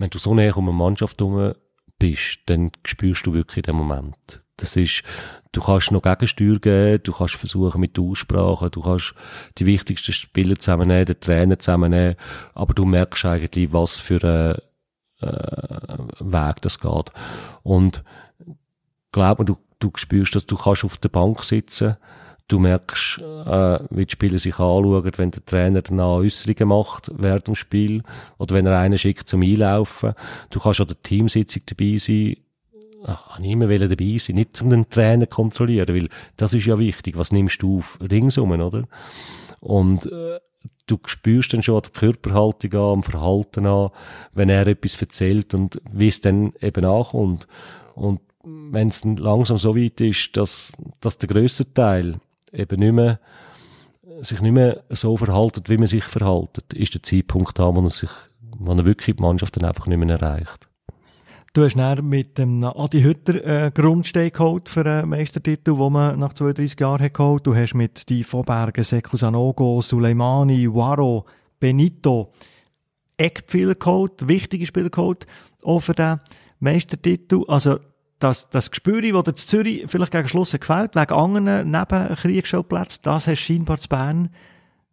[0.00, 1.52] Wenn du so näher um eine Mannschaft herum
[1.98, 4.40] bist, dann spürst du wirklich den Moment.
[4.56, 5.02] Das ist,
[5.52, 9.14] du kannst noch Gegensteuer geben, du kannst versuchen mit der Aussprache, du kannst
[9.58, 12.16] die wichtigsten Spieler zusammennehmen, den Trainer zusammennehmen,
[12.54, 14.22] aber du merkst eigentlich, was für
[15.22, 17.12] ein äh, Weg das geht.
[17.62, 18.02] Und
[19.12, 21.96] glaub mir, du, du spürst, dass du kannst auf der Bank sitzen
[22.50, 27.46] Du merkst, äh, wie die Spieler sich anschauen, wenn der Trainer dann Äußerungen macht während
[27.46, 28.02] dem Spiel
[28.38, 30.14] oder wenn er einen schickt zum Einlaufen.
[30.50, 32.34] Du kannst an der Teamsitzung dabei sein.
[33.04, 36.76] Ach, ich immer dabei sein, nicht um den Trainer zu kontrollieren, weil das ist ja
[36.76, 37.16] wichtig.
[37.16, 38.82] Was nimmst du auf ringsum, oder?
[39.60, 40.40] Und äh,
[40.88, 43.90] du spürst dann schon an der Körperhaltung an, am Verhalten an,
[44.32, 47.46] wenn er etwas erzählt und wie es dann eben ankommt.
[47.94, 52.18] Und wenn es dann langsam so weit ist, dass, dass der grösste Teil
[52.52, 53.20] eben nicht mehr,
[54.20, 57.90] sich nicht mehr so verhalten, wie man sich verhaltet, ist der Zeitpunkt da, wo er
[57.90, 58.10] sich,
[58.58, 60.68] wo er wirklich die Mannschaft dann einfach nicht mehr erreicht.
[61.52, 66.16] Du hast dann mit dem Adi Hütter äh, Grundstein geholt für einen Meistertitel, den man
[66.18, 67.44] nach 32 Jahren hat geholt.
[67.44, 71.24] Du hast mit Steve Vorbergen, Sekou Sanogo, Suleimani, Waro,
[71.58, 72.30] Benito
[73.20, 75.26] Eckpfeiler geholt, wichtige Spieler geholt,
[75.62, 76.20] auch für den
[76.58, 77.42] Meistertitel.
[77.48, 77.78] Also
[78.20, 83.40] das, das Gespür, das dir Zürich vielleicht gegen Schluss gefällt, wegen anderen Nebenkriegsschauplätzen, das hast
[83.40, 84.30] du scheinbar zu Bern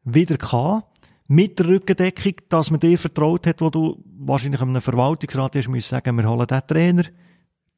[0.04, 0.88] wieder gehabt.
[1.30, 5.90] Mit der Rückendeckung, dass man dir vertraut hat, wo du wahrscheinlich einem Verwaltungsrat hast müssen
[5.90, 7.04] sagen, wir holen den Trainer.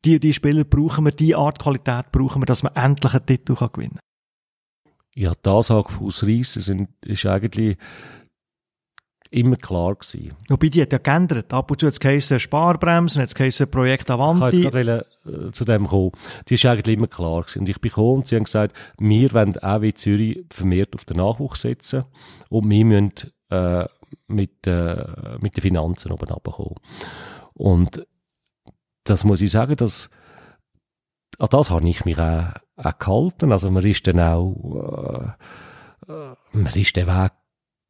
[0.05, 3.55] Die, die Spieler brauchen wir, die Art Qualität brauchen wir, dass man endlich einen Titel
[3.55, 3.99] gewinnen kann.
[5.15, 7.77] Ja, die Ansage von Ausreissen ist eigentlich
[9.31, 10.35] immer klar gewesen.
[10.47, 11.53] Wobei, die hat ja geändert.
[11.53, 14.67] Ab und zu hat es geheißen Sparbremsen, hat es geheißen Projekt Avanti.
[14.67, 16.11] Ich wollte äh, zu dem kommen.
[16.47, 17.59] Die ist eigentlich immer klar gewesen.
[17.59, 21.05] Und ich bin gekommen und sie haben gesagt, wir wollen auch wie Zürich vermehrt auf
[21.05, 22.05] den Nachwuchs setzen
[22.49, 23.13] und wir müssen
[23.49, 23.85] äh,
[24.27, 25.05] mit, äh,
[25.39, 26.75] mit den Finanzen oben runterkommen.
[27.53, 28.05] Und
[29.03, 30.09] das muss ich sagen, dass
[31.37, 33.51] an das habe ich mich auch, auch gehalten.
[33.51, 35.35] Also man ist dann auch,
[36.07, 37.31] äh, äh, man ist den Weg,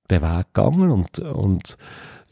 [0.09, 1.77] den Weg gegangen und, und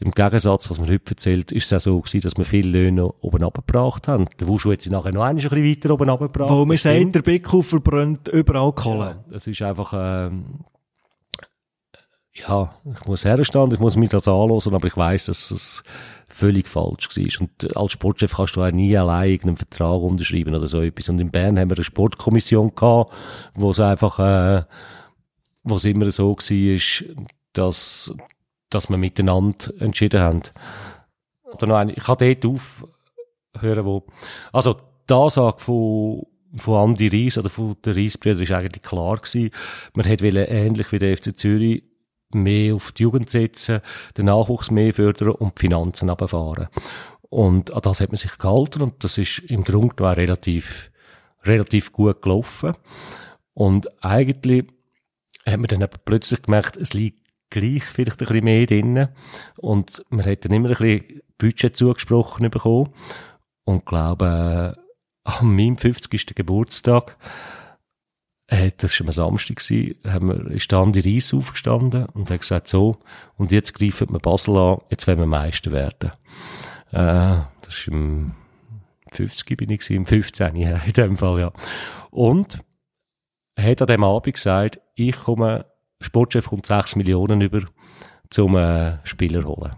[0.00, 3.12] im Gegensatz, was man heute erzählt, ist es auch so gewesen, dass wir viele Löhne
[3.20, 4.26] oben abgebracht haben.
[4.38, 6.50] Der Wuschu hat sie nachher noch ein bisschen weiter oben abgebracht.
[6.50, 7.02] Wo man stimmt.
[7.02, 9.24] sagt, der Bickel verbrennt überall Kohle.
[9.28, 10.60] Ja, es ist einfach, ähm,
[12.32, 15.82] ja, ich muss herstehen, ich muss mich das anhören, aber ich weiß, dass es
[16.30, 17.40] völlig falsch war.
[17.40, 21.08] Und als Sportchef kannst du auch nie allein irgendeinen Vertrag unterschreiben oder so etwas.
[21.08, 23.12] Und in Bern haben wir eine Sportkommission gehabt,
[23.54, 24.62] wo es einfach, äh,
[25.64, 28.12] wo es immer so war, dass,
[28.70, 30.42] dass wir miteinander entschieden haben.
[31.44, 34.06] Oder noch eine, ich kann dort aufhören, wo,
[34.52, 36.26] also, die Ansage von,
[36.56, 39.50] von Andi Reis oder von der Reisbrüder ist eigentlich klar gewesen.
[39.94, 41.82] Man hätte ähnlich wie der FC Zürich
[42.30, 43.80] mehr auf die Jugend setzen,
[44.16, 46.68] den Nachwuchs mehr fördern und die Finanzen abfahren.
[47.22, 50.90] Und an das hat man sich gehalten und das ist im Grunde genommen relativ,
[51.44, 52.74] relativ gut gelaufen.
[53.54, 54.66] Und eigentlich
[55.46, 59.08] hat man dann aber plötzlich gemerkt, es liegt gleich vielleicht ein bisschen mehr drin
[59.56, 62.92] und man hat dann immer ein bisschen Budget zugesprochen bekommen
[63.64, 64.80] und glaube, äh,
[65.24, 66.34] an meinem 50.
[66.34, 67.16] Geburtstag
[68.48, 72.40] äh, das war am Samstag, gewesen, haben wir, ist der Andi Reis aufgestanden und hat
[72.40, 72.96] gesagt, so,
[73.36, 76.12] und jetzt greifen wir Basel an, jetzt wollen wir Meister werden.
[76.90, 78.32] Äh, das ist im
[79.12, 81.52] 50 bin ich gewesen, im 15 ja, in dem Fall, ja.
[82.10, 82.60] Und
[83.54, 85.66] er hat an dem Abend gesagt, ich komme,
[86.00, 87.62] Sportchef kommt 6 Millionen über,
[88.30, 89.72] zum äh, Spieler holen.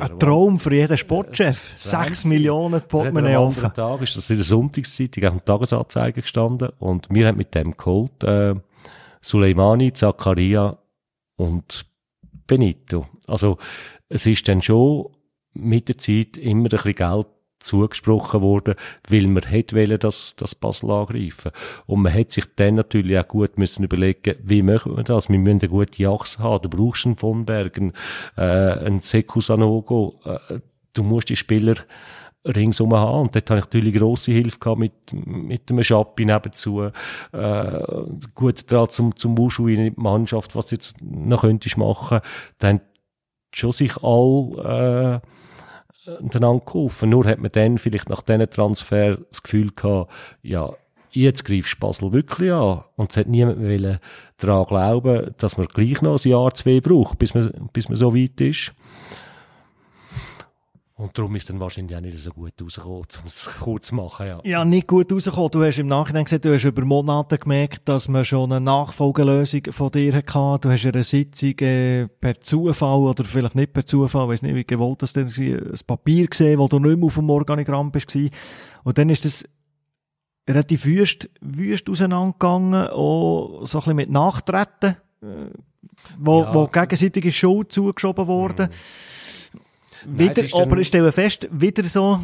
[0.00, 1.74] Ein Traum für jeden Sportchef.
[1.76, 2.30] Sechs Wahnsinn.
[2.30, 3.64] Millionen Portemonnaie am offen.
[3.64, 7.54] anderen Tag ist das in der Sonntagszeitung auf dem Tagesanzeiger gestanden und wir haben mit
[7.54, 8.54] dem geholt, äh,
[9.20, 10.78] Suleimani, Zakaria
[11.36, 11.84] und
[12.46, 13.06] Benito.
[13.26, 13.58] Also,
[14.08, 15.04] es ist dann schon
[15.52, 17.26] mit der Zeit immer ein bisschen Geld
[17.58, 18.74] zugesprochen worden,
[19.08, 21.52] weil man hätte wollen, dass das Basel angreifen.
[21.86, 25.28] Und man hätte sich dann natürlich auch gut müssen überlegen, wie machen wir das?
[25.28, 26.62] Wir müssen eine gute Achse haben.
[26.62, 27.92] Du brauchst einen von Bergen,
[28.36, 30.14] äh, einen Seku Sanogo.
[30.24, 30.60] Äh,
[30.94, 31.74] du musst die Spieler
[32.44, 33.22] ringsum haben.
[33.22, 36.90] Und dort habe ich natürlich grosse Hilfe gehabt mit, mit dem Schappi nebenzu.
[37.32, 37.80] Äh,
[38.34, 42.20] gut Draht zum, zum Wushu in die Mannschaft, was jetzt noch könntest machen.
[42.58, 42.80] Dann
[43.54, 45.28] schon sich all, äh,
[46.18, 47.10] einander geholfen.
[47.10, 50.10] Nur hat man dann vielleicht nach diesen Transfer das Gefühl gehabt,
[50.42, 50.72] ja,
[51.10, 52.84] jetzt greifst Basel wirklich an.
[52.96, 53.98] Und es hat niemand mehr
[54.36, 58.14] daran glauben, dass man gleich noch ein Jahr, zwei braucht, bis man, bis man so
[58.14, 58.72] weit ist.
[60.98, 64.26] Und darum ist dann wahrscheinlich auch nicht so gut rausgekommen, um es kurz zu machen,
[64.26, 64.40] ja.
[64.42, 65.50] Ja, nicht gut rausgekommen.
[65.52, 69.62] Du hast im Nachhinein gesagt, du hast über Monate gemerkt, dass man schon eine Nachfolgelösung
[69.70, 70.58] von dir hatte.
[70.60, 74.64] Du hast eine Sitzung äh, per Zufall oder vielleicht nicht per Zufall, weiß nicht, wie
[74.64, 78.12] gewollt das denn war, ein Papier gesehen, wo du nicht mehr auf dem Organigramm bist.
[78.82, 79.44] Und dann ist das
[80.48, 85.26] relativ wüst, wüst auseinandergegangen, auch so ein bisschen mit Nachtreten, äh,
[86.18, 86.54] wo, Ja.
[86.54, 88.68] wo gegenseitig ist Schuld zugeschoben worden.
[90.06, 92.18] Nein, Wieder, aber ich stelle fest, wieder so,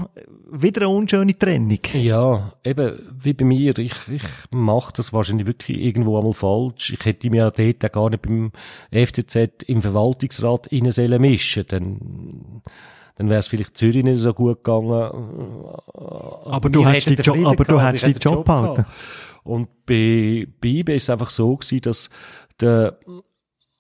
[0.51, 1.79] wieder eine unschöne Trennung.
[1.93, 3.77] Ja, eben, wie bei mir.
[3.79, 4.23] Ich, ich
[4.53, 6.93] mache das wahrscheinlich wirklich irgendwo einmal falsch.
[6.93, 8.53] Ich hätte mich ja dort auch gar nicht beim
[8.93, 11.65] FCZ im Verwaltungsrat rein sollen mischen.
[11.69, 12.63] Dann,
[13.17, 15.11] dann wäre es vielleicht Zürich nicht so gut gegangen.
[16.45, 18.47] Aber du hättest hätten die Jo- Frieden aber du hättest hätte Job gehabt.
[18.75, 18.87] behalten.
[19.43, 22.09] Und bei, bei IB ist es einfach so gewesen, dass
[22.61, 22.99] der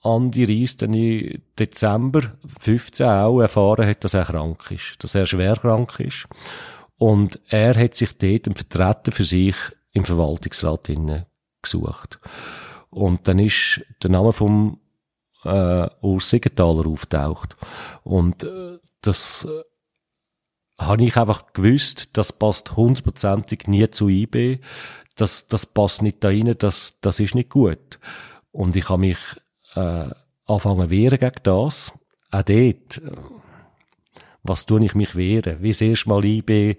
[0.05, 5.26] Andi Reis dann im Dezember 15 auch erfahren hat, dass er krank ist, dass er
[5.26, 6.28] schwer krank ist.
[6.97, 9.56] Und er hat sich dort einen Vertreter für sich
[9.93, 10.90] im Verwaltungsrat
[11.62, 12.18] gesucht.
[12.90, 14.78] Und dann ist der Name vom
[15.44, 17.56] äh, Urs Siegenthaler auftaucht.
[18.02, 24.60] Und äh, das äh, habe ich einfach gewusst, das passt hundertprozentig nie zu IB.
[25.16, 27.98] Das, das passt nicht da rein, das, das ist nicht gut.
[28.51, 29.18] Und ich habe mich
[29.74, 30.10] äh,
[30.46, 31.92] anfangen wehren gegen das.
[32.30, 32.98] Auch dort.
[32.98, 33.01] äh,
[34.42, 35.62] Was tue ich mich wehren?
[35.62, 36.76] Wie das erste Mal gegen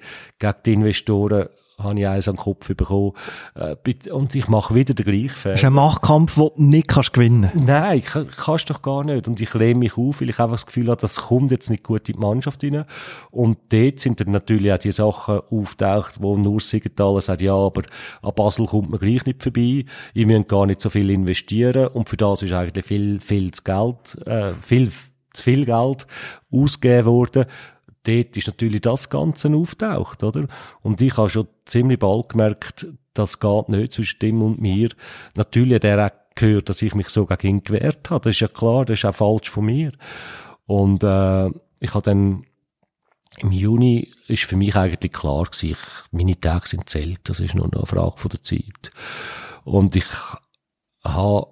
[0.65, 3.11] die Investoren habe ich eins an den Kopf bekommen.
[3.56, 3.76] Äh,
[4.11, 5.53] und ich mache wieder den gleichen Fehler.
[5.56, 9.27] Das ist ein Machtkampf, den du nicht kannst gewinnen Nein, ka- kannst doch gar nicht.
[9.27, 11.84] Und ich lehne mich auf, weil ich einfach das Gefühl habe, das kommt jetzt nicht
[11.84, 12.85] gut in die Mannschaft rein.
[13.31, 17.81] Und dort sind dann natürlich auch die Sachen auftaucht, wo nur Siegenthaler sagt, ja, aber
[18.22, 19.85] an Basel kommt man gleich nicht vorbei.
[20.14, 21.88] Ihr müsst gar nicht so viel investieren.
[21.88, 24.89] Und für das ist eigentlich viel, viel zu Geld, äh, viel
[25.34, 26.07] zu viel Geld
[26.52, 27.45] ausgegeben worden.
[28.06, 30.48] Dort ist natürlich das Ganze auftaucht, oder?
[30.82, 34.90] Und ich habe schon ziemlich bald gemerkt, das geht nicht zwischen dem und mir.
[35.36, 38.23] Natürlich hat er auch gehört, dass ich mich so gegen ihn gewehrt habe.
[38.23, 39.94] Das ist ja klar, das ist auch falsch von mir.
[40.68, 41.48] Und äh,
[41.80, 42.45] ich habe dann
[43.38, 45.77] im Juni ist für mich eigentlich klar gewesen, ich,
[46.11, 48.91] meine Tage sind zählt, das ist nur noch eine Frage von der Zeit.
[49.64, 50.06] Und ich
[51.03, 51.48] habe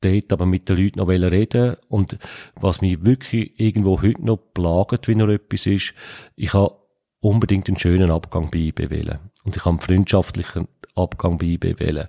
[0.00, 2.18] dort aber mit den Leuten noch reden und
[2.60, 5.94] was mich wirklich irgendwo heute noch plagt, wie noch etwas ist,
[6.36, 6.76] ich habe
[7.20, 9.18] unbedingt einen schönen Abgang bei IB wählen.
[9.44, 12.08] Und ich habe einen freundschaftlichen Abgang bei IB wählen,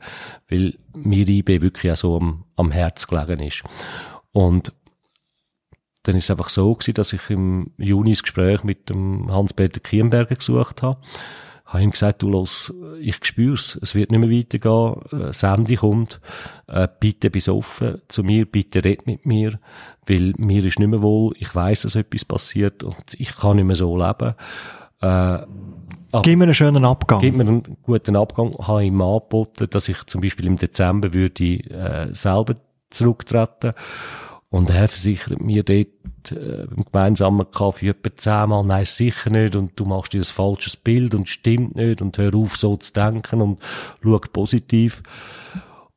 [0.49, 3.63] weil mir IB wirklich auch so am, am Herz gelegen ist.
[4.31, 4.73] Und
[6.03, 9.79] dann ist es einfach so gewesen, dass ich im Juni das Gespräch mit dem Hans-Peter
[9.79, 10.99] Kienberger gesucht habe.
[11.73, 15.75] Ich habe ihm gesagt, du los, ich spür's, es wird nicht mehr weitergehen, äh, Sandy
[15.75, 16.21] kommt,
[16.67, 19.59] äh, bitte bis offen zu mir, bitte red mit mir,
[20.05, 23.65] weil mir ist nicht mehr wohl, ich weiß, dass etwas passiert und ich kann nicht
[23.65, 24.35] mehr so leben.
[25.01, 25.39] Äh,
[26.21, 27.19] Gib mir einen schönen Abgang.
[27.19, 28.53] Gib mir einen guten Abgang.
[28.59, 32.53] Habe ihm angeboten, dass ich zum Beispiel im Dezember würde äh, selber
[32.91, 33.73] zurücktreten
[34.53, 39.55] und er versichert mir dort äh, im gemeinsamen Kaffee etwa zehnmal, nein, sicher nicht.
[39.55, 42.03] Und du machst dir ein falsches Bild und stimmt nicht.
[42.03, 43.59] Und hör auf so zu denken und
[44.03, 45.01] schau positiv.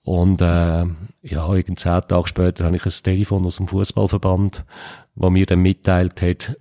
[0.05, 0.87] Und äh,
[1.21, 4.65] ja, irgend zehn Tage später habe ich ein Telefon aus dem Fußballverband,
[5.17, 6.57] wo mir dann mitteilt hat,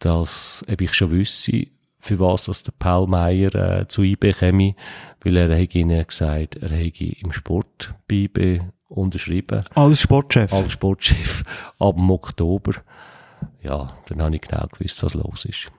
[0.00, 1.68] dass ob ich schon wüsste,
[2.00, 4.74] für was dass der Paul Meier äh, zu IB käme,
[5.22, 9.64] weil er hat ihnen gesagt, er hätte im Sport bei IB unterschrieben.
[9.74, 10.52] Als Sportchef?
[10.52, 11.44] Als Sportchef
[11.78, 12.72] ab dem Oktober.
[13.62, 15.70] Ja, dann habe ich genau gewusst, was los ist.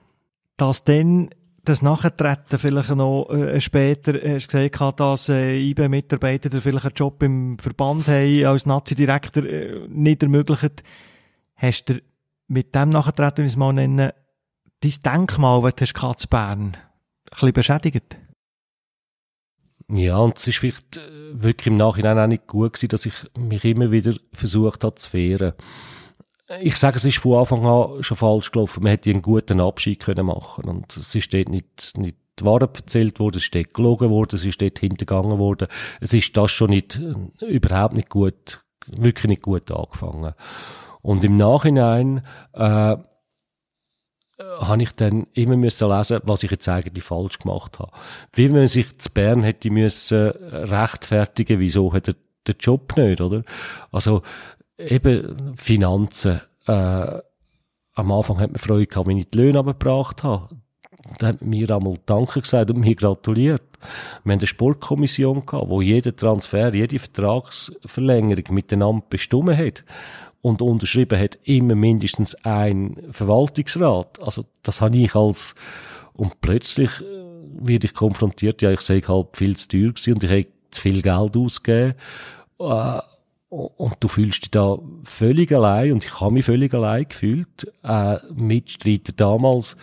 [0.58, 1.30] Dass dann
[1.64, 6.96] das Nachtreten vielleicht noch äh, später, äh, hast du gesagt, dass äh, IB-Mitarbeiter vielleicht einen
[6.96, 10.84] Job im Verband haben, als Nazi-Direktor äh, nicht ermöglicht.
[11.56, 12.02] Hast du
[12.48, 14.14] mit dem Nachtreten, wie ich es mal nenne,
[14.82, 16.78] dein Denkmal, das du hast, Bern, ein
[17.30, 18.18] bisschen beschädigt?
[19.92, 21.02] Ja, und es ist vielleicht äh,
[21.32, 25.14] wirklich im Nachhinein auch nicht gut gewesen, dass ich mich immer wieder versucht habe zu
[25.14, 25.54] wehren.
[26.62, 28.84] Ich sage, es ist von Anfang an schon falsch gelaufen.
[28.84, 32.78] Man hätte einen guten Abschied können machen und es ist dort nicht, nicht die Wahrheit
[32.78, 35.68] erzählt worden, es ist dort gelogen worden, es ist dort hintergangen worden.
[36.00, 37.00] Es ist das schon nicht,
[37.42, 40.34] äh, überhaupt nicht gut, wirklich nicht gut angefangen.
[41.02, 42.98] Und im Nachhinein, äh,
[44.40, 47.92] habe ich dann immer müssen lesen, was ich jetzt eigentlich falsch gemacht habe.
[48.34, 52.16] Wie man sich zu Bern hätte müssen rechtfertigen, wieso hat er
[52.48, 53.44] den Job nicht, oder?
[53.92, 54.22] Also,
[54.78, 57.20] eben Finanzen, äh,
[57.96, 60.48] am Anfang hat man Freude gehabt, wenn ich die Löhne abgebracht habe.
[61.18, 63.64] Da hat mir einmal Danke gesagt und mir gratuliert.
[64.24, 69.84] Wir haben eine Sportkommission gehabt, wo jeder Transfer, jede Vertragsverlängerung miteinander bestimmt hat
[70.42, 74.22] und unterschrieben hat immer mindestens ein Verwaltungsrat.
[74.22, 75.56] Also das habe ich als
[76.14, 80.24] und plötzlich äh, werde ich konfrontiert, ja, ich sage halt viel zu teuer gewesen und
[80.24, 81.96] ich habe zu viel Geld ausgegeben.
[82.60, 83.00] Äh,
[83.50, 87.72] und du fühlst dich da völlig allein und ich habe mich völlig allein gefühlt.
[87.84, 89.76] Äh, Mitstreiter damals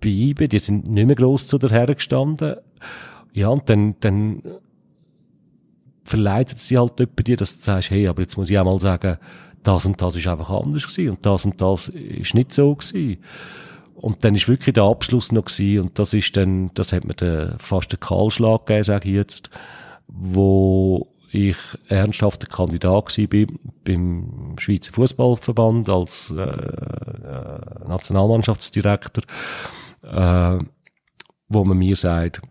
[0.00, 2.56] bei IBE, die sind nicht mehr gross zu der hergestanden.
[3.32, 4.42] Ja, und dann, dann
[6.04, 8.78] verleitet sie halt jemand dir, dass du sagst, hey, aber jetzt muss ich auch mal
[8.78, 9.18] sagen,
[9.66, 13.18] das und das ist einfach anders gewesen und das und das ist nicht so gewesen.
[13.94, 17.14] Und dann ist wirklich der Abschluss noch gewesen und das ist dann, das hat mir
[17.14, 19.50] den, fast einen Kahlschlag gegeben, sage ich jetzt,
[20.06, 21.56] wo ich
[21.88, 29.24] ernsthafter Kandidat gewesen bin beim Schweizer Fußballverband als äh, äh, Nationalmannschaftsdirektor,
[30.02, 30.58] äh,
[31.48, 32.42] wo man mir sagt,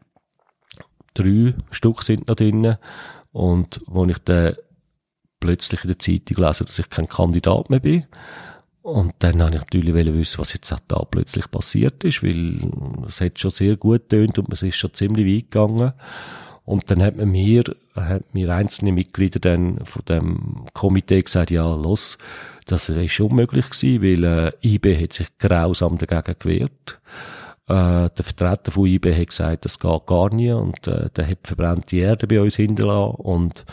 [1.14, 2.78] drei Stück sind noch drinnen
[3.32, 4.56] und wo ich dann
[5.40, 8.06] plötzlich in der Zeitung gelesen, dass ich kein Kandidat mehr bin.
[8.82, 12.60] Und dann habe ich natürlich wissen, was jetzt da plötzlich passiert ist, weil
[13.08, 15.94] es hat schon sehr gut tönt und es ist schon ziemlich weit gegangen.
[16.66, 17.64] Und dann hat man mir,
[17.96, 22.18] hat mir einzelne Mitglieder dann von dem Komitee gesagt, ja, los,
[22.66, 27.00] das ist unmöglich gewesen, weil äh, IB hat sich grausam dagegen gewehrt.
[27.68, 31.40] Äh, der Vertreter von IB hat gesagt, das geht gar nicht und äh, der hat
[31.44, 33.66] verbrannte Erde bei uns hinterlassen und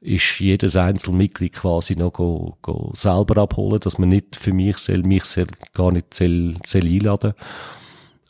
[0.00, 5.02] ist jedes Einzelmitglied quasi noch go, go selber abholen, dass man nicht für mich soll,
[5.02, 7.34] mich soll, gar nicht soll, soll einladen.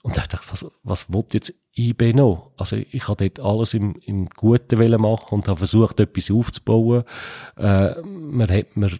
[0.03, 2.53] Und da dachte ich, was, was will jetzt IB noch?
[2.57, 7.05] Also ich habe dort alles im, im Guten machen und habe versucht, etwas aufzubauen.
[7.57, 8.91] Äh, man hat mir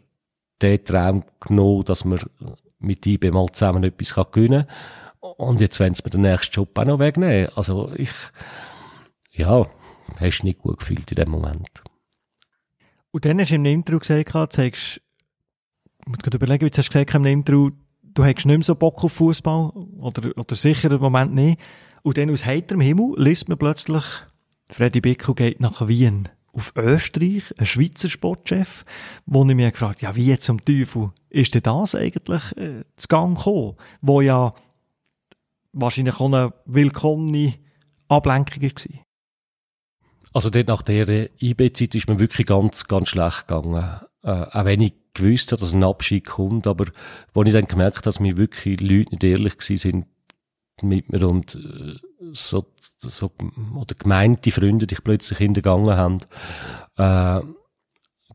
[0.61, 2.19] den Traum genommen, dass man
[2.79, 5.33] mit IB mal zusammen etwas kann gewinnen kann.
[5.39, 7.49] Und jetzt wollen sie mir den nächsten Job auch noch wegnehmen.
[7.55, 8.11] Also ich,
[9.33, 9.67] ja,
[10.21, 11.83] hast nicht gut gefühlt in dem Moment.
[13.11, 15.01] Und dann hast du im Intro gesagt, du hast, ich
[16.07, 17.71] muss gerade überlegen, du hast gesagt im Intro,
[18.03, 21.61] du hast nicht mehr so Bock auf Fußball oder, oder sicher im Moment nicht.
[22.03, 24.05] Und dann aus heiterem Himmel liest man plötzlich,
[24.69, 26.29] Freddy Bickel geht nach Wien.
[26.53, 28.85] Auf Österreich, ein Schweizer Sportchef,
[29.27, 33.37] wo ich mich gefragt ja, wie zum Teufel ist denn das eigentlich äh, zu Gang
[33.37, 33.77] gekommen?
[34.01, 34.55] Wo ja
[35.73, 37.55] wahrscheinlich auch eine willkommene
[38.09, 39.08] Ablenkung war.
[40.33, 44.01] Also dort nach der IB-Zeit ist mir wirklich ganz, ganz schlecht gegangen.
[44.23, 46.87] Äh, auch wenn ich gewusst habe, dass ein Abschied kommt, aber
[47.33, 50.07] wo ich dann gemerkt habe, dass mir wirklich Leute nicht ehrlich gewesen sind
[50.83, 51.95] mit mir und äh,
[52.33, 52.67] so,
[52.99, 53.33] so
[53.75, 56.19] oder gemeinte Freunde dich plötzlich hintergangen haben,
[56.97, 57.41] äh,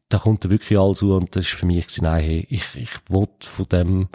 [0.10, 2.76] da kommt da wirklich alles zu und das ist für mich gewesen, nein, hey, ich,
[2.76, 4.10] ich will von dem,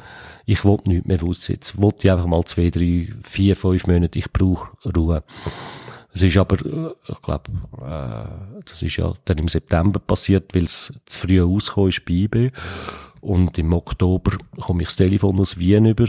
[0.47, 1.53] ich will nichts mehr wissen.
[1.53, 5.25] Jetzt will ich einfach mal zwei, drei, vier, fünf Monate, ich brauche Ruhe.
[6.19, 6.57] Es ist aber,
[7.07, 7.45] ich glaube,
[7.81, 12.15] äh, das ist ja dann im September passiert, weil es zu früh rausgekommen ist bei
[12.15, 12.51] IB.
[13.21, 16.09] Und im Oktober komme ich das Telefon aus Wien über.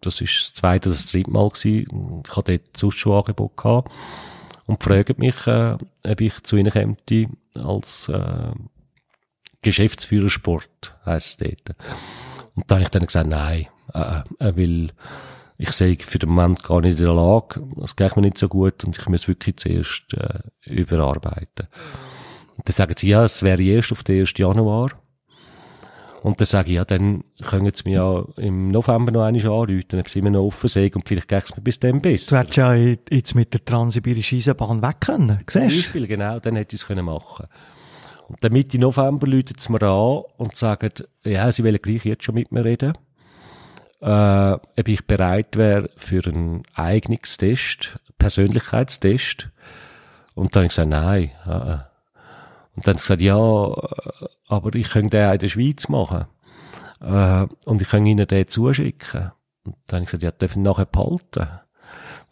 [0.00, 2.22] Das ist das zweite, das dritte Mal gewesen.
[2.24, 3.90] Ich hatte dort sonst schon Angebot gehabt.
[4.66, 5.76] Und fragen mich, äh,
[6.06, 6.96] ob ich zu ihnen käme
[7.58, 8.52] als äh,
[9.62, 11.76] Geschäftsführer Sport, heisst es dort.
[12.54, 14.90] Und da habe ich dann gesagt, nein, äh, äh, weil
[15.60, 18.48] ich sehe für den Moment gar nicht in der Lage, das geht mir nicht so
[18.48, 21.68] gut und ich muss wirklich zuerst äh, überarbeiten.
[22.64, 24.32] Dann sagen sie, ja, es wäre erst auf den 1.
[24.38, 24.90] Januar.
[26.22, 30.00] Und dann sage ich, ja, dann können sie mir ja im November noch einmal anrufen,
[30.00, 32.36] ob sie mir noch offen sind und vielleicht geht es mir bis dann besser.
[32.36, 35.60] Du hättest ja jetzt mit der Transsibirischen Eisenbahn weg können, siehst du?
[35.60, 37.46] Beispiel, genau, dann hätte ich es können machen
[38.28, 40.90] Und dann Mitte November rufen sie mir an und sagen,
[41.24, 42.92] ja, sie wollen gleich jetzt schon mit mir reden
[44.00, 49.50] äh, ob ich bereit wäre für einen Eignungstest, Persönlichkeitstest.
[50.34, 51.30] Und dann habe ich gesagt, nein.
[51.46, 51.78] Äh.
[52.76, 53.36] Und dann habe ich gesagt, ja,
[54.48, 56.26] aber ich könnte den auch in der Schweiz machen.
[57.00, 59.32] Äh, und ich kann Ihnen den zuschicken.
[59.64, 61.48] Und dann habe ich gesagt, ja, ihn nachher behalten?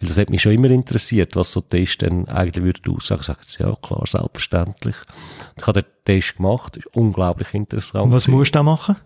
[0.01, 3.20] Weil das hat mich schon immer interessiert, was so Test dann eigentlich würde aussagen.
[3.23, 4.97] Ich sagte, ja, klar, selbstverständlich.
[4.97, 8.05] Und ich habe den Test gemacht, ist unglaublich interessant.
[8.05, 8.97] Und was musst du da machen?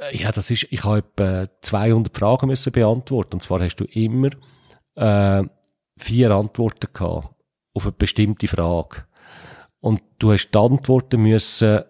[0.00, 3.34] Äh, ja, das ist, ich habe etwa 200 Fragen müssen beantworten.
[3.34, 4.30] Und zwar hast du immer
[4.96, 5.44] äh,
[5.96, 7.34] vier Antworten gehabt
[7.74, 9.04] auf eine bestimmte Frage.
[9.80, 11.82] Und du hast die Antworten müssen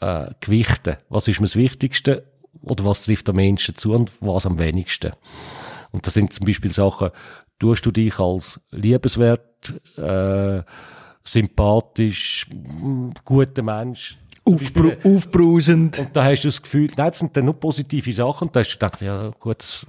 [0.00, 0.96] äh, gewichten.
[1.08, 2.30] Was ist mir das Wichtigste
[2.62, 5.12] oder was trifft am Menschen zu und was am wenigsten?
[5.92, 7.10] Und das sind zum Beispiel Sachen,
[7.58, 10.62] tust du dich als liebenswert, äh,
[11.24, 12.46] sympathisch,
[13.24, 15.98] guter Mensch, Aufbru aufbrausend.
[15.98, 18.46] Und da hast du das Gefühl, nein, das sind dann nur positive Sachen.
[18.48, 19.86] Und da hast du gedacht, ja gut,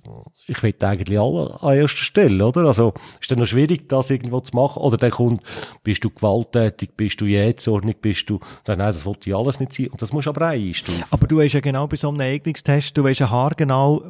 [0.47, 2.61] ich will eigentlich alle an erster Stelle, oder?
[2.61, 4.81] Also ist dann noch schwierig, das irgendwo zu machen.
[4.81, 5.43] Oder dann kommt,
[5.83, 9.73] bist du gewalttätig, bist du jähzornig, bist du, dann, nein, das wollte ich alles nicht
[9.73, 9.87] sein.
[9.87, 11.03] Und das musst du aber einstellen.
[11.11, 14.03] Aber du weißt ja genau bei so einem Eignungstest, du weißt ja haargenau,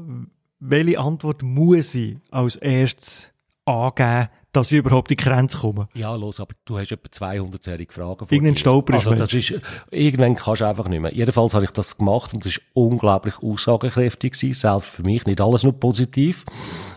[0.60, 3.32] welche Antwort muss ich als erstes
[3.66, 5.88] angeben, dass ich überhaupt in die Grenze komme.
[5.94, 9.54] Ja, los, aber du hast etwa 200-jährige Fragen vor Irgendein ist Also das ist,
[9.92, 11.14] irgendwann kannst du einfach nicht mehr.
[11.14, 14.54] Jedenfalls habe ich das gemacht und das ist unglaublich aussagekräftig gewesen.
[14.54, 16.46] Selbst für mich nicht alles nur positiv.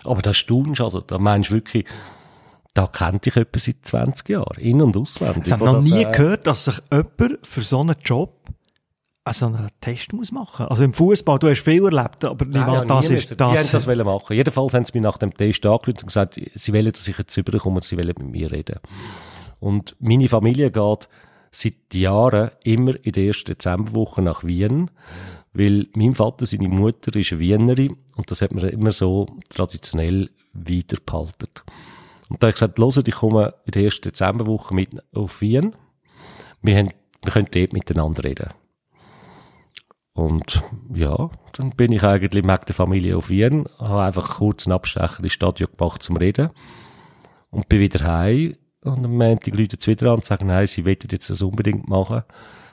[0.04, 1.84] Aber das staunst, also da meinst du wirklich,
[2.74, 4.58] da kennt dich jemand seit 20 Jahren.
[4.58, 5.46] In- und Ausland.
[5.46, 8.40] Ich habe noch nie äh, gehört, dass sich jemand für so einen Job
[9.30, 10.66] also einen Test muss machen.
[10.66, 13.36] Also im Fußball, du hast viel erlebt, aber Nein, ja, das ist das.
[13.36, 14.34] Die haben das wollen machen.
[14.34, 17.38] Jedenfalls haben sie mich nach dem Test angerufen und gesagt, sie wollen, dass ich jetzt
[17.38, 18.80] rüberkomme und sie wollen mit mir reden.
[19.60, 21.08] Und meine Familie geht
[21.52, 24.90] seit Jahren immer in der ersten Dezemberwoche nach Wien,
[25.52, 30.30] weil mein Vater, seine Mutter ist eine Wienerin und das hat man immer so traditionell
[30.54, 31.50] weitergehalten.
[32.28, 35.76] Und da habe ich gesagt, hört, ich komme in der ersten Dezemberwoche mit auf Wien.
[36.62, 36.90] Wir, haben,
[37.24, 38.50] wir können dort miteinander reden.
[40.12, 40.62] Und
[40.92, 45.22] ja, dann bin ich eigentlich mit der Familie auf Wien, habe einfach kurz einen Abstecher
[45.22, 46.50] ins Stadion gemacht zum Reden
[47.50, 48.56] und bin wieder heim.
[48.82, 51.88] Und am Montag Leute es wieder an und sagen, nein, sie wollen jetzt das unbedingt
[51.88, 52.22] machen.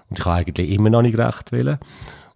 [0.10, 1.80] Und ich habe eigentlich immer noch nicht recht wollen.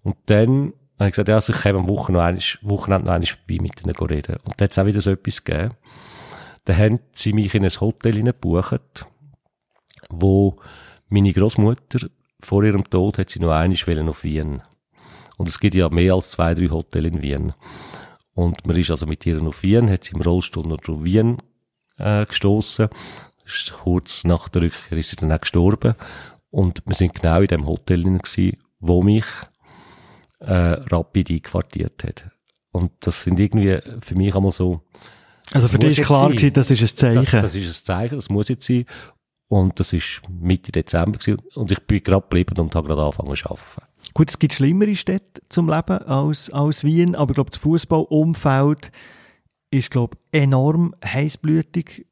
[0.04, 3.14] Und dann habe ich gesagt, ja, also ich komme am Wochenende noch einmal, Wochenende noch
[3.14, 4.38] einmal vorbei mit ihnen reden.
[4.44, 5.74] Und da hat es auch wieder so etwas gegeben.
[6.66, 9.08] Dann haben sie mich in ein Hotel gebucht,
[10.10, 10.54] wo
[11.10, 12.08] meine Großmutter
[12.42, 14.62] vor ihrem Tod hat sie noch einmal auf Wien
[15.42, 17.54] und es gibt ja mehr als zwei, drei Hotels in Wien.
[18.36, 21.38] Und man ist also mit ihr auf Wien, hat sie im Rollstuhl noch durch Wien
[21.98, 22.90] äh, gestoßen.
[23.72, 25.96] Kurz nach der Rückkehr ist sie dann auch gestorben.
[26.52, 29.26] Und wir sind genau in dem Hotel gewesen, wo mich
[30.42, 32.30] äh, Rapid einquartiert hat.
[32.72, 34.82] Und das sind irgendwie für mich einmal so.
[35.54, 37.16] Also für dich ist klar gewesen, das ist ein Zeichen.
[37.16, 38.86] Das, das ist ein Zeichen, das muss jetzt sein.
[39.48, 41.42] Und das ist Mitte Dezember gewesen.
[41.56, 43.91] Und ich bin gerade geblieben und habe gerade angefangen zu arbeiten.
[44.14, 48.92] Gut, es gibt schlimmere Städte zum Leben als, als Wien, aber ich glaube, das Fußballumfeld
[49.72, 52.06] ist, glaube enorm heißblütig.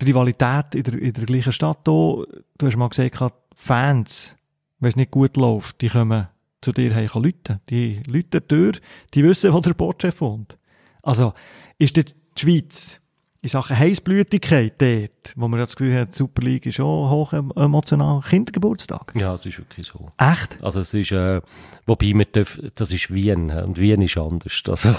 [0.00, 2.24] Die Rivalität in der, in der gleichen Stadt auch.
[2.58, 4.36] Du hast mal gesagt, Fans,
[4.80, 6.28] wenn es nicht gut läuft, die kommen
[6.60, 7.60] zu dir heim Leute.
[7.70, 8.80] Die Leute durch,
[9.12, 10.58] die wissen, wo der Sportchef wohnt.
[11.02, 11.34] Also,
[11.78, 12.04] ist die
[12.36, 13.00] Schweiz
[13.44, 17.34] in Sachen Heißblütigkeit dort, wo man das Gefühl hat, die Super League ist schon hoch
[17.34, 19.12] emotional, Kindergeburtstag?
[19.20, 20.08] Ja, es ist wirklich so.
[20.16, 20.62] Echt?
[20.64, 21.42] Also es ist, äh,
[21.84, 24.62] wobei man darf, das ist Wien und Wien ist anders.
[24.66, 24.94] Also,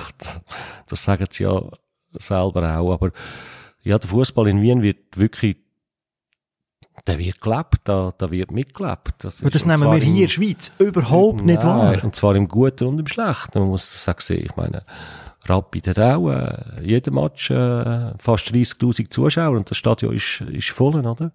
[0.88, 1.60] das sagen sie ja
[2.14, 2.94] selber auch.
[2.94, 3.12] Aber
[3.82, 5.58] ja, der Fußball in Wien wird wirklich
[7.08, 9.14] der wird gelebt, da, da wird mitgelebt.
[9.20, 12.04] Das, und das nehmen wir hier in der Schweiz überhaupt nicht nein, wahr.
[12.04, 14.46] Und zwar im Guten und im Schlechten, man muss das auch sehen.
[14.46, 14.84] Ich meine,
[15.48, 20.70] Rapid hat auch äh, jeden Match äh, fast 30'000 Zuschauer und das Stadion ist, ist
[20.70, 21.32] voll, oder?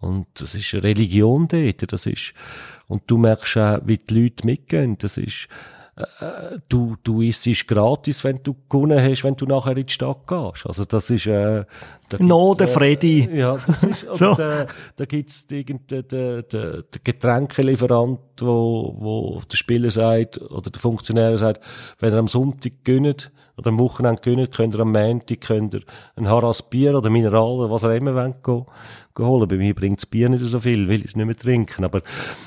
[0.00, 2.34] Und das ist eine Religion dort, das ist,
[2.88, 5.46] und du merkst auch, wie die Leute mitgehen, das ist,
[5.96, 10.26] äh, du, du isst gratis, wenn du gewonnen hast, wenn du nachher in die Stadt
[10.26, 10.66] gehst.
[10.66, 11.64] Also das ist, äh,
[12.08, 13.28] da No, der Freddy.
[13.30, 14.34] Äh, ja, das ist, so.
[14.34, 14.66] da,
[14.96, 21.36] da gibt's irgendeinen, den, den, den Getränkelieferant, wo, wo der Spieler sagt, oder der Funktionär
[21.36, 21.62] sagt,
[21.98, 25.82] wenn er am Sonntag gönnt, oder am Wochenende gönnt, könnt ihr am Montag, könnt ihr
[26.16, 28.64] ein Haras Bier oder Mineral oder was er immer wollt, gehen,
[29.14, 29.48] gehen holen.
[29.48, 31.84] Bei mir bringt das Bier nicht so viel, will ich es nicht mehr trinken.
[31.84, 31.98] Aber,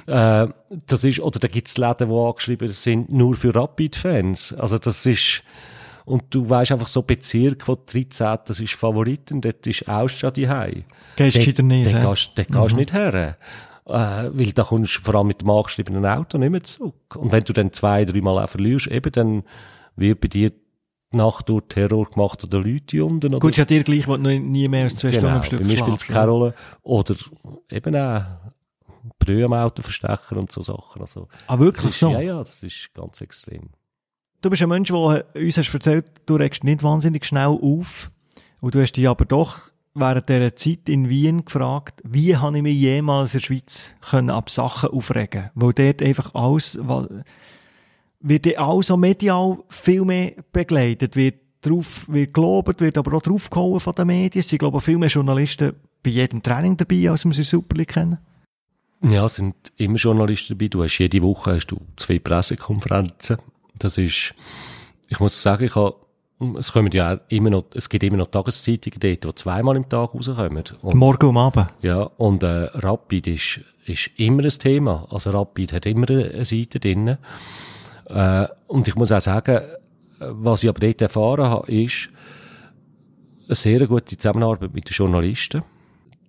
[0.07, 0.47] äh,
[0.87, 4.53] das ist, oder da gibt's Läden, die angeschrieben sind, nur für Rapid-Fans.
[4.53, 5.43] Also das ist,
[6.05, 10.49] und du weißt einfach so Bezirk, wo 13, das ist Favoriten, dort ist Ausstadt die
[10.49, 10.85] Hei.
[11.15, 12.79] Gehst du wieder nicht, Dort gehst, gehst mhm.
[12.79, 13.37] nicht her.
[13.87, 13.93] Äh,
[14.33, 17.15] weil da kommst du vor allem mit dem angeschriebenen Auto nicht mehr zurück.
[17.15, 19.43] Und wenn du dann zwei, dreimal auch verlierst, eben dann
[19.95, 20.51] wird bei dir
[21.15, 23.33] Nacht durch Terror gemacht oder Leute unten.
[23.33, 23.39] Oder?
[23.39, 25.65] Gut, ist ja dir gleich, du nie mehr als zwei genau, Stunden am Stück bei
[25.65, 26.53] mir spielt es keine Rolle.
[26.83, 27.15] Oder
[27.71, 28.23] eben auch
[29.19, 31.01] Brühe am Auto verstechen und so Sachen.
[31.01, 32.09] Also, ah, wirklich ist, so?
[32.09, 33.69] Ja, ja, das ist ganz extrem.
[34.41, 38.11] Du bist ein Mensch, der uns hast erzählt, du regst nicht wahnsinnig schnell auf.
[38.61, 42.63] Und du hast dich aber doch während dieser Zeit in Wien gefragt, wie habe ich
[42.63, 46.77] mich jemals in der Schweiz können ab Sachen aufregen Weil dort einfach alles,
[48.27, 53.79] wird auch so medial viel mehr begleitet, wird drauf, wird gelobt, wird aber auch draufgehauen
[53.79, 54.39] von den Medien.
[54.39, 55.73] Es sind, glaube ich, viel mehr Journalisten
[56.03, 58.17] bei jedem Training dabei, als wir sie Super League kennen.
[59.01, 60.67] Ja, es sind immer Journalisten dabei.
[60.67, 63.37] Du hast jede Woche hast du zwei Pressekonferenzen.
[63.77, 64.33] Das ist,
[65.09, 65.95] ich muss sagen, ich habe,
[66.57, 70.15] es kommen ja immer noch, es gibt immer noch Tageszeitungen dort, die zweimal im Tag
[70.15, 70.63] rauskommen.
[70.81, 71.67] Und, Morgen und Abend.
[71.81, 75.07] Ja, und äh, Rapid ist, ist immer ein Thema.
[75.11, 77.17] Also Rapid hat immer eine Seite drin.
[78.05, 79.61] Äh, und ich muss auch sagen,
[80.19, 82.09] was ich aber dort erfahren habe, ist
[83.47, 85.63] eine sehr gute Zusammenarbeit mit den Journalisten.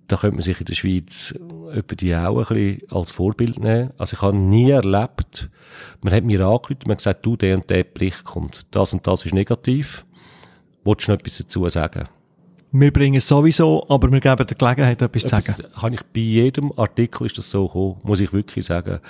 [0.09, 1.35] Da könnte man sich in der Schweiz
[1.75, 3.91] über die auch ein bisschen als Vorbild nehmen.
[3.99, 5.51] Also ich habe nie erlebt,
[6.03, 9.07] man hat mir angerufen, man hat gesagt, du, der und der Bericht kommt, das und
[9.07, 10.05] das ist negativ.
[10.85, 12.09] Wolltest du noch etwas dazu sagen?
[12.71, 15.55] Wir bringen es sowieso, aber wir geben der Gelegenheit, etwas zu sagen.
[15.75, 19.01] Habe ich bei jedem Artikel ist das so gekommen, muss ich wirklich sagen.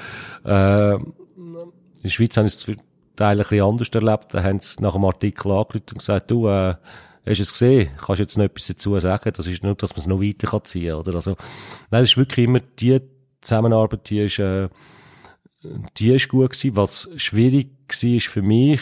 [0.45, 0.99] Äh,
[1.97, 2.77] in der Schweiz haben sie es zum
[3.19, 4.35] ein bisschen anders erlebt.
[4.35, 6.75] Da haben sie nach dem Artikel angerufen und gesagt, du, äh,
[7.27, 7.91] hast du es gesehen?
[7.97, 9.33] Kannst du jetzt noch etwas dazu sagen?
[9.35, 11.15] Das ist nur, dass man es noch weiter kann ziehen oder?
[11.15, 11.37] Also,
[11.91, 13.01] nein, es ist wirklich immer die
[13.41, 14.69] Zusammenarbeit, die ist, äh,
[15.97, 16.77] die ist gut gewesen.
[16.77, 18.81] Was schwierig war für mich,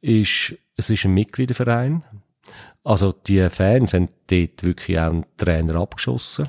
[0.00, 2.04] ist, es ist ein Mitgliederverein.
[2.82, 6.48] Also, die Fans haben dort wirklich auch einen Trainer abgeschossen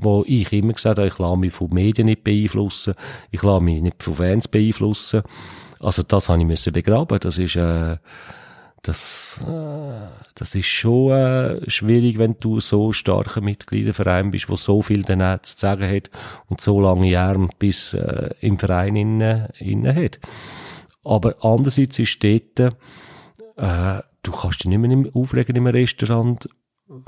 [0.00, 2.94] wo ich immer gesagt habe, ich lasse mich von Medien nicht beeinflussen,
[3.30, 5.22] ich lasse mich nicht von Fans beeinflussen.
[5.80, 7.18] Also das habe ich müssen begraben.
[7.18, 7.96] Das ist, äh,
[8.82, 14.82] das, äh, das ist schon äh, schwierig, wenn du so starker Mitgliederverein bist, wo so
[14.82, 16.10] viel dann zu sagen hat
[16.48, 20.20] und so lange Jahre bis äh, im Verein innen, innen hat.
[21.04, 22.74] Aber andererseits ist dort,
[23.56, 26.48] äh, du kannst dich nicht mehr aufregen im Restaurant,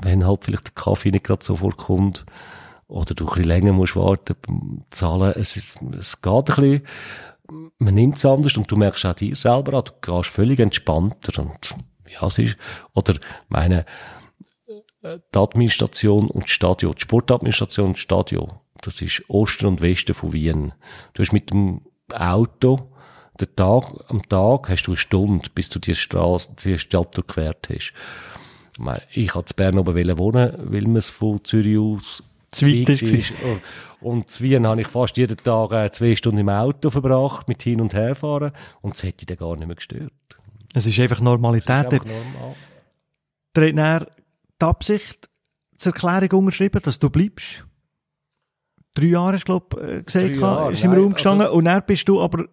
[0.01, 2.25] wenn halt vielleicht der Kaffee nicht gerade sofort kommt
[2.87, 5.33] oder du ein bisschen länger musst warten, zahlen.
[5.35, 6.81] Es, ist, es geht ein bisschen,
[7.77, 11.41] man nimmt es anders und du merkst auch dir selber an, du gehst völlig entspannter
[11.41, 11.75] und
[12.07, 12.57] ja, es ist,
[12.93, 13.15] oder
[13.49, 13.85] meine,
[15.03, 20.13] die Administration und das Stadion, die Sportadministration und das Stadion, das ist Osten und Westen
[20.13, 20.73] von Wien.
[21.13, 21.81] Du hast mit dem
[22.11, 22.91] Auto,
[23.39, 27.67] den Tag, am Tag hast du eine Stunde, bis du die Straße, die Stadt durchquert
[27.69, 27.93] hast.
[29.11, 32.23] Ich wollte in Bern oben wohnen, weil man es von Zürich aus
[32.55, 33.33] Zweit ist.
[34.01, 37.63] Und zu Wien habe ich fast jeden Tag äh, zwei Stunden im Auto verbracht, mit
[37.63, 38.51] hin und her fahren.
[38.81, 40.11] Und es hätte dann gar nicht mehr gestört.
[40.73, 41.69] Es ist einfach Normalität.
[41.69, 42.55] Ist einfach normal.
[43.55, 44.07] Der hat dann
[44.61, 45.29] die Absicht
[45.77, 47.65] zur Erklärung unterschrieben, dass du bleibst.
[48.93, 51.47] Drei Jahre, du, glaube ich, gesagt, Jahre, ist im Raum gestanden.
[51.47, 52.45] Also, und dann bist du aber,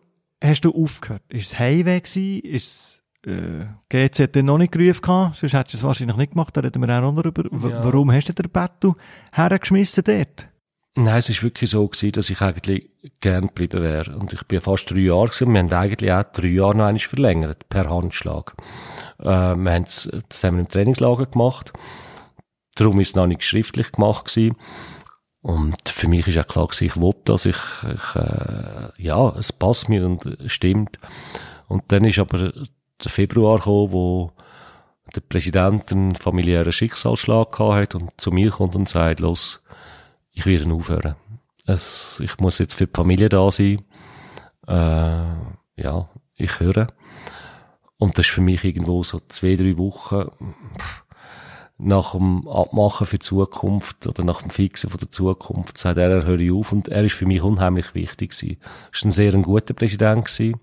[0.43, 1.23] hast du aufgehört.
[1.29, 2.41] Ist es Heimweh gewesen?
[2.41, 6.61] Ist äh, GZ noch nicht gerufen gehabt, sonst hättest du es wahrscheinlich nicht gemacht, da
[6.61, 7.45] reden wir auch noch darüber.
[7.69, 7.85] Ja.
[7.85, 8.95] Warum hast du den Battle
[9.33, 10.49] hergeschmissen dort?
[10.95, 12.91] Nein, es war wirklich so gewesen, dass ich eigentlich
[13.21, 14.15] gern geblieben wäre.
[14.15, 15.53] Und ich bin fast drei Jahre gewesen.
[15.53, 18.55] Wir haben eigentlich auch drei Jahre noch einmal verlängert, per Handschlag.
[19.19, 21.73] Äh, wir haben das haben wir im Trainingslager gemacht.
[22.75, 24.57] Darum ist es noch nicht schriftlich gemacht gewesen.
[25.41, 29.53] Und für mich ist auch klar gewesen, ich wollte das, ich, ich äh, ja, es
[29.53, 30.99] passt mir und stimmt.
[31.69, 32.53] Und dann ist aber
[33.05, 34.33] der Februar gekommen, wo
[35.15, 39.63] der Präsident einen familiären Schicksalsschlag gehabt hat und zu mir kommt und sagt, los,
[40.33, 41.17] ich werde aufhören.
[41.67, 43.85] Es, ich muss jetzt für die Familie da sein.
[44.67, 44.73] Äh,
[45.77, 46.89] ja, ich höre.
[47.99, 50.31] Und das ist für mich irgendwo so zwei, drei Wochen
[51.79, 56.11] nach dem Abmachen für die Zukunft oder nach dem Fixen von der Zukunft sagt er,
[56.11, 58.59] er höre auf und er ist für mich unheimlich wichtig gewesen.
[58.61, 60.61] Er ist ein sehr guter Präsident gewesen,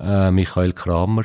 [0.00, 1.24] äh, Michael Kramer,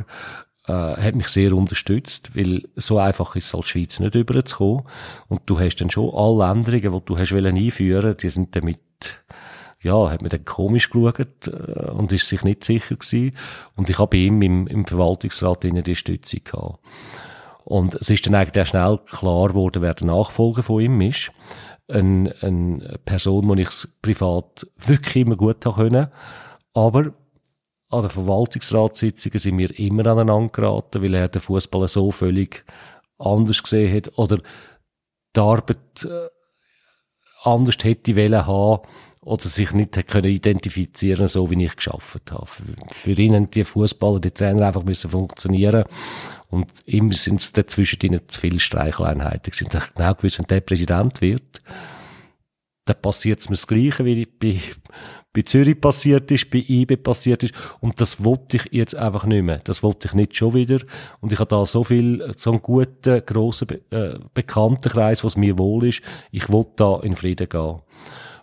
[0.70, 4.84] äh, hat mich sehr unterstützt, weil so einfach ist es als Schweiz nicht überzukommen
[5.28, 8.80] und du hast dann schon alle Änderungen, die du hast einführen die sind damit
[9.82, 13.36] ja, hat mir dann komisch geschaut äh, und ist sich nicht sicher gewesen.
[13.78, 16.80] Und ich habe bei ihm im, im Verwaltungsrat die Stütze gehabt.
[17.64, 21.32] Und es ist dann eigentlich schnell klar geworden, wer der Nachfolger von ihm ist.
[21.88, 23.70] Ein, eine Person, die ich
[24.02, 26.08] privat wirklich immer gut können.
[26.74, 27.14] Aber
[27.90, 32.64] an den Verwaltungsratssitzungen sind wir immer aneinander geraten, weil er den Fußball so völlig
[33.18, 34.38] anders gesehen hat oder
[35.36, 36.30] die Arbeit äh,
[37.44, 38.84] anders hätte wollen haben
[39.22, 42.48] oder sich nicht können identifizieren so wie ich geschafft habe.
[42.92, 45.84] Für ihn haben die Fußballer, die Trainer einfach müssen funktionieren
[46.50, 49.52] und immer sind es dazwischen zu viele Streicheleinheiten.
[49.54, 51.62] Ich genau gewusst, wenn der Präsident wird,
[52.86, 54.60] dann passiert es mir das Gleiche, wie bei,
[55.40, 57.54] bei Zürich passiert ist, bei IBE passiert ist.
[57.80, 59.62] Und das wollte ich jetzt einfach nicht mehr.
[59.64, 60.80] Das wollte ich nicht schon wieder.
[61.22, 65.88] Und ich habe da so viel, so einen guten, grossen, äh, Bekanntenkreis, was mir wohl
[65.88, 66.02] ist.
[66.32, 67.80] Ich wollte da in Frieden gehen.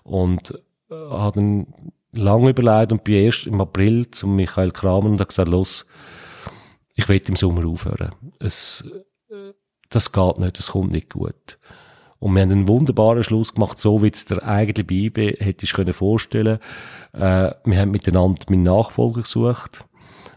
[0.05, 0.59] Und
[0.91, 1.67] äh, habe dann
[2.13, 5.85] lange überlegt und bin erst im April zu Michael Kramer und habe gesagt, los,
[6.95, 8.13] ich will im Sommer aufhören.
[8.39, 8.89] Es,
[9.91, 11.59] das geht nicht, das kommt nicht gut.
[12.19, 15.73] Und wir haben einen wunderbaren Schluss gemacht, so wie es der eigentliche Bibe hätte ich
[15.73, 16.59] können vorstellen.
[17.13, 19.85] Äh, wir haben miteinander meinen Nachfolger gesucht.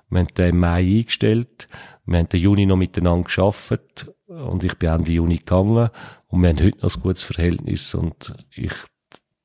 [0.10, 1.68] Wir haben den im Mai eingestellt.
[2.06, 4.12] Wir haben den Juni noch miteinander geschafft.
[4.28, 5.90] Und ich bin Ende Juni gegangen.
[6.28, 7.94] Und wir haben heute noch ein gutes Verhältnis.
[7.94, 8.74] Und ich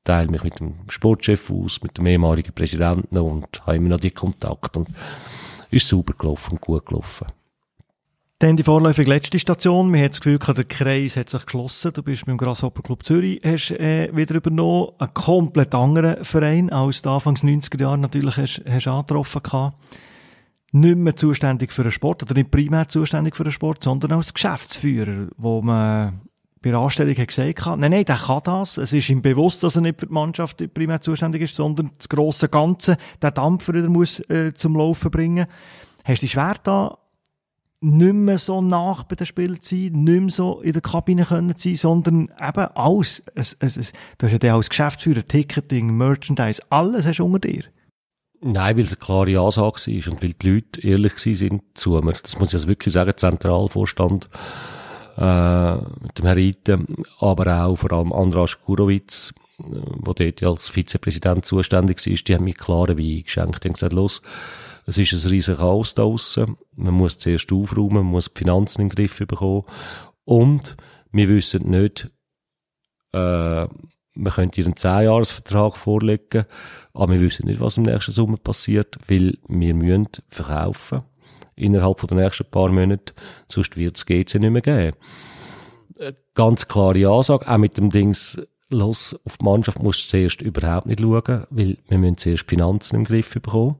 [0.03, 4.11] teile mich mit dem Sportchef aus, mit dem ehemaligen Präsidenten und habe immer noch die
[4.11, 4.75] Kontakt.
[4.77, 4.89] Und
[5.71, 7.27] ist super gelaufen und gut gelaufen.
[8.39, 9.89] Dann die vorläufige letzte Station.
[9.89, 11.93] Man hat das Gefühl, der Kreis hat sich geschlossen.
[11.93, 14.89] Du bist beim Grasshopper Club Zürich, hast äh, wieder übernommen.
[14.99, 19.77] Ein komplett anderer Verein als du Anfangs 90er Jahre natürlich hast, hast angetroffen gehabt.
[20.73, 24.33] Nicht mehr zuständig für den Sport, oder nicht primär zuständig für den Sport, sondern als
[24.33, 26.19] Geschäftsführer, wo man
[26.61, 28.75] bei der Anstellung hat gesagt hat, nein, nein, der kann das.
[28.75, 32.09] Es ist ihm bewusst, dass er nicht für die Mannschaft primär zuständig ist, sondern das
[32.09, 35.45] grosse Ganze, der Dampfer wieder muss äh, zum Laufen bringen.
[36.03, 36.97] Hast du schwer da
[37.85, 41.25] nicht mehr so nach bei den Spielen zu sein, nicht mehr so in der Kabine
[41.25, 43.21] können zu sein, sondern eben alles.
[43.35, 47.63] Es, es, es, du hast ja als Geschäftsführer Ticketing, Merchandise, alles hast du unter dir.
[48.41, 52.13] Nein, weil es eine klare Ansage war und weil die Leute ehrlich sind zu mir.
[52.13, 54.29] Das muss ich also wirklich sagen, Zentralvorstand
[55.17, 56.87] äh, mit dem Herrn Reiten,
[57.19, 62.43] aber auch vor allem Andras Gurowitz, äh, wo dort als Vizepräsident zuständig ist, die haben
[62.45, 63.63] mir klare Wein geschenkt.
[63.63, 64.21] Haben gesagt, los,
[64.85, 66.57] es ist ein riesiges Chaos da draussen.
[66.75, 69.63] Man muss zuerst aufräumen, man muss die Finanzen in den Griff bekommen.
[70.25, 70.77] Und
[71.11, 72.09] wir wissen nicht,
[73.13, 73.67] äh,
[74.17, 76.45] man könnte ihren 10-Jahres-Vertrag vorlegen,
[76.93, 81.03] aber wir wissen nicht, was im nächsten Sommer passiert, weil wir müssen verkaufen
[81.55, 83.13] innerhalb den nächsten paar Monaten,
[83.49, 84.97] sonst wird es GC nicht mehr geben.
[85.99, 88.39] Äh, ganz klare Ansage, auch mit dem Dings,
[88.69, 92.95] los, auf die Mannschaft musst du zuerst überhaupt nicht schauen, weil wir müssen zuerst Finanzen
[92.95, 93.77] im Griff bekommen.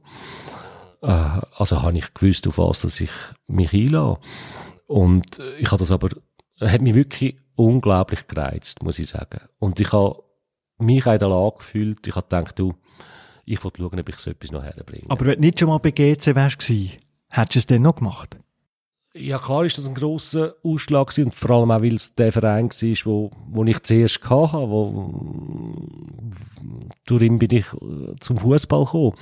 [1.06, 3.10] Äh, also habe ich gewusst, auf was dass ich
[3.46, 4.20] mich einlasse.
[4.86, 6.10] Und ich habe das aber,
[6.60, 9.40] hat mich wirklich unglaublich gereizt, muss ich sagen.
[9.58, 10.22] Und ich habe
[10.78, 12.74] mich auch in der Lage gefühlt, ich habe gedacht, du,
[13.44, 15.04] ich wollte schauen, ob ich so etwas noch herbringe.
[15.08, 16.68] Aber wenn du nicht schon mal bei GC wärst
[17.28, 18.36] Hättest du es denn noch gemacht?
[19.14, 22.32] Ja, klar ist das ein grosser Ausschlag gewesen, und vor allem auch, weil es der
[22.32, 25.12] Verein war, wo, wo ich zuerst hatte, wo,
[27.06, 27.66] durch ihn bin ich
[28.20, 29.14] zum Fußball gekommen.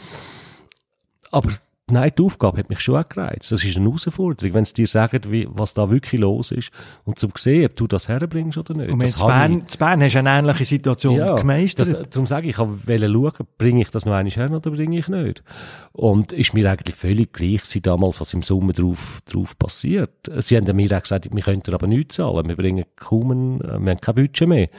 [1.31, 1.53] Aber
[1.91, 3.53] Nein, die Aufgabe hat mich schon auch gereizt.
[3.53, 6.71] Das ist eine Herausforderung, wenn sie dir sagen, wie, was da wirklich los ist.
[7.05, 8.91] Und zum sehen, ob du das herbringst oder nicht.
[8.91, 9.79] Und in Bern, ich...
[9.79, 11.93] Bern hast du eine ähnliche Situation ja, gemeistert.
[11.93, 14.99] Das, darum sage ich, ich wollte schauen, bringe ich das noch einmal her oder bringe
[14.99, 15.45] ich nicht.
[15.93, 20.31] Und ist mir eigentlich völlig gleich sie damals, was im Sommer drauf, drauf passiert.
[20.39, 22.49] Sie haben mir auch gesagt, wir könnten aber nichts zahlen.
[22.49, 24.71] Wir bringen kaum, ein, wir haben kein Budget mehr.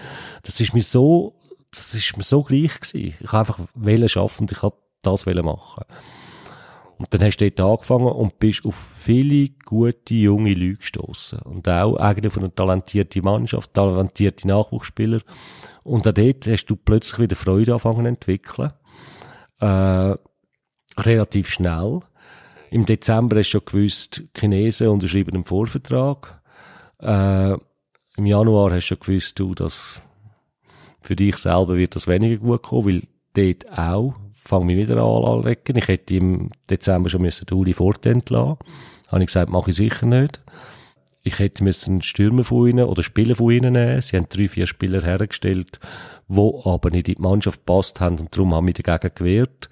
[0.41, 1.35] Das ist mir so,
[1.69, 3.13] das ist mir so gleich gewesen.
[3.19, 5.83] Ich habe einfach schaffen und ich wollte das machen.
[7.05, 11.39] Und dann hast du dort angefangen und bist auf viele gute junge Leute gestossen.
[11.43, 15.21] Und auch eigentlich von einer talentierten Mannschaft, talentierte Nachwuchsspieler.
[15.83, 18.73] Und auch dort hast du plötzlich wieder Freude angefangen zu entwickeln.
[19.59, 20.15] Äh,
[20.99, 21.99] relativ schnell.
[22.71, 26.41] Im Dezember hast du schon gewusst, Chinesen unterschreiben einen Vorvertrag.
[26.99, 27.53] Äh,
[28.17, 30.01] Im Januar hast du schon gewusst, du, dass
[31.01, 34.15] für dich selber wird das weniger gut kommen, weil dort auch
[34.45, 35.75] fange mich wieder an anlegen.
[35.75, 38.57] Ich hätte im Dezember schon müssen Uli Fortent lassen.
[39.09, 40.41] Habe ich gesagt, mache ich sicher nicht.
[41.23, 44.01] Ich hätte müssen Stürmer von ihnen oder Spieler von ihnen nehmen.
[44.01, 45.79] Sie haben drei, vier Spieler hergestellt,
[46.27, 49.69] wo aber nicht in die Mannschaft passt haben und darum haben wir dagegen gewehrt.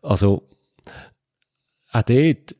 [0.00, 0.48] Also,
[1.90, 2.54] auch dort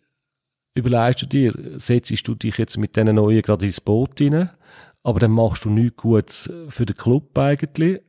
[0.75, 4.51] überlegst du dir, setzt du dich jetzt mit diesen Neuen gerade ins Boot rein,
[5.05, 8.01] aber dann machst du nichts Gutes für den Club eigentlich,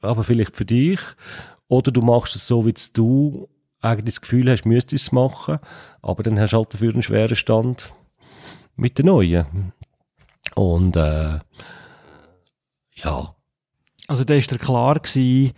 [0.00, 1.00] aber vielleicht für dich.
[1.68, 3.48] Oder du machst es so, wie du
[3.80, 5.58] eigentlich das Gefühl hast, müsstest es machen,
[6.02, 7.92] aber dann hast du halt dafür einen schweren Stand
[8.76, 9.72] mit den Neuen.
[10.54, 11.38] Und äh,
[12.94, 13.34] ja.
[14.06, 15.52] Also da war dir klar gewesen,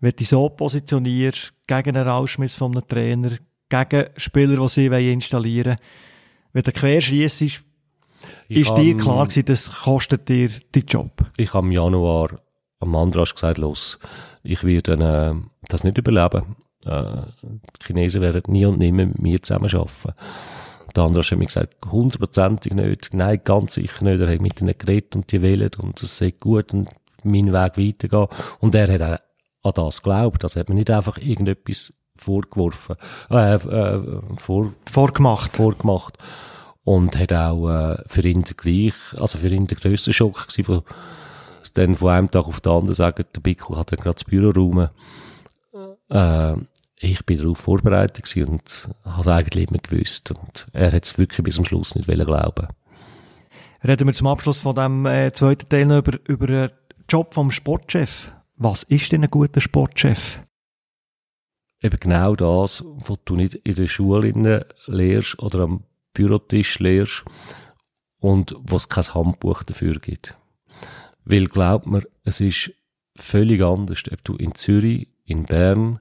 [0.00, 3.32] wenn du so positionierst, gegen einen Rauschmiss von einem Trainer,
[3.68, 5.78] gegen Spieler, die sie installieren wollen,
[6.52, 7.42] wenn du querschießt,
[8.48, 11.30] ist dir klar gewesen, das kostet dir den Job?
[11.36, 12.40] Ich habe im Januar
[12.80, 13.98] am Andras gesagt, los,
[14.42, 15.34] ich werde äh,
[15.68, 16.56] das nicht überleben.
[16.86, 20.14] Äh, die Chinesen werden nie und nimmer mit mir zusammen arbeiten.
[20.96, 24.20] Der andere hat mir gesagt, hundertprozentig nicht, nein, ganz sicher nicht.
[24.20, 26.88] Er hat mit ihnen geredet und die wählen und es ist gut und
[27.24, 28.26] meinen Weg weitergehen.
[28.60, 30.44] Und er hat auch an das geglaubt.
[30.44, 32.96] Also hat mir nicht einfach irgendetwas vorgeworfen,
[33.30, 35.56] äh, äh, vor, vorgemacht.
[35.56, 36.18] vorgemacht.
[36.84, 40.82] Und hat auch äh, für ihn der gleich, also für ihn der grösste Schock gewesen,
[41.58, 44.24] von, dann von einem Tag auf den anderen sagen, der Bickel hat dann gerade das
[44.24, 44.88] Büro rum.
[46.10, 46.56] Äh,
[47.00, 50.32] ich bin darauf vorbereitet gewesen und habe es eigentlich immer gewusst.
[50.32, 52.68] Und er hat es wirklich bis zum Schluss nicht wollen glauben.
[53.84, 56.70] Reden wir zum Abschluss von dem äh, zweiten Teil noch über, über den
[57.08, 58.32] Job vom Sportchef.
[58.56, 60.40] Was ist denn ein guter Sportchef?
[61.80, 67.24] Eben genau das, was du nicht in der Schule lehrst oder am Bürotisch lehrst
[68.18, 70.36] und was kein Handbuch dafür gibt.
[71.30, 72.72] Weil glaubt mir, es ist
[73.14, 76.00] völlig anders, ob du in Zürich, in Bern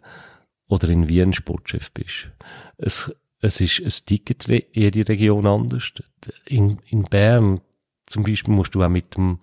[0.70, 2.30] oder in Wien Sportchef bist.
[2.78, 5.91] Es, es ist, es tickt jede Region anders.
[6.45, 7.60] In, in Bern
[8.06, 9.40] zum Beispiel musst du auch mit dem,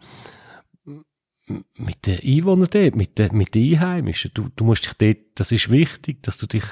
[1.76, 5.52] mit den Einwohnern dort, mit den, mit den Einheimischen, du, du musst dich dort, das
[5.52, 6.64] ist wichtig, dass du dich,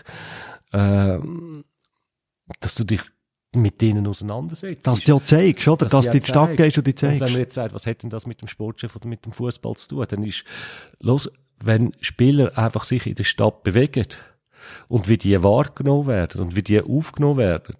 [0.72, 1.18] äh,
[2.60, 3.02] dass du dich
[3.54, 4.86] mit denen auseinandersetzt.
[4.86, 5.86] Dass du ja zeigst, oder?
[5.86, 7.20] Dass, dass du in die Stadt gehst und die zeigst.
[7.20, 9.32] Und wenn man jetzt sagt, was hat denn das mit dem Sportchef oder mit dem
[9.32, 10.44] Fußball zu tun, dann ist,
[11.00, 11.30] los,
[11.62, 14.06] wenn Spieler einfach sich in der Stadt bewegen
[14.88, 17.76] und wie die wahrgenommen werden und wie die aufgenommen werden,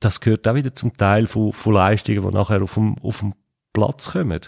[0.00, 3.34] das gehört auch wieder zum Teil von, von Leistungen, die nachher auf dem, auf dem
[3.72, 4.40] Platz kommen.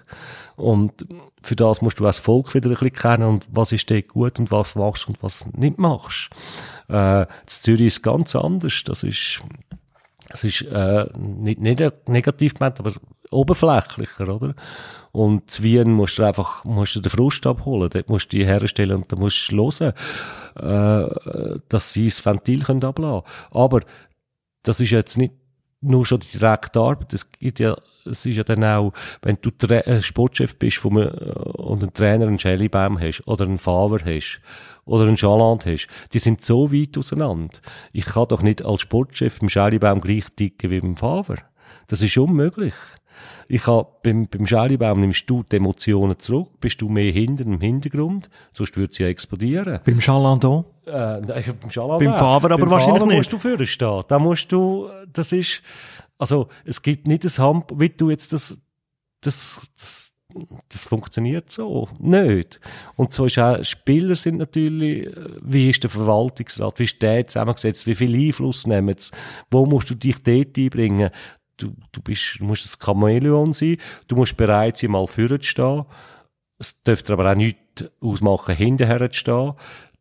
[0.57, 1.05] Und
[1.43, 4.39] für das musst du als Volk wieder ein bisschen kennen und was ist dir gut
[4.39, 6.31] und was machst und was nicht machst.
[6.89, 8.83] Äh, das Zürich ist ganz anders.
[8.85, 9.43] Das ist,
[10.31, 12.93] das ist äh, nicht, nicht negativ gemeint, aber
[13.31, 14.55] oberflächlicher, oder?
[15.13, 18.47] Und zu Wien musst du einfach, musst du den Frust abholen, dort musst du die
[18.47, 19.93] herstellen und dann musst du hören,
[20.57, 23.81] äh, dass sie das Ventil können ablassen Aber
[24.63, 25.35] das ist jetzt nicht
[25.83, 27.75] nur schon die direkte Arbeit, es gibt ja,
[28.05, 28.93] es ist ja dann auch,
[29.23, 33.27] wenn du Tra äh, Sportchef bist wo man, äh, und einen Trainer, einen Schellibaum hast,
[33.27, 34.41] oder einen Faver hast,
[34.91, 37.61] oder einen Schaland hast, die sind so weit auseinander.
[37.93, 41.37] Ich kann doch nicht als Sportchef im Schellibaum gleich dicken wie beim Faver.
[41.87, 42.75] Das ist unmöglich.
[43.47, 47.61] Ich hab, beim, beim Schalibaum nimmst du die Emotionen zurück, bist du mehr hinter im
[47.61, 49.79] Hintergrund, sonst würde sie ja explodieren.
[49.85, 50.65] Beim Chalandon?
[50.87, 52.05] Äh, beim Chalandon.
[52.05, 53.19] Beim Faber aber beim wahrscheinlich Faber nicht.
[53.19, 54.03] musst du vorne stehen.
[54.09, 55.63] Da musst du, das ist,
[56.19, 58.61] also, es gibt nicht das Hand, wie du jetzt das,
[59.21, 60.13] das, das,
[60.69, 62.61] das funktioniert so nicht.
[62.97, 65.09] Und so ist auch, Spieler sind natürlich,
[65.43, 69.13] wie ist der Verwaltungsrat, wie ist der zusammengesetzt, wie viel Einfluss nehmen sie,
[69.51, 71.11] wo musst du dich dort einbringen,
[71.57, 73.77] du, du bist, du musst ein Chamäleon sein,
[74.09, 75.85] du musst bereit sein, mal vorne zu stehen.
[76.59, 79.53] Es dürfte aber auch nichts ausmachen, hinterher zu stehen.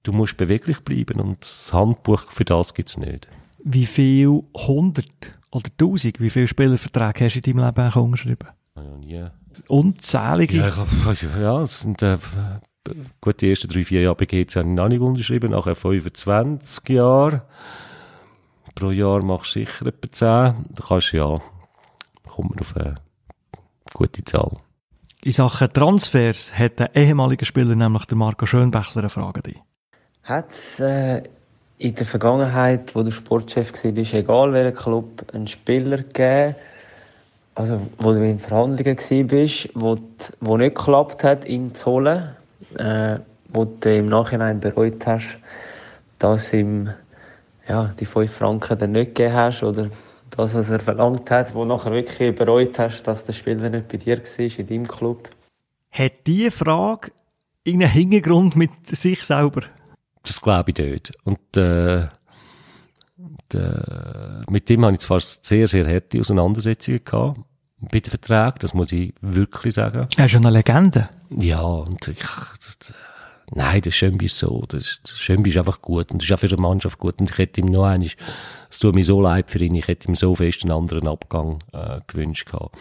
[0.04, 3.28] Du musst beweglich bleiben und das Handbuch für das gibt's nicht.
[3.64, 8.48] Wie viel hundert oder tausend, wie viele Spielerverträge hast du in deinem Leben unterschrieben?
[8.84, 9.26] Ja, nie.
[9.68, 10.58] Unzählige?
[10.58, 12.18] Ja, ich ja, es sind, äh,
[13.22, 16.90] gut, die ersten drei, vier Jahre bei GC habe ich noch nicht unterschrieben, nachher 25
[16.90, 17.44] Jahre
[18.80, 20.66] pro Jahr machst du sicher etwa 10.
[20.70, 21.42] Da kannst du ja,
[22.28, 22.96] kommt man auf eine
[23.94, 24.52] gute Zahl.
[25.22, 29.54] In Sachen Transfers hat der ehemalige Spieler, nämlich der Marco Schönbächler, eine Frage an
[30.24, 31.24] Hat es äh,
[31.78, 36.56] in der Vergangenheit, wo du Sportchef warst, egal welcher Club, einen Spieler gegeben,
[37.60, 39.98] also wo du in Verhandlungen warst, wo,
[40.40, 42.30] wo nicht geklappt hat, ihn zu holen,
[42.78, 43.20] äh,
[43.50, 45.38] wo du im Nachhinein bereut hast,
[46.20, 46.90] dass ihm
[47.68, 49.90] ja, die 5 Franken dann nicht gegeben hast oder
[50.30, 53.98] das, was er verlangt hat, wo nachher wirklich bereut hast, dass der Spieler nicht bei
[53.98, 55.30] dir war, in deinem Club?
[55.92, 57.12] Hat diese Frage
[57.66, 59.64] irgendeinen Hintergrund mit sich selber?
[60.24, 61.12] Das glaube ich nicht.
[61.26, 62.08] Und äh,
[63.52, 67.40] de, mit dem habe ich zwar sehr, sehr harte Auseinandersetzungen gehabt,
[67.82, 70.08] bei den Verträgen, das muss ich wirklich sagen.
[70.18, 71.10] Er ist schon eine Legende.
[71.30, 72.94] Ja, und ich, das,
[73.52, 76.40] nein, der Schönbi ist so, das, das Schönbi ist einfach gut und das ist auch
[76.40, 78.10] für die Mannschaft gut und ich hätte ihm noch einmal,
[78.70, 81.60] es tut mir so leid für ihn, ich hätte ihm so fest einen anderen Abgang
[81.72, 82.76] äh, gewünscht gehabt.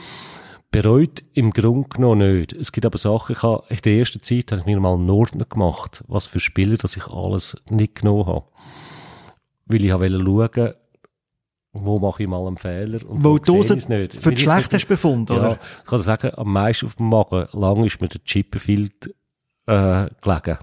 [0.70, 2.52] Bereut im Grunde genommen nicht.
[2.52, 5.08] Es gibt aber Sachen, ich habe, in der ersten Zeit habe ich mir mal einen
[5.08, 8.44] Ordner gemacht, was für Spieler, dass ich alles nicht genommen habe.
[9.64, 10.74] Weil ich wollte schauen,
[11.72, 14.14] wo mache ich mal einen Fehler und Wo du es nicht.
[14.14, 15.58] für ich schlecht hast befunden, ja, oder?
[15.82, 19.14] ich kann sagen, am meisten auf dem Magen lang ist mir der Chipperfield
[19.66, 20.58] äh, gelegen.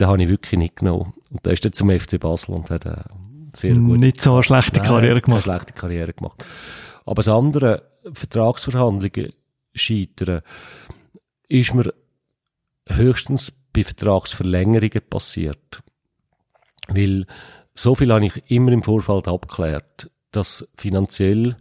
[0.00, 1.12] Den habe ich wirklich nicht genommen.
[1.30, 3.04] Und der ist dann zum FC Basel und hat eine
[3.54, 5.44] sehr gute Nicht so eine schlechte Nein, Karriere gemacht.
[5.44, 6.44] schlechte Karriere gemacht.
[7.06, 9.32] Aber das andere, Vertragsverhandlungen
[9.74, 10.40] scheitern,
[11.48, 11.94] ist mir
[12.88, 15.82] höchstens bei Vertragsverlängerungen passiert.
[16.88, 17.26] Weil
[17.74, 21.56] so viel habe ich immer im Vorfeld abgeklärt, dass finanziell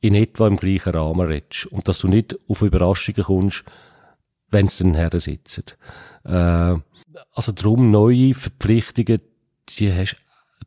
[0.00, 3.64] in etwa im gleichen Rahmen redest und dass du nicht auf Überraschungen kommst,
[4.50, 5.10] wenn sie dann her.
[5.12, 6.80] Äh,
[7.32, 9.20] also drum neue Verpflichtungen,
[9.70, 10.16] die hast,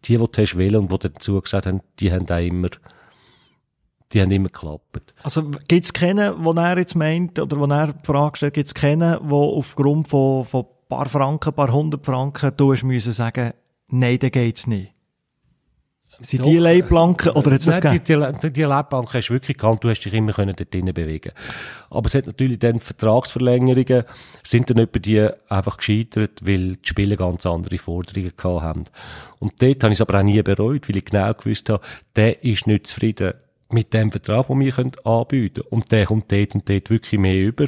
[0.06, 2.70] die, die du hast wählen und die dazu gesagt haben, die haben auch immer,
[4.12, 5.14] die haben immer geklappt.
[5.24, 8.68] Also gibt es keinen, wo er jetzt meint, oder wo er die Frage stellt, gibt
[8.68, 13.54] es keinen, wo aufgrund von, ein paar Franken, ein paar hundert Franken, du hast sagen,
[13.90, 14.94] nein, dann geht's nicht.
[16.22, 16.58] Sind die.
[16.58, 20.02] Leitplanken, oder jetzt das Nein, die, die, die, Leitbank hast du wirklich gekannt, du hast
[20.02, 21.32] dich immer können dort drinnen bewegen
[21.90, 24.04] Aber es hat natürlich dann Vertragsverlängerungen,
[24.44, 28.84] sind dann etwa die einfach gescheitert, weil die Spieler ganz andere Forderungen gehabt haben.
[29.40, 31.84] Und dort habe ich es aber auch nie bereut, weil ich genau gewusst habe,
[32.16, 33.34] der ist nicht zufrieden
[33.72, 35.68] mit dem Vertrag, den wir anbieten können.
[35.70, 37.68] Und der kommt dort und dort wirklich mehr über.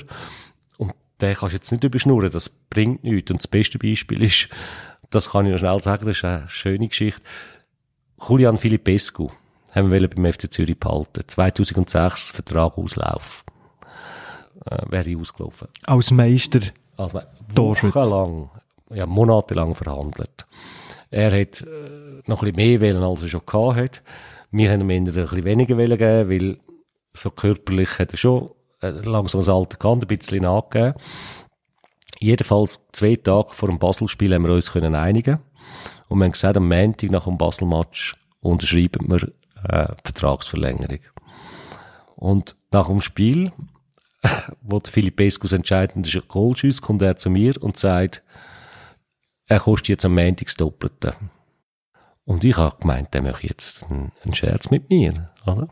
[0.78, 3.32] Und den kannst du jetzt nicht überschnurren, das bringt nichts.
[3.32, 4.50] Und das beste Beispiel ist,
[5.10, 7.22] das kann ich noch schnell sagen, das ist eine schöne Geschichte.
[8.28, 9.30] Julian Filipescu
[9.72, 11.24] haben wir beim FC Zürich behalten.
[11.26, 13.44] 2006 Vertrag Auslauf.
[14.66, 15.68] Äh, wäre ich ausgelaufen.
[15.84, 16.60] Als Meister.
[16.98, 17.22] Also
[17.56, 18.52] wochenlang,
[18.92, 20.46] ja, monatelang verhandelt.
[21.10, 24.04] Er hat äh, noch ein bisschen mehr wählen, als er schon gehabt hat.
[24.52, 26.60] Wir haben ihm eher ein bisschen weniger wollen geben, weil
[27.14, 30.94] so körperlich hat er schon äh, langsam das Alter gehabt, ein bisschen nachgegeben.
[32.20, 35.40] Jedenfalls zwei Tage vor dem Basel-Spiel haben wir uns können einigen
[36.12, 39.32] und wir haben gesagt, am Montag nach dem Basel-Match unterschreiben wir
[39.64, 41.00] äh, Vertragsverlängerung.
[42.18, 43.54] Und nach dem Spiel,
[44.62, 48.24] wo der Philipp Peskus entscheidend ist, ein Goalschuss, kommt er zu mir und sagt,
[49.48, 51.16] er kostet jetzt am Montag das Doppelte.
[52.26, 55.70] Und ich habe gemeint, der möchte jetzt einen Scherz mit mir, oder?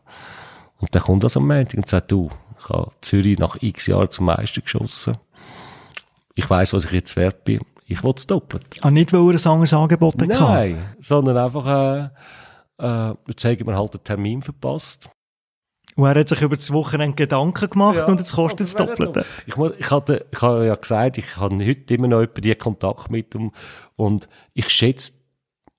[0.77, 4.09] Und dann kommt das am Montag und sagt, du, ich habe Zürich nach x Jahren
[4.09, 5.17] zum Meister geschossen.
[6.33, 7.59] Ich weiß, was ich jetzt wert bin.
[7.91, 8.79] Ich will das Doppelte.
[8.83, 10.27] Ah, nicht, weil er ein anderes Angebot hatte.
[10.27, 12.09] Nein, sondern einfach, äh,
[12.85, 15.09] äh, jetzt haben wir halt den Termin verpasst.
[15.95, 19.19] Und er hat sich über das Wochenende Gedanken gemacht und jetzt kostet es Doppelte.
[19.19, 22.39] noch- Ich, muss- ich, hatte, ich habe ja gesagt, ich habe heute immer noch etwa
[22.39, 23.51] die Kontakt mit ihm
[23.95, 25.13] und ich schätze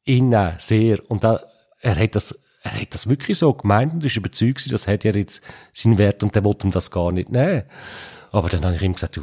[0.05, 0.99] ihn sehr.
[1.09, 1.39] Und auch,
[1.81, 5.13] er hat das, er hat das wirklich so gemeint und ist überzeugt, das hat ja
[5.13, 5.43] jetzt
[5.73, 7.63] seinen Wert und der wollte ihm das gar nicht nehmen.
[8.33, 9.23] Aber dann habe ich ihm gesagt, du,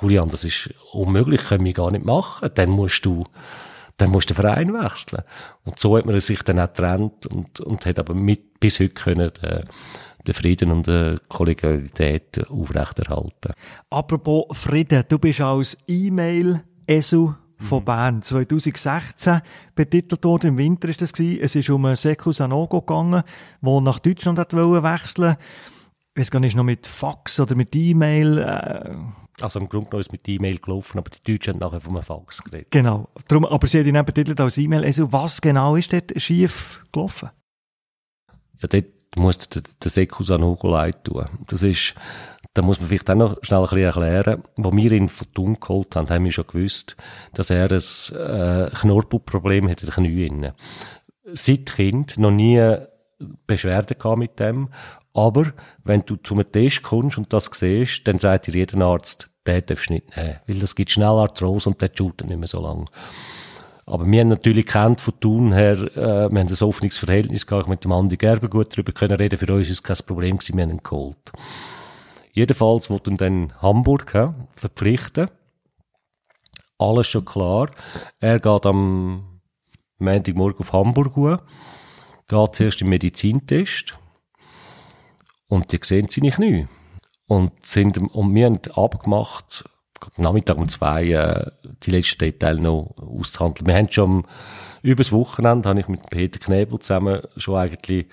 [0.00, 2.50] Julian, das ist unmöglich, können wir gar nicht machen.
[2.54, 3.24] Dann musst du,
[3.96, 5.22] dann musst du den Verein wechseln.
[5.64, 8.94] Und so hat man sich dann auch getrennt und, und hat aber mit, bis heute
[8.94, 9.64] können, den,
[10.26, 13.52] den Frieden und die Kollegialität aufrechterhalten.
[13.90, 19.40] Apropos Frieden, du bist als E-Mail-Esu von Bern 2016
[19.74, 20.48] betitelt worden.
[20.48, 21.40] Im Winter ist das gewesen.
[21.42, 23.22] Es ist um Sekou Sanogo gegangen,
[23.60, 25.36] der nach Deutschland hat wollen wechseln.
[26.16, 28.38] Ich weiß gar nicht, noch mit Fax oder mit E-Mail.
[28.38, 28.94] Äh,
[29.40, 32.42] Also im Grunde genommen ist mit E-Mail gelaufen, aber die Deutschen haben nachher vom Fax
[32.44, 32.70] geredet.
[32.70, 33.08] genau.
[33.26, 35.08] Darum, aber sie hat ihn auch betitelt als E-Mail-Esu.
[35.10, 37.30] Was genau ist dort schief gelaufen?
[38.60, 38.86] Ja, dort
[39.16, 41.26] muss der, der Seku Sanogo leid tun.
[41.48, 41.94] Das ist,
[42.54, 44.42] da muss man vielleicht auch noch schnell ein bisschen erklären.
[44.56, 46.96] Wo wir ihn von Thun geholt haben, haben wir schon gewusst,
[47.32, 47.80] dass er ein
[48.16, 50.52] äh, Knorpelproblem hat in den Knien.
[51.32, 52.76] Seit Kind noch nie
[53.48, 54.68] Beschwerden gehabt mit dem.
[55.14, 55.52] Aber
[55.84, 59.64] wenn du zu einem Test kommst und das siehst, dann sagt dir jeder Arzt, den
[59.64, 60.40] darfst du nicht nehmen.
[60.46, 62.86] Weil das gibt schnell Arthrose und der shootet nicht mehr so lange.
[63.86, 67.68] Aber wir haben natürlich kennt von Thun her, äh, wir haben ein offenes Verhältnis gehabt,
[67.68, 69.38] mit dem Andi Gerber gut darüber können reden.
[69.38, 71.32] Für uns ist es kein Problem gewesen, wir haben ihn geholt.
[72.32, 75.28] Jedenfalls wollte ihn dann Hamburg ja, verpflichten.
[76.78, 77.70] Alles schon klar.
[78.18, 79.40] Er geht am
[79.98, 81.38] Montagmorgen auf Hamburg gehen,
[82.26, 83.96] geht zuerst im Medizintest
[85.54, 86.66] und die sehen seine Knie.
[87.26, 89.64] Und, sind, und wir haben abgemacht,
[90.16, 91.50] Nachmittag um zwei äh,
[91.82, 93.66] die letzten Details noch auszuhandeln.
[93.66, 94.26] Wir haben schon
[94.82, 98.06] übers Wochenende, habe ich mit Peter Knebel zusammen schon eigentlich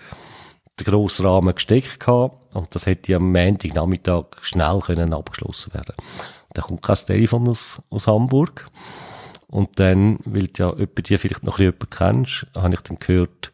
[0.79, 5.95] den grossen Rahmen gesteckt gehabt und das hätte am Montag Nachmittag schnell können abgeschlossen werden.
[6.53, 8.69] Da kommt kein Telefon aus, aus Hamburg
[9.47, 12.99] und dann, weil du ja jemand die vielleicht noch ein bisschen kennst, habe ich dann
[12.99, 13.51] gehört,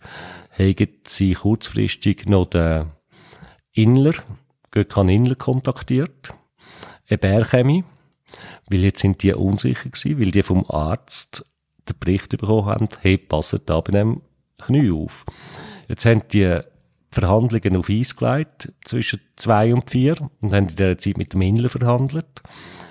[0.51, 2.91] haben sie kurzfristig noch den
[3.77, 4.15] Inler,
[4.71, 6.33] Gökhan Inler kontaktiert,
[7.07, 7.83] eine Bärchemie,
[8.69, 11.45] weil jetzt sind die unsicher gewesen, weil die vom Arzt
[11.87, 14.21] den Bericht bekommen haben, hey, passet da bei dem
[14.57, 15.25] Knie auf.
[15.87, 16.59] Jetzt haben die
[17.11, 21.41] Verhandlungen auf Eis gelegt, zwischen zwei und vier, und haben in dieser Zeit mit dem
[21.41, 22.41] Inler verhandelt,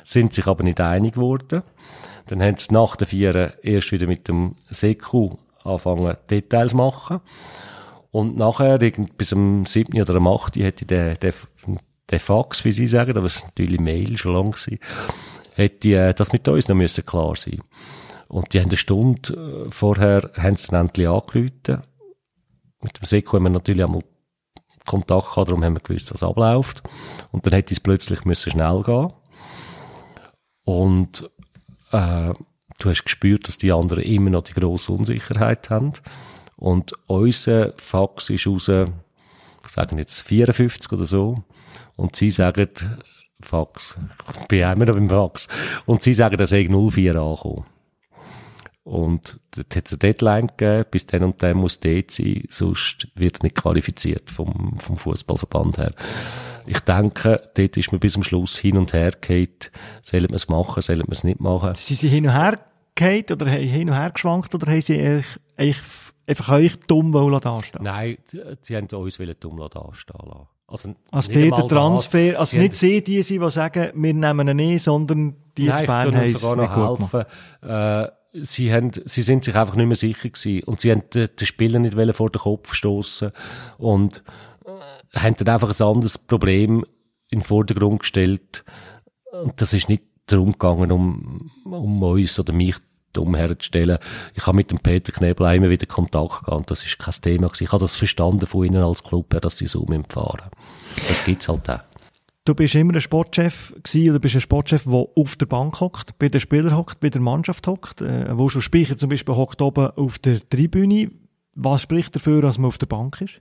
[0.04, 1.64] sind sich aber nicht einig geworden.
[2.26, 5.30] Dann haben sie nach der vier erst wieder mit dem Seku
[5.64, 7.20] anfangen, Details machen.
[8.10, 10.00] Und nachher, bis am 7.
[10.00, 10.56] oder am 8.
[10.56, 11.34] hätte der, der,
[12.10, 14.78] der Fax, wie sie sagen, aber es war natürlich Mail schon lang gewesen,
[15.54, 17.60] hätte äh, das mit uns noch müssen klar sein
[18.28, 21.82] Und die haben eine Stunde äh, vorher, haben sie dann endlich angerufen.
[22.82, 24.02] Mit dem Seko haben wir natürlich einmal
[24.84, 26.82] Kontakt gehabt, darum haben wir gewusst, was abläuft.
[27.32, 29.12] Und dann hätte es plötzlich müssen schnell gehen.
[30.64, 31.28] Und,
[31.92, 32.32] äh,
[32.78, 35.92] du hast gespürt, dass die anderen immer noch die grosse Unsicherheit haben.
[36.56, 41.44] Und unser Fax ist raus, ich sage jetzt 54 oder so.
[41.96, 42.68] Und sie sagen,
[43.40, 43.96] Fax.
[44.40, 45.48] Ich bin immer noch beim Fax.
[45.84, 47.64] Und sie sagen, dass ich 04 ankommen.
[48.84, 53.08] Und dort hat es eine Deadline gegeben, bis dann und dann muss dort sein, sonst
[53.16, 55.92] wird nicht qualifiziert vom, vom Fußballverband her.
[56.66, 59.70] Ich denke, dort ist man bis zum Schluss hin und her gehalten.
[60.02, 61.74] Sollen wir es machen, sollen wir es nicht machen?
[61.74, 62.60] Sind sie hin und her
[62.94, 65.22] gehalten oder hin und her geschwankt oder haben sie
[65.56, 65.82] eigentlich
[66.26, 68.18] einfach euch dumm dastehen Nein,
[68.62, 70.48] sie haben uns dumm dastehen lassen.
[70.68, 74.56] Also, also der Transfer, da, also nicht sie, die sind, die sagen, wir nehmen ihn
[74.56, 77.24] nicht, sondern die Nein, Bern haben es noch helfen.
[77.62, 78.08] Äh,
[78.44, 80.64] sie, haben, sie sind sich einfach nicht mehr sicher gewesen.
[80.64, 83.30] Und sie haben den, den Spieler nicht vor den Kopf stoßen
[83.78, 84.24] und
[84.64, 86.84] äh, haben dann einfach ein anderes Problem
[87.28, 88.64] in den Vordergrund gestellt.
[89.30, 92.76] Und das ist nicht darum gegangen, um, um uns oder mich
[93.16, 93.98] dumm herzustellen.
[94.34, 97.48] Ich habe mit dem Peter Knebel immer wieder Kontakt gehabt und das ist kein Thema
[97.48, 97.64] gewesen.
[97.64, 100.50] Ich habe das verstanden von ihnen als Club dass sie so fahren.
[101.08, 101.80] Das gibt's halt auch.
[102.46, 106.16] Du bist immer ein Sportchef gewesen, oder bist ein Sportchef, der auf der Bank hockt,
[106.18, 109.60] bei den Spielern hockt, bei der Mannschaft hockt, äh, wo schon Speicher zum Beispiel hockt
[109.60, 111.10] oben auf der Tribüne.
[111.56, 113.40] Was spricht dafür, dass man auf der Bank ist?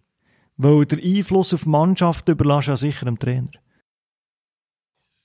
[0.57, 3.51] Weil der Einfluss auf die Mannschaft überlässt ja sicher dem Trainer.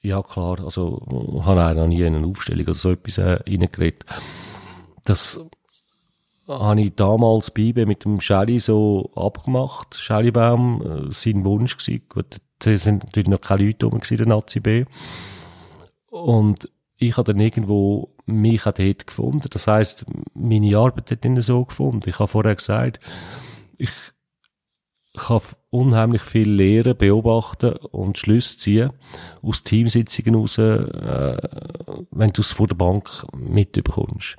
[0.02, 0.60] Ja, klar.
[0.64, 1.02] Also,
[1.38, 4.04] ich habe auch noch nie in eine Aufstellung oder so etwas äh, reingeredet.
[5.04, 5.40] Das
[6.48, 9.94] habe ich damals bei IBE mit dem Shelly so abgemacht.
[9.94, 12.02] Shellybaum, äh, sein Wunsch gewesen.
[12.08, 14.84] Gut, da sind natürlich noch keine Leute rum gewesen, der Nazi B.
[16.08, 19.48] Und ich habe dann irgendwo mich auch dort gefunden.
[19.50, 22.08] Das heisst, meine Arbeit hat nicht so gefunden.
[22.08, 23.00] Ich habe vorher gesagt,
[23.78, 23.90] ich
[25.16, 28.92] kann unheimlich viel lernen, beobachten und Schlüsse ziehen
[29.42, 31.36] aus Teamsitzungen raus, äh,
[32.10, 34.36] wenn du es vor der Bank mitbekommst.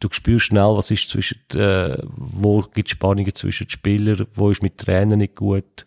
[0.00, 4.62] Du spürst schnell, was ist zwischen, äh, wo gibt Spannungen zwischen den Spielern, wo ist
[4.62, 5.84] mit Trainern nicht gut.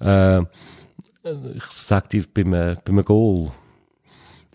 [0.00, 3.50] Äh, ich sag dir, beim, äh, beim Goal,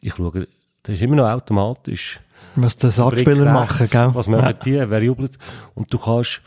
[0.02, 0.48] ich schaue,
[0.84, 2.20] das ist immer noch automatisch.
[2.56, 4.10] Was die Satzspieler machen, gell?
[4.14, 5.38] Was machen die, wer jubelt.
[5.76, 6.41] Und du kannst,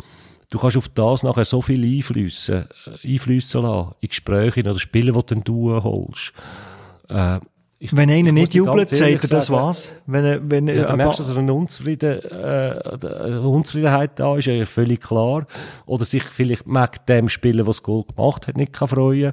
[0.52, 2.66] du kannst auf das nachher so viel einflüssen,
[3.04, 6.32] äh, einflüssen lassen, in Gespräche oder Spiele, die du holst.
[7.08, 7.40] Äh,
[7.78, 9.92] ich, wenn einer nicht jubelt, sagt er das was?
[10.06, 14.64] Wenn, wenn, ja, dann merkst du, dass eine, Unzufrieden, äh, eine Unzufriedenheit da ist, ja
[14.66, 15.48] völlig klar.
[15.86, 19.32] Oder sich vielleicht mag dem Spieler, was das Goal gemacht hat, nicht kann freuen.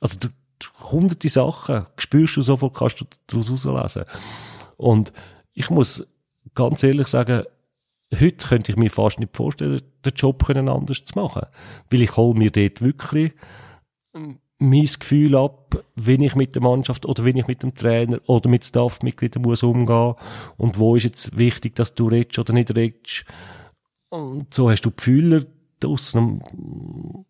[0.00, 0.28] Also, du,
[0.90, 4.10] hunderte Sachen spürst du sofort, kannst du daraus herauslesen.
[4.78, 5.12] Und
[5.52, 6.06] ich muss
[6.54, 7.44] ganz ehrlich sagen,
[8.14, 11.46] heute könnte ich mir fast nicht vorstellen, den Job anders zu machen.
[11.90, 13.32] Weil ich hole mir dort wirklich
[14.60, 18.48] mein Gefühl ab, wenn ich mit der Mannschaft oder wenn ich mit dem Trainer oder
[18.50, 20.14] mit Staffmitgliedern muss umgehen
[20.58, 23.24] und wo ist jetzt wichtig, dass du redest oder nicht redest.
[24.10, 25.46] Und so hast du Gefühle
[25.80, 26.42] draussen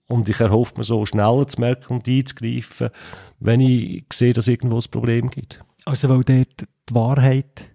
[0.09, 2.91] und ich erhoffe mir so schneller zu merken und einzugreifen,
[3.39, 5.63] wenn ich sehe, dass irgendwo ein Problem gibt.
[5.85, 7.70] Also weil dort die Wahrheit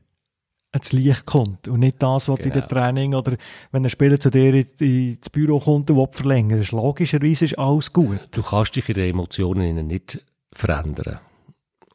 [0.76, 2.48] ans Licht kommt und nicht das, was genau.
[2.48, 3.38] in der Training oder
[3.72, 6.72] wenn ein Spieler zu dir ins Büro kommt und verlängern ist.
[6.72, 8.20] Logischerweise ist alles gut.
[8.32, 10.24] Du kannst dich in den Emotionen nicht
[10.54, 11.20] verändern.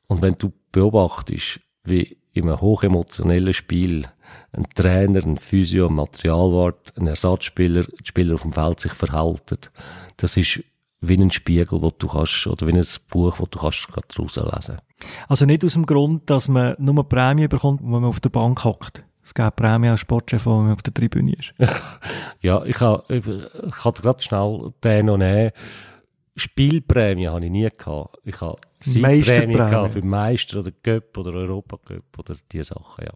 [0.07, 4.07] Und wenn du beobachtest, wie in einem hochemotionellen Spiel
[4.53, 9.59] ein Trainer, ein Physio, ein Materialwart, ein Ersatzspieler, die Spieler auf dem Feld sich verhalten,
[10.17, 10.63] das ist
[11.01, 14.77] wie ein Spiegel, wo du kannst, oder wie ein Buch, wo du kannst daraus lesen.
[15.29, 18.65] Also nicht aus dem Grund, dass man nur Prämie bekommt, wenn man auf der Bank
[18.65, 19.05] hockt.
[19.25, 21.55] Es gibt Prämie als Sportchef, wenn man auf der Tribüne ist.
[22.41, 25.53] ja, ich kann, ich, ich kann gerade schnell den noch nehmen.
[26.37, 28.19] Spielprämie habe ich nie gehabt.
[28.25, 33.13] Ich habe Siegprämie gehabt für Meister oder Cup oder Europacup oder diese Sachen, ja.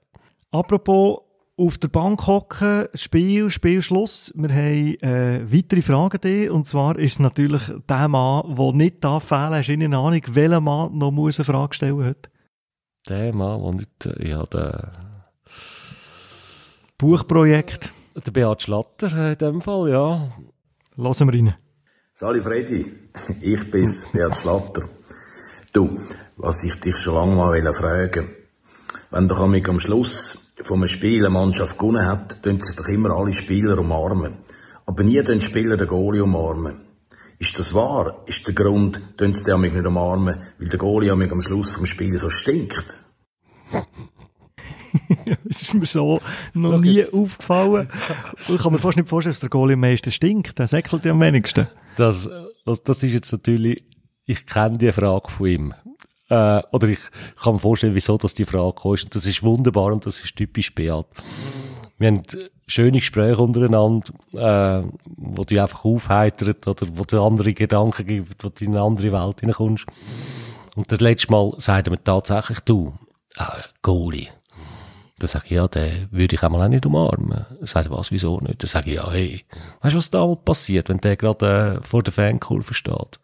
[0.51, 1.23] Apropos
[1.57, 4.33] auf der Bank hocken, Spiel, Spielschluss.
[4.35, 6.53] Wir haben äh, weitere Fragen da.
[6.53, 10.61] Und zwar ist natürlich der Mann, der nicht da fehlen Hast du eine Ahnung, welcher
[10.61, 12.31] Mann noch muss eine Frage stellen heute?
[13.09, 14.93] Der Mann, der nicht, äh, ja, der...
[16.99, 17.93] Buchprojekt.
[18.25, 20.29] Der Beat Schlatter äh, in dem Fall, ja.
[20.97, 21.55] Lassen wir rein.
[22.15, 22.93] Sali Freddy,
[23.41, 24.89] ich bin's, Beat Schlatter.
[25.73, 26.01] Du,
[26.37, 28.31] was ich dich schon lange mal fragen
[29.11, 33.11] wenn doch am Schluss von einem Spiel eine Mannschaft gewonnen hat, tun sich doch immer
[33.11, 34.39] alle Spieler umarmen.
[34.87, 36.83] Aber nie den Spieler den Goalie umarmen.
[37.39, 38.23] Ist das wahr?
[38.27, 42.17] Ist der Grund, tun sie den nicht umarmen, weil der Goalie am Schluss vom Spiel
[42.19, 42.87] so stinkt?
[45.45, 46.21] das ist mir so
[46.53, 47.15] noch nie jetzt.
[47.15, 47.89] aufgefallen.
[48.49, 50.59] Ich kann mir fast nicht vorstellen, dass der Goalie am meisten stinkt.
[50.59, 51.67] Der säckelt ja am wenigsten.
[51.97, 52.29] Das,
[52.65, 53.85] das, das ist jetzt natürlich,
[54.27, 55.75] ich kenne die Frage von ihm.
[56.29, 56.99] Äh, oder ich
[57.43, 59.05] kann mir vorstellen, wieso dass die Frage kommt.
[59.05, 61.07] Und das ist wunderbar und das ist typisch Beat.
[61.99, 62.23] Wir haben
[62.67, 64.87] schöne Gespräche untereinander, äh,
[65.17, 69.13] wo du einfach aufheitert oder wo du andere Gedanken gibt, wo du in eine andere
[69.13, 69.87] Welt hineinkommst.
[70.77, 72.95] Und das letzte Mal sagt er mir tatsächlich, du,
[73.37, 74.29] äh, Goalie.
[75.19, 77.47] Dann sage ich, ja, den würde ich einmal auch nicht umarmen.
[77.61, 78.63] Er sagt, was, wieso nicht?
[78.63, 79.45] Dann sage ich, ja, hey,
[79.81, 83.21] weißt du, was da passiert, wenn der gerade äh, vor der Fankurve steht?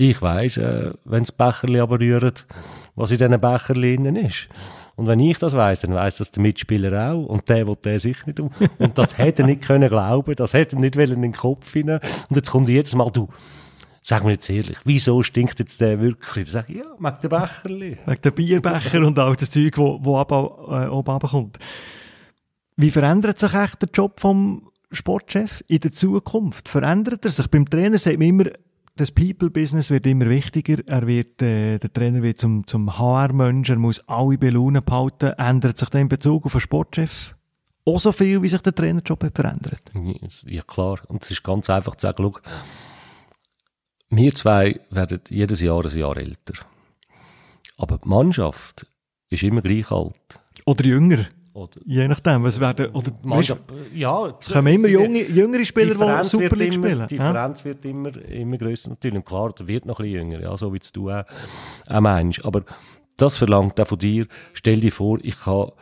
[0.00, 2.46] Ich weiss, äh, wenn das Becherli aber rührt,
[2.94, 4.46] was in diesen Becherli innen ist.
[4.94, 7.24] Und wenn ich das weiss, dann weiss das der Mitspieler auch.
[7.24, 8.50] Und der will der sich nicht um.
[8.78, 10.36] Und das hätte er nicht können glauben.
[10.36, 11.98] Das hätte er nicht in den Kopf hinein.
[12.28, 13.26] Und jetzt kommt jedes Mal, du,
[14.00, 16.44] sag mir jetzt ehrlich, wieso stinkt jetzt der wirklich?
[16.44, 17.98] Dann sage ich, ja, mag der Becherli.
[18.06, 21.58] Mag der Bierbecher und auch das Zeug, wo, wo ab, äh, oben runterkommt.
[22.76, 26.68] Wie verändert sich echt der Job vom Sportchef in der Zukunft?
[26.68, 27.48] Verändert er sich?
[27.48, 28.44] Beim Trainer sagt man immer,
[28.98, 30.82] das People-Business wird immer wichtiger.
[30.86, 33.70] Er wird, äh, der Trainer wird zum, zum HR-Mensch.
[33.70, 35.32] Er muss alle Belohnen behalten.
[35.38, 37.34] Ändert sich dann in Bezug auf den Sportchef
[37.88, 39.80] auch so viel, wie sich der Trainerjob hat verändert?
[40.46, 41.00] Ja, klar.
[41.08, 42.40] Und es ist ganz einfach zu sagen, schau,
[44.10, 46.54] wir zwei werden jedes Jahr ein Jahr älter.
[47.78, 48.86] Aber die Mannschaft
[49.30, 50.40] ist immer gleich alt.
[50.66, 51.26] Oder jünger.
[51.58, 53.62] Oder Je nachdem, was werden, oder, Mannschaft,
[53.92, 57.06] ja, es kommen immer junge, jüngere Spieler, die Super League immer, spielen.
[57.08, 57.64] Die Differenz ja?
[57.66, 59.16] wird immer, immer grösser natürlich.
[59.16, 61.24] Und klar, der wird noch ein bisschen jünger, ja, so wie du auch,
[61.88, 62.44] auch meinst.
[62.44, 62.62] Aber
[63.16, 65.72] das verlangt auch von dir, stell dir vor, ich kann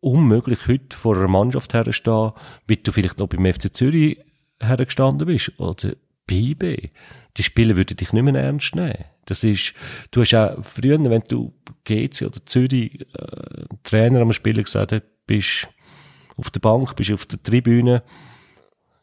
[0.00, 2.32] unmöglich heute vor einer Mannschaft herstehen,
[2.66, 4.18] wie du vielleicht noch beim FC Zürich
[4.60, 5.94] hergestanden bist, oder
[6.26, 6.90] bei IB.
[7.36, 9.04] Die Spieler würden dich nicht mehr ernst nehmen.
[9.26, 9.74] Das ist,
[10.10, 11.52] du hast auch früher, wenn du
[11.84, 15.68] GC oder Zürich äh, Trainer am Spieler gesagt hat, bist
[16.36, 18.02] auf der Bank, bist auf der Tribüne,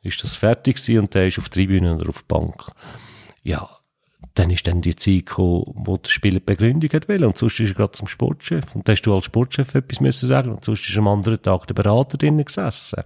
[0.02, 2.72] ist das fertig gewesen und der ist auf der Tribüne oder auf der Bank.
[3.42, 3.70] Ja,
[4.36, 7.26] dann ist dann die Zeit gekommen, wo der Spieler die Begründung hat wollen.
[7.26, 8.64] Und sonst ist er gerade zum Sportchef.
[8.74, 10.52] Und da hast du als Sportchef etwas müssen sagen.
[10.52, 13.04] Und sonst ist am anderen Tag der Berater drinnen gesessen.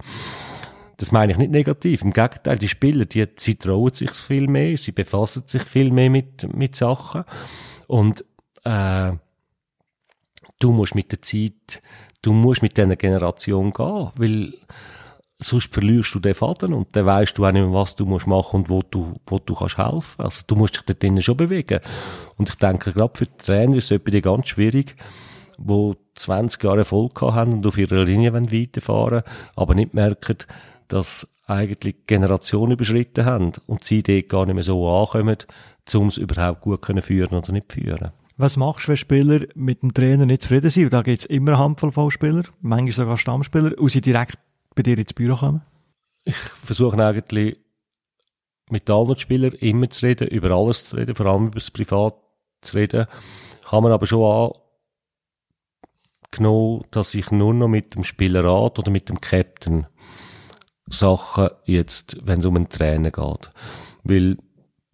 [0.96, 2.02] Das meine ich nicht negativ.
[2.02, 6.10] Im Gegenteil, die Spieler, die, sie trauen sich viel mehr, sie befassen sich viel mehr
[6.10, 7.24] mit, mit Sachen.
[7.86, 8.24] Und,
[8.64, 9.12] äh,
[10.58, 11.82] du musst mit der Zeit,
[12.22, 14.54] du musst mit dieser Generation gehen, weil,
[15.40, 18.26] sonst verlierst du den Faden und dann weißt du auch nicht mehr, was du musst
[18.26, 20.20] machen und wo du, wo du kannst helfen.
[20.20, 21.80] Also du musst dich dort drinnen schon bewegen.
[22.36, 24.96] Und ich denke, gerade für die Trainer ist es etwas ganz schwierig,
[25.56, 29.22] wo 20 Jahre Erfolg haben und auf ihrer Linie weiterfahren
[29.54, 30.38] aber nicht merken,
[30.88, 35.38] dass eigentlich Generationen überschritten haben und sie dort gar nicht mehr so ankommen,
[35.94, 38.10] um es überhaupt gut können führen oder nicht führen.
[38.40, 40.92] Was machst du, wenn Spieler mit dem Trainer nicht zufrieden sind?
[40.92, 44.38] Da gibt es immer eine Handvoll von Spielern, manchmal sogar Stammspieler, und sie direkt
[44.76, 45.62] bei dir ins Büro kommen?
[46.24, 47.58] Ich versuche eigentlich
[48.70, 52.14] mit allen Spielern immer zu reden, über alles zu reden, vor allem über das Privat
[52.60, 53.06] zu reden.
[53.68, 54.52] Kann man aber schon
[56.30, 59.88] angenommen, dass ich nur noch mit dem Spielerrat oder mit dem Captain
[60.86, 63.50] Sachen jetzt, wenn es um einen Trainer geht.
[64.04, 64.36] Weil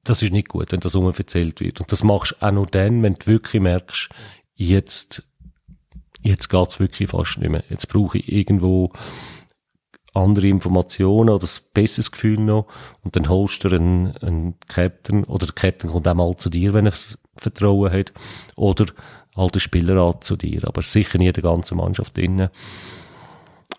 [0.05, 1.81] das ist nicht gut, wenn das um erzählt wird.
[1.81, 4.11] Und das machst du auch nur dann, wenn du wirklich merkst,
[4.55, 5.23] jetzt
[6.25, 7.63] jetzt geht's wirklich fast nicht mehr.
[7.69, 8.93] Jetzt brauche ich irgendwo
[10.15, 12.67] andere Informationen oder ein besseres Gefühl noch
[13.03, 16.73] und dann holst du einen, einen Captain oder der Captain kommt auch mal zu dir,
[16.73, 16.95] wenn er
[17.41, 18.13] Vertrauen hat
[18.57, 18.87] oder
[19.37, 22.51] halt der Spielerrat zu dir, aber sicher nie die ganze Mannschaft drinnen.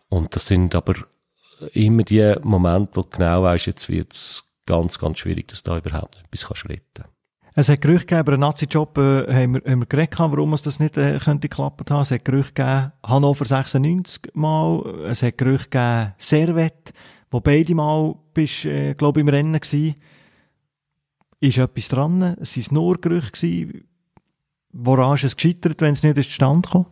[0.09, 0.95] Und das sind aber
[1.73, 4.34] immer die Momente, wo du genau weißt, jetzt wird's
[4.65, 7.05] ganz, ganz schwierig, dass da überhaupt etwas kannst retten
[7.57, 10.61] es hat Gerüchte gegeben, über einen Nazi-Job äh, haben, wir, haben wir geredet, warum es
[10.61, 12.01] das nicht äh, könnte geklappt haben.
[12.01, 16.93] Es hat Gerüchte gegeben, Hannover 96 mal, es hat Gerüchte gegeben, Servet,
[17.31, 19.95] wo beide mal bist, äh, glaube im Rennen gewesen.
[21.39, 22.21] Ist etwas dran?
[22.41, 23.87] Es waren nur Gerüchte gewesen.
[24.73, 26.85] Woran ist es gescheitert, wenn es nicht zustande kam?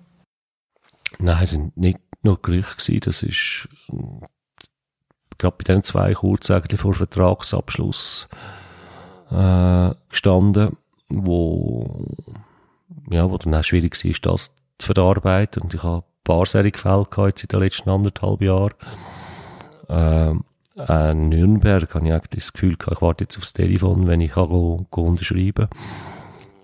[1.19, 3.67] Nein, es sind nicht nur Gerüchte gewesen, das ist
[5.37, 8.27] gerade bei diesen zwei kurz eigentlich vor Vertragsabschluss
[9.31, 10.77] äh, gestanden,
[11.09, 12.05] wo,
[13.09, 15.63] ja, wo dann auch schwierig war, das zu verarbeiten.
[15.63, 18.73] Und ich habe ein paar solche Fälle in den letzten anderthalb Jahren.
[19.89, 20.43] Ähm,
[20.75, 24.31] in Nürnberg habe ich eigentlich das Gefühl gehabt, ich warte jetzt aufs Telefon, wenn ich
[24.31, 25.67] kann go, go unterschreiben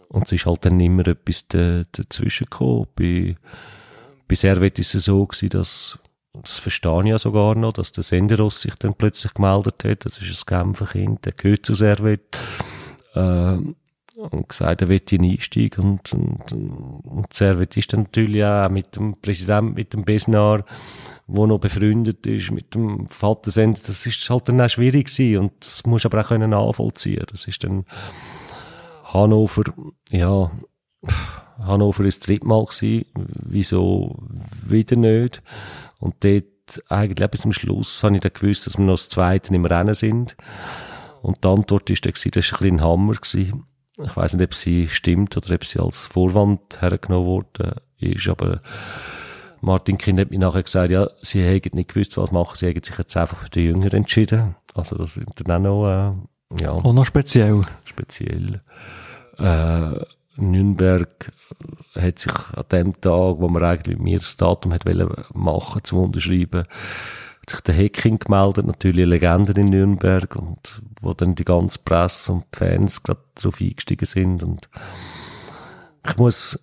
[0.08, 2.88] Und es ist halt dann immer etwas dazwischen gekommen.
[2.96, 3.36] Bei,
[4.28, 6.00] bei Servet ist es so gewesen, dass
[6.42, 10.06] das verstehe ich ja sogar noch, dass der Senderos sich dann plötzlich gemeldet hat.
[10.06, 12.38] Das ist ein Genferkind, der gehört zu Servet.
[13.14, 13.58] Äh,
[14.20, 18.96] und gesagt, er will in Einstieg und, und, und Servet ist dann natürlich auch mit
[18.98, 20.66] dem Präsidenten, mit dem Besnar,
[21.26, 25.38] wo noch befreundet ist, mit dem Vater Sender, das ist halt dann auch schwierig gewesen
[25.38, 27.24] und das muss aber auch können nachvollziehen.
[27.32, 27.86] Das ist dann
[29.06, 29.64] Hannover,
[30.12, 30.52] ja,
[31.60, 34.18] Hannover ist das dritte Mal gewesen, wieso
[34.68, 35.42] wieder nicht?
[36.00, 39.54] Und dort, eigentlich bis zum Schluss, habe ich dann gewusst, dass wir noch das Zweite
[39.54, 40.36] im Rennen sind.
[41.22, 43.14] Und die Antwort ist dann, das war ein bisschen ein Hammer.
[43.14, 43.64] Gewesen.
[44.02, 48.62] Ich weiß nicht, ob sie stimmt oder ob sie als Vorwand hergenommen worden ist, aber
[49.62, 52.84] Martin Kind hat mir nachher gesagt, ja, sie hätten nicht gewusst, was machen, sie hätten
[52.84, 54.56] sich jetzt einfach für die Jünger entschieden.
[54.74, 56.18] Also das sind dann auch noch,
[56.58, 56.72] äh, ja.
[56.72, 57.62] Auch noch speziell.
[57.84, 58.62] Speziell.
[59.38, 60.00] Äh,
[60.42, 61.32] Nürnberg
[61.96, 64.86] hat sich an dem Tag, wo man eigentlich mit mir das Datum hat
[65.34, 71.14] machen zum Unterschreiben, hat sich der Hacking gemeldet, natürlich eine Legende in Nürnberg und wo
[71.14, 74.70] dann die ganze Presse und die Fans gerade drauf eingestiegen sind und
[76.08, 76.60] ich muss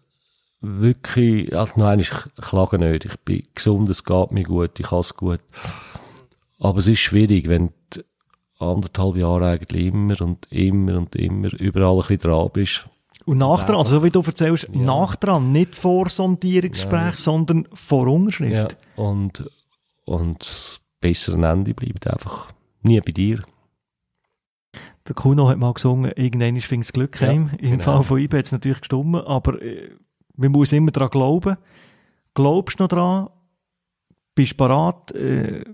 [0.60, 5.00] wirklich, also nein, ich klage nicht, ich bin gesund, es geht mir gut, ich habe
[5.00, 5.40] es gut,
[6.58, 8.02] aber es ist schwierig, wenn du
[8.58, 12.88] anderthalb Jahre eigentlich immer und immer und immer überall ein bisschen dran bist
[13.26, 14.80] und nachdran, also so wie du erzählst, ja.
[14.80, 17.14] nachdran, nicht vor Sondierungsgespräch, Nein.
[17.16, 18.76] sondern vor Unterschrift.
[18.96, 19.02] Ja.
[19.02, 19.50] Und,
[20.04, 23.42] und das bessere Ende bleibt einfach nie bei dir.
[25.08, 27.50] Der Kuno hat mal gesungen, irgendwann fängt das Glück ja, heim.
[27.58, 27.82] Im genau.
[27.82, 29.90] Fall von IB hat es natürlich gestummen, aber äh,
[30.36, 31.56] man muss immer daran glauben.
[32.34, 33.28] Glaubst du noch dran?
[34.36, 35.64] Bist du bereit, äh,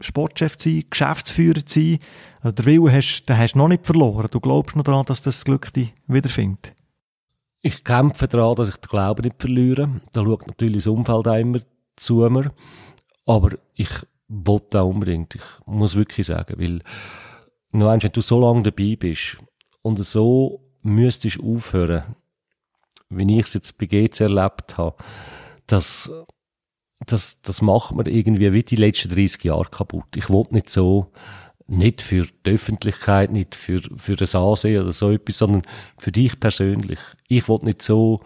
[0.00, 1.98] Sportchef zu sein, Geschäftsführer zu sein?
[2.40, 4.28] Also der Wille hast, den hast du noch nicht verloren.
[4.30, 6.72] Du glaubst noch daran, dass das Glück dich wiederfindet.
[7.66, 10.02] Ich kämpfe daran, dass ich den Glauben nicht verliere.
[10.12, 11.60] Da schaut natürlich das Umfeld auch immer
[11.96, 12.52] zu mir.
[13.24, 13.88] Aber ich
[14.28, 15.34] wollte auch unbedingt.
[15.34, 16.82] Ich muss wirklich sagen, weil,
[17.70, 19.38] nur wenn du so lange dabei bist
[19.80, 22.16] und so müsstest aufhören,
[23.08, 25.02] wie ich es jetzt bei GC erlebt habe,
[25.66, 26.12] das,
[27.06, 30.14] das, das macht mir irgendwie wie die letzten 30 Jahre kaputt.
[30.16, 31.12] Ich wollte nicht so,
[31.66, 35.62] nicht für die Öffentlichkeit, nicht für, für das Ansehen oder so etwas, sondern
[35.98, 36.98] für dich persönlich.
[37.28, 38.20] Ich will nicht so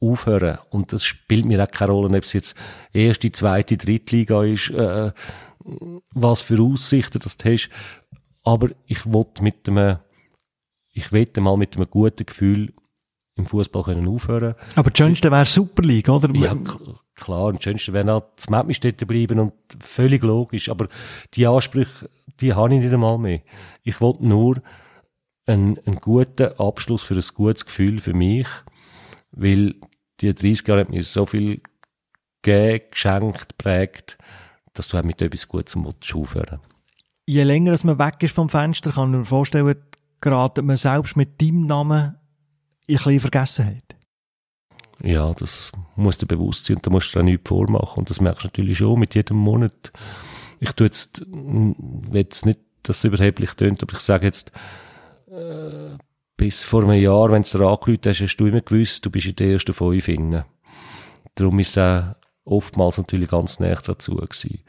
[0.00, 0.58] aufhören.
[0.70, 2.54] Und das spielt mir auch keine Rolle, ob es jetzt
[2.92, 5.12] erste, zweite, Drittliga ist, äh,
[6.14, 7.70] was für Aussichten das du hast.
[8.44, 9.98] Aber ich will mit einem,
[10.92, 12.72] ich wette mal mit einem guten Gefühl
[13.34, 14.54] im Fußball können aufhören.
[14.74, 16.34] Aber das Schönste wäre Super League, oder?
[16.34, 16.56] Ja,
[17.14, 17.52] klar.
[17.52, 20.68] Das Schönste wäre halt das Mappenstädte bleiben und völlig logisch.
[20.68, 20.88] Aber
[21.34, 23.40] die Ansprüche, die habe ich nicht einmal mehr.
[23.82, 24.62] Ich wollte nur
[25.46, 28.46] einen, einen guten Abschluss für ein gutes Gefühl für mich,
[29.32, 29.74] weil
[30.20, 31.62] die 30 Jahre hat mir so viel
[32.42, 34.18] gegeben, geschenkt, prägt,
[34.74, 36.60] dass du halt mit etwas Gutem aufhören
[37.26, 39.76] Je länger man weg ist vom Fenster, kann man mir vorstellen,
[40.20, 42.16] geratet man selbst mit deinem Namen ein
[42.86, 43.96] bisschen Vergessenheit.
[45.02, 47.98] Ja, das muss dir bewusst sein und da musst du dir auch nichts vormachen.
[47.98, 49.92] Und das merkst du natürlich schon mit jedem Monat.
[50.60, 51.24] Ich tue jetzt,
[52.12, 54.52] jetzt nicht, dass es überheblich tönt, aber ich sage jetzt,
[55.30, 55.96] äh,
[56.36, 59.26] bis vor einem Jahr, wenn du dir angerufen hast, hast du immer gewusst, du bist
[59.26, 60.44] in der ersten fünf finden.
[61.34, 62.04] Darum ist es
[62.44, 64.60] oftmals natürlich ganz näher dazu gewesen.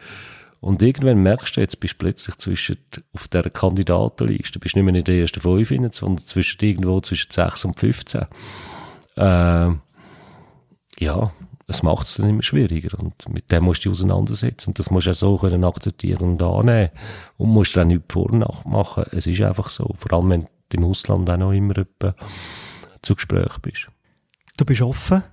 [0.62, 2.78] Und irgendwann merkst du, jetzt bist du plötzlich zwischen,
[3.14, 7.32] auf dieser Kandidatenliste, du bist nicht mehr in der ersten fünf, sondern zwischen irgendwo zwischen
[7.32, 8.26] sechs und 15.
[9.16, 9.70] Äh,
[11.00, 11.32] ja,
[11.70, 14.90] es macht es dann immer schwieriger und mit dem musst du dich auseinandersetzen und das
[14.90, 16.90] musst du auch so können akzeptieren und annehmen
[17.38, 18.32] und musst dann nicht vor
[18.66, 19.06] machen.
[19.12, 21.76] Es ist einfach so, vor allem wenn du im Ausland auch noch immer
[23.02, 23.88] zu Gespräch bist.
[24.58, 25.24] Du bist offen,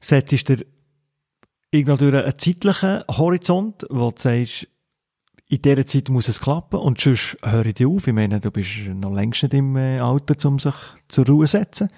[0.00, 0.64] setzt dir
[1.72, 4.68] irgendwann durch einen zeitlichen Horizont, wo du sagst,
[5.48, 8.06] in dieser Zeit muss es klappen und sonst höre ich dir auf.
[8.06, 10.74] Ich meine, du bist noch längst nicht im äh, Alter, um sich
[11.08, 11.88] zur Ruhe zu setzen.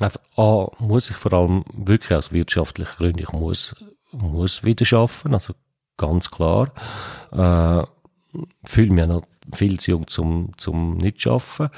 [0.00, 3.74] Einfach, A, muss ich vor allem wirklich aus wirtschaftlichen Gründen, ich muss,
[4.12, 5.54] muss wieder arbeiten, also
[5.96, 6.72] ganz klar.
[7.32, 7.84] Äh,
[8.64, 9.22] fühle mich noch
[9.52, 11.70] viel zu jung zum, zum nicht arbeiten.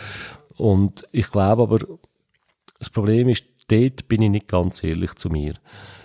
[0.57, 1.79] Und ich glaube aber,
[2.79, 5.55] das Problem ist, dort bin ich nicht ganz ehrlich zu mir.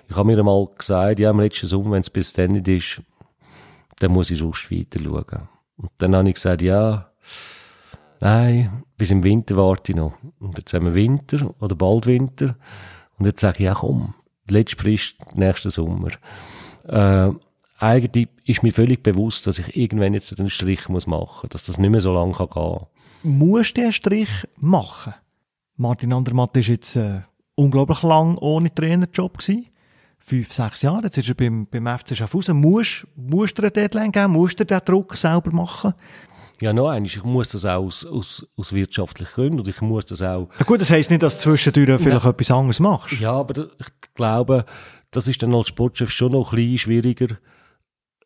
[0.08, 3.02] Ich habe mir einmal gesagt, ja, im letzten Sommer, wenn es bis dann nicht ist,
[4.00, 5.50] dann muss ich sonst weiter schauen.
[5.78, 7.12] Und dann habe ich gesagt, ja,
[8.20, 10.14] nein, bis im Winter warte ich noch.
[10.40, 12.56] Und jetzt haben wir Winter oder bald Winter.
[13.18, 14.14] Und jetzt sage ich, ja komm,
[14.50, 16.12] letzte Frist, nächsten Sommer.
[16.88, 17.32] Äh,
[17.78, 21.78] eigentlich ist mir völlig bewusst, dass ich irgendwann jetzt einen Strich muss machen, dass das
[21.78, 22.86] nicht mehr so lange kann gehen.
[23.24, 25.14] Musst du den Strich machen?
[25.78, 27.22] Martin Andermatt ist jetzt äh,
[27.56, 29.66] unglaublich lang ohne Trainerjob gewesen.
[30.20, 31.04] Fünf, sechs Jahre.
[31.04, 32.58] Jetzt ist er beim, beim FC Schaffhausen.
[32.58, 34.34] Musst, musst du eine Deadline geben?
[34.34, 35.94] Musst du den Druck selber machen?
[36.61, 40.06] Ja, noch eins, ich muss das auch aus, aus, aus wirtschaftlichen Gründen und ich muss
[40.06, 40.49] das auch...
[40.57, 42.30] Ja gut, das heisst nicht, dass du zwischendurch vielleicht ja.
[42.30, 43.19] etwas anderes machst.
[43.19, 44.65] Ja, aber ich glaube,
[45.11, 47.36] das ist dann als Sportchef schon noch ein bisschen schwieriger,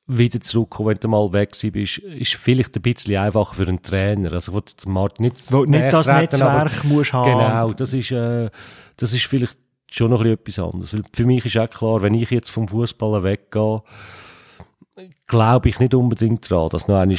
[0.10, 4.34] wieder zurückkommen, wenn du mal weg bist, ist vielleicht ein bisschen einfacher für einen Trainer.
[4.34, 7.32] Also, wo du Martin nicht, wo nicht das treten, Netzwerk musst haben.
[7.32, 8.50] Genau, das ist, äh,
[8.98, 9.60] das ist vielleicht
[9.92, 10.94] schon noch ein bisschen etwas anderes.
[10.94, 13.84] Weil für mich ist auch klar, wenn ich jetzt vom Fußball weggehe,
[15.28, 17.18] glaube ich nicht unbedingt daran, dass noch einmal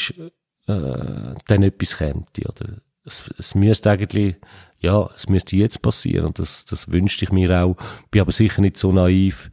[0.71, 2.39] äh, dann etwas kommt.
[2.39, 4.37] Oder es, es müsste eigentlich,
[4.79, 7.77] ja, es müsste jetzt passieren und das, das wünschte ich mir auch.
[8.11, 9.51] Bin aber sicher nicht so naiv,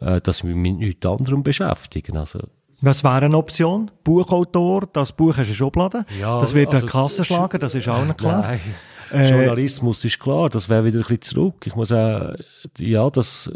[0.00, 2.18] äh, dass ich mich mit nichts anderem beschäftige.
[2.18, 2.40] Also,
[2.80, 3.90] was wäre eine Option?
[4.02, 6.04] Buchautor, das Buch hast du schon Schublade.
[6.20, 8.42] Ja, das wird also, eine Klasse schlagen, das ist auch nicht klar.
[8.42, 8.60] Nein.
[9.12, 11.66] Äh, Journalismus ist klar, das wäre wieder ein bisschen zurück.
[11.66, 12.34] Ich muss auch,
[12.78, 13.52] ja, das,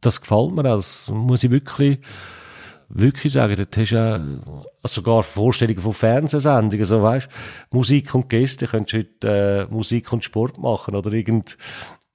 [0.00, 0.76] das gefällt mir auch.
[0.76, 2.00] Das muss ich wirklich,
[2.90, 7.28] wirklich sagen, dort hast du ja also sogar Vorstellungen von Fernsehsendungen, so weißt,
[7.70, 11.56] Musik und Gäste, könntest du heute äh, Musik und Sport machen oder irgend,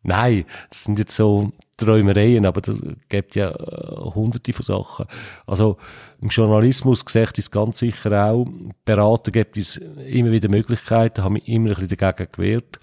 [0.04, 5.06] nein, das sind jetzt so Träumereien, aber das gibt ja äh, hunderte von Sachen.
[5.46, 5.78] Also
[6.22, 8.46] im Journalismus gesagt ist ganz sicher auch,
[8.84, 12.80] Berater gibt es immer wieder Möglichkeiten, haben mich immer ein bisschen dagegen gewehrt.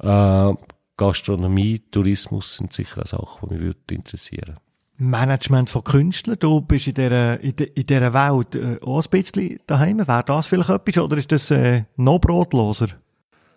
[0.00, 0.54] Äh,
[0.96, 4.56] Gastronomie, Tourismus sind sicher auch Sachen, die mich interessieren
[4.96, 9.98] Management von Künstlern, du bist in dieser, in, dieser Welt äh, auch ein bisschen daheim.
[9.98, 12.88] Wäre das vielleicht etwas oder ist das äh, noch brotloser?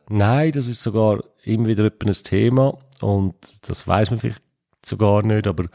[0.10, 3.36] Nein, das ist sogar immer wieder ein Thema und
[3.68, 4.42] das weiß man vielleicht
[4.84, 5.66] sogar nicht, aber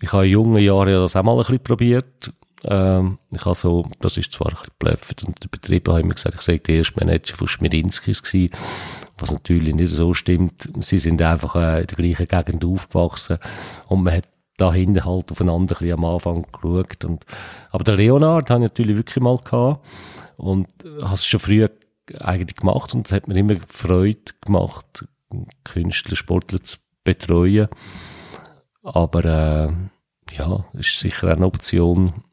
[0.00, 2.32] ich habe in jungen Jahren ja das auch mal ein bisschen probiert.
[2.64, 6.14] Ähm, ich habe so, das ist zwar ein bisschen blöffend und der Betrieb hat immer
[6.14, 8.54] gesagt, ich sei der erste Manager von Schmidinskis gewesen,
[9.18, 10.68] was natürlich nicht so stimmt.
[10.80, 13.38] Sie sind einfach äh, in der gleichen Gegend aufgewachsen
[13.88, 14.28] und man hat
[14.62, 17.04] dahinter halt aufeinander ein bisschen am Anfang geschaut.
[17.04, 17.24] Und,
[17.70, 19.84] aber der Leonard habe ich natürlich wirklich mal gehabt
[20.36, 20.68] und
[21.02, 21.66] habe es schon früh
[22.20, 25.04] eigentlich gemacht und es hat mir immer Freude gemacht,
[25.64, 27.68] Künstler, Sportler zu betreuen.
[28.82, 29.72] Aber äh,
[30.36, 32.24] ja, ist sicher eine Option.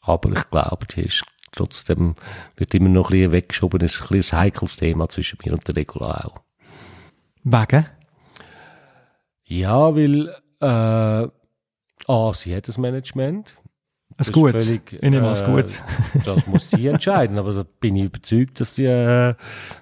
[0.00, 2.14] Aber ich glaube, die ist trotzdem,
[2.56, 3.80] wird immer noch ein bisschen weggeschoben.
[3.80, 6.42] Das ist ein, bisschen ein heikles Thema zwischen mir und der Regula auch.
[7.42, 7.86] Wegen?
[9.44, 13.54] Ja, weil äh, ah, sie hat das Management.
[14.18, 14.52] Es gut.
[14.52, 15.82] Völlig, ich nehme äh, gut.
[16.24, 19.34] das muss sie entscheiden, aber da bin ich überzeugt, dass sie, äh,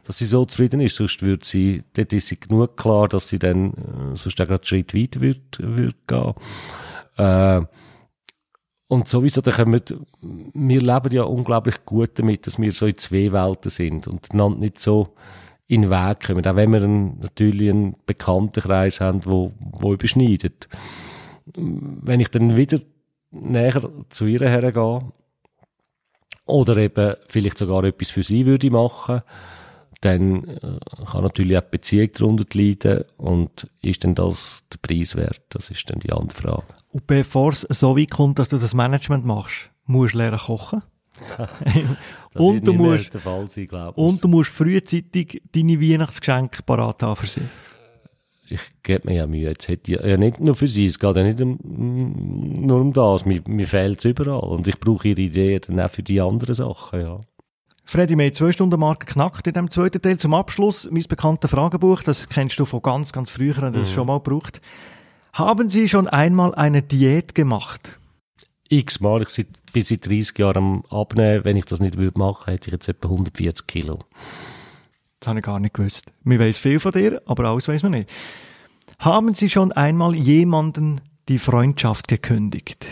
[0.05, 0.97] dass sie so zufrieden ist.
[0.97, 4.55] Sonst würde sie, dort ist sie genug klar, dass sie dann, äh, sonst auch gerade
[4.55, 6.35] einen Schritt weiter wird, wird gehen.
[7.17, 7.63] Äh,
[8.89, 9.83] und sowieso, da wir,
[10.21, 14.59] wir leben ja unglaublich gut damit, dass wir so in zwei Welten sind und einander
[14.59, 15.15] nicht so
[15.67, 16.47] in den Weg kommen.
[16.47, 20.69] Auch wenn wir einen, natürlich einen bekannten Kreis haben, wo, wo überschneidet.
[21.57, 22.79] Wenn ich dann wieder
[23.31, 25.01] näher zu ihr hergehe
[26.47, 29.23] oder eben vielleicht sogar etwas für sie würde machen,
[30.01, 30.79] dann äh,
[31.11, 35.43] kann natürlich auch die Beziehung darunter leiden und ist denn das der Preis wert?
[35.49, 36.67] Das ist dann die andere Frage.
[36.93, 40.83] Und bevor es so weit kommt, dass du das Management machst, musst du lernen kochen.
[42.35, 47.43] und, du musst, sein, und du musst frühzeitig deine Weihnachtsgeschenke parat haben für sie
[48.49, 49.49] ich gebe mir ja Mühe.
[49.49, 51.59] Jetzt hätte ich, ja nicht nur für sie, es geht ja nicht um,
[52.61, 53.25] nur um das.
[53.25, 54.41] Mir, mir fehlt es überall.
[54.41, 57.21] Und ich brauche ihre Ideen dann auch für die anderen Sachen, ja.
[57.87, 60.17] Freddy, wir haben zwei Stunden Marke knackt in dem zweiten Teil.
[60.19, 63.95] Zum Abschluss, mein bekanntes Fragebuch, das kennst du von ganz, ganz früher und das mhm.
[63.95, 64.61] schon mal gebraucht.
[65.35, 67.99] Haben Sie schon einmal eine Diät gemacht?
[68.71, 69.23] X-mal.
[69.23, 71.45] Ich bin seit 30 Jahren am Abnehmen.
[71.45, 73.99] Wenn ich das nicht würde machen, hätte ich jetzt etwa 140 Kilo.
[75.21, 76.13] Das habe ich gar nicht gewusst.
[76.23, 78.09] Wir weiß viel von dir, aber alles weiß man nicht.
[78.99, 82.87] Haben Sie schon einmal jemanden die Freundschaft gekündigt?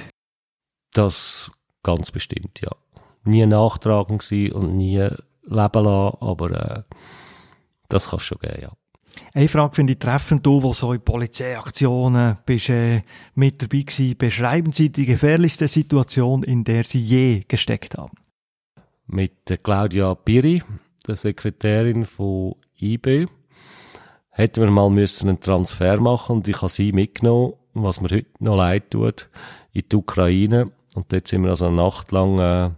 [0.92, 1.50] Das
[1.82, 2.70] ganz bestimmt, ja.
[3.24, 4.18] Nie nachtragen
[4.52, 6.82] und nie leben lassen, aber äh,
[7.88, 8.72] das kann schon geben, ja.
[9.34, 13.02] Eine Frage finde ich treffend, du, wo so in Polizeiaktionen bist, äh,
[13.34, 14.16] mit dabei gewesen.
[14.16, 18.16] Beschreiben Sie die gefährlichste Situation, in der Sie je gesteckt haben.
[19.06, 20.62] Mit der Claudia Piri,
[21.06, 23.26] der Sekretärin von IB,
[24.30, 28.30] hätten wir mal müssen einen Transfer machen und ich habe sie mitgenommen, was mir heute
[28.38, 29.28] noch leid tut,
[29.72, 30.72] in die Ukraine.
[30.94, 32.70] Und dort sind wir also eine Nacht lang äh,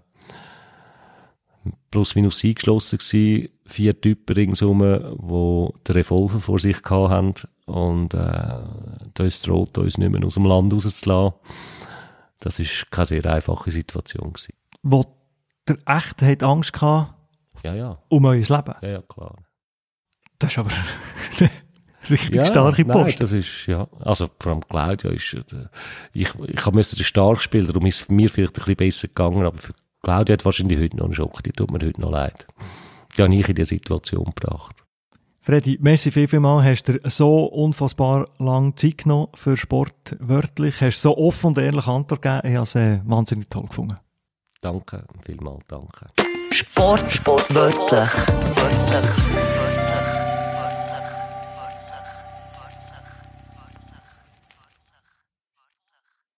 [1.90, 7.34] plus minus eingeschlossen gewesen, vier Typen ringsum, die den Revolver vor sich haben
[7.66, 11.38] und äh, da ist droht uns nicht mehr aus dem Land rauszulassen.
[12.40, 14.52] Das ist keine sehr einfache Situation gewesen.
[14.82, 15.06] Wo
[15.66, 17.14] der Echte hat Angst gehabt
[17.64, 18.74] Ja, ja, um euer Leben.
[18.82, 19.36] ja, ja klar.
[20.38, 20.70] Das ist aber
[22.10, 23.20] richtig Ja, starke nein, Post.
[23.22, 25.68] das ist, ja, also vor allem Claudia ist, äh,
[26.12, 29.46] ich, ich musste den stark spielen, darum ist es mir vielleicht ein bisschen besser gegangen,
[29.46, 29.72] aber für
[30.02, 32.46] Claudia hat wahrscheinlich heute noch einen Schock, die tut mir heute noch leid.
[33.16, 34.84] Die habe ich in die Situation gebracht.
[35.40, 36.64] Freddy, merci viel, viel mal.
[36.64, 40.80] Hast dir so unfassbar lang Zeit genommen für Sport, wörtlich.
[40.80, 42.40] Hast so offen und ehrlich Antwort gegeben.
[42.44, 43.98] Ich habe es äh, wahnsinnig toll gefunden.
[44.62, 46.06] Danke, vielmals danke.
[46.50, 47.90] Sport, Sport, wörtlich.
[47.90, 49.63] wörtlich.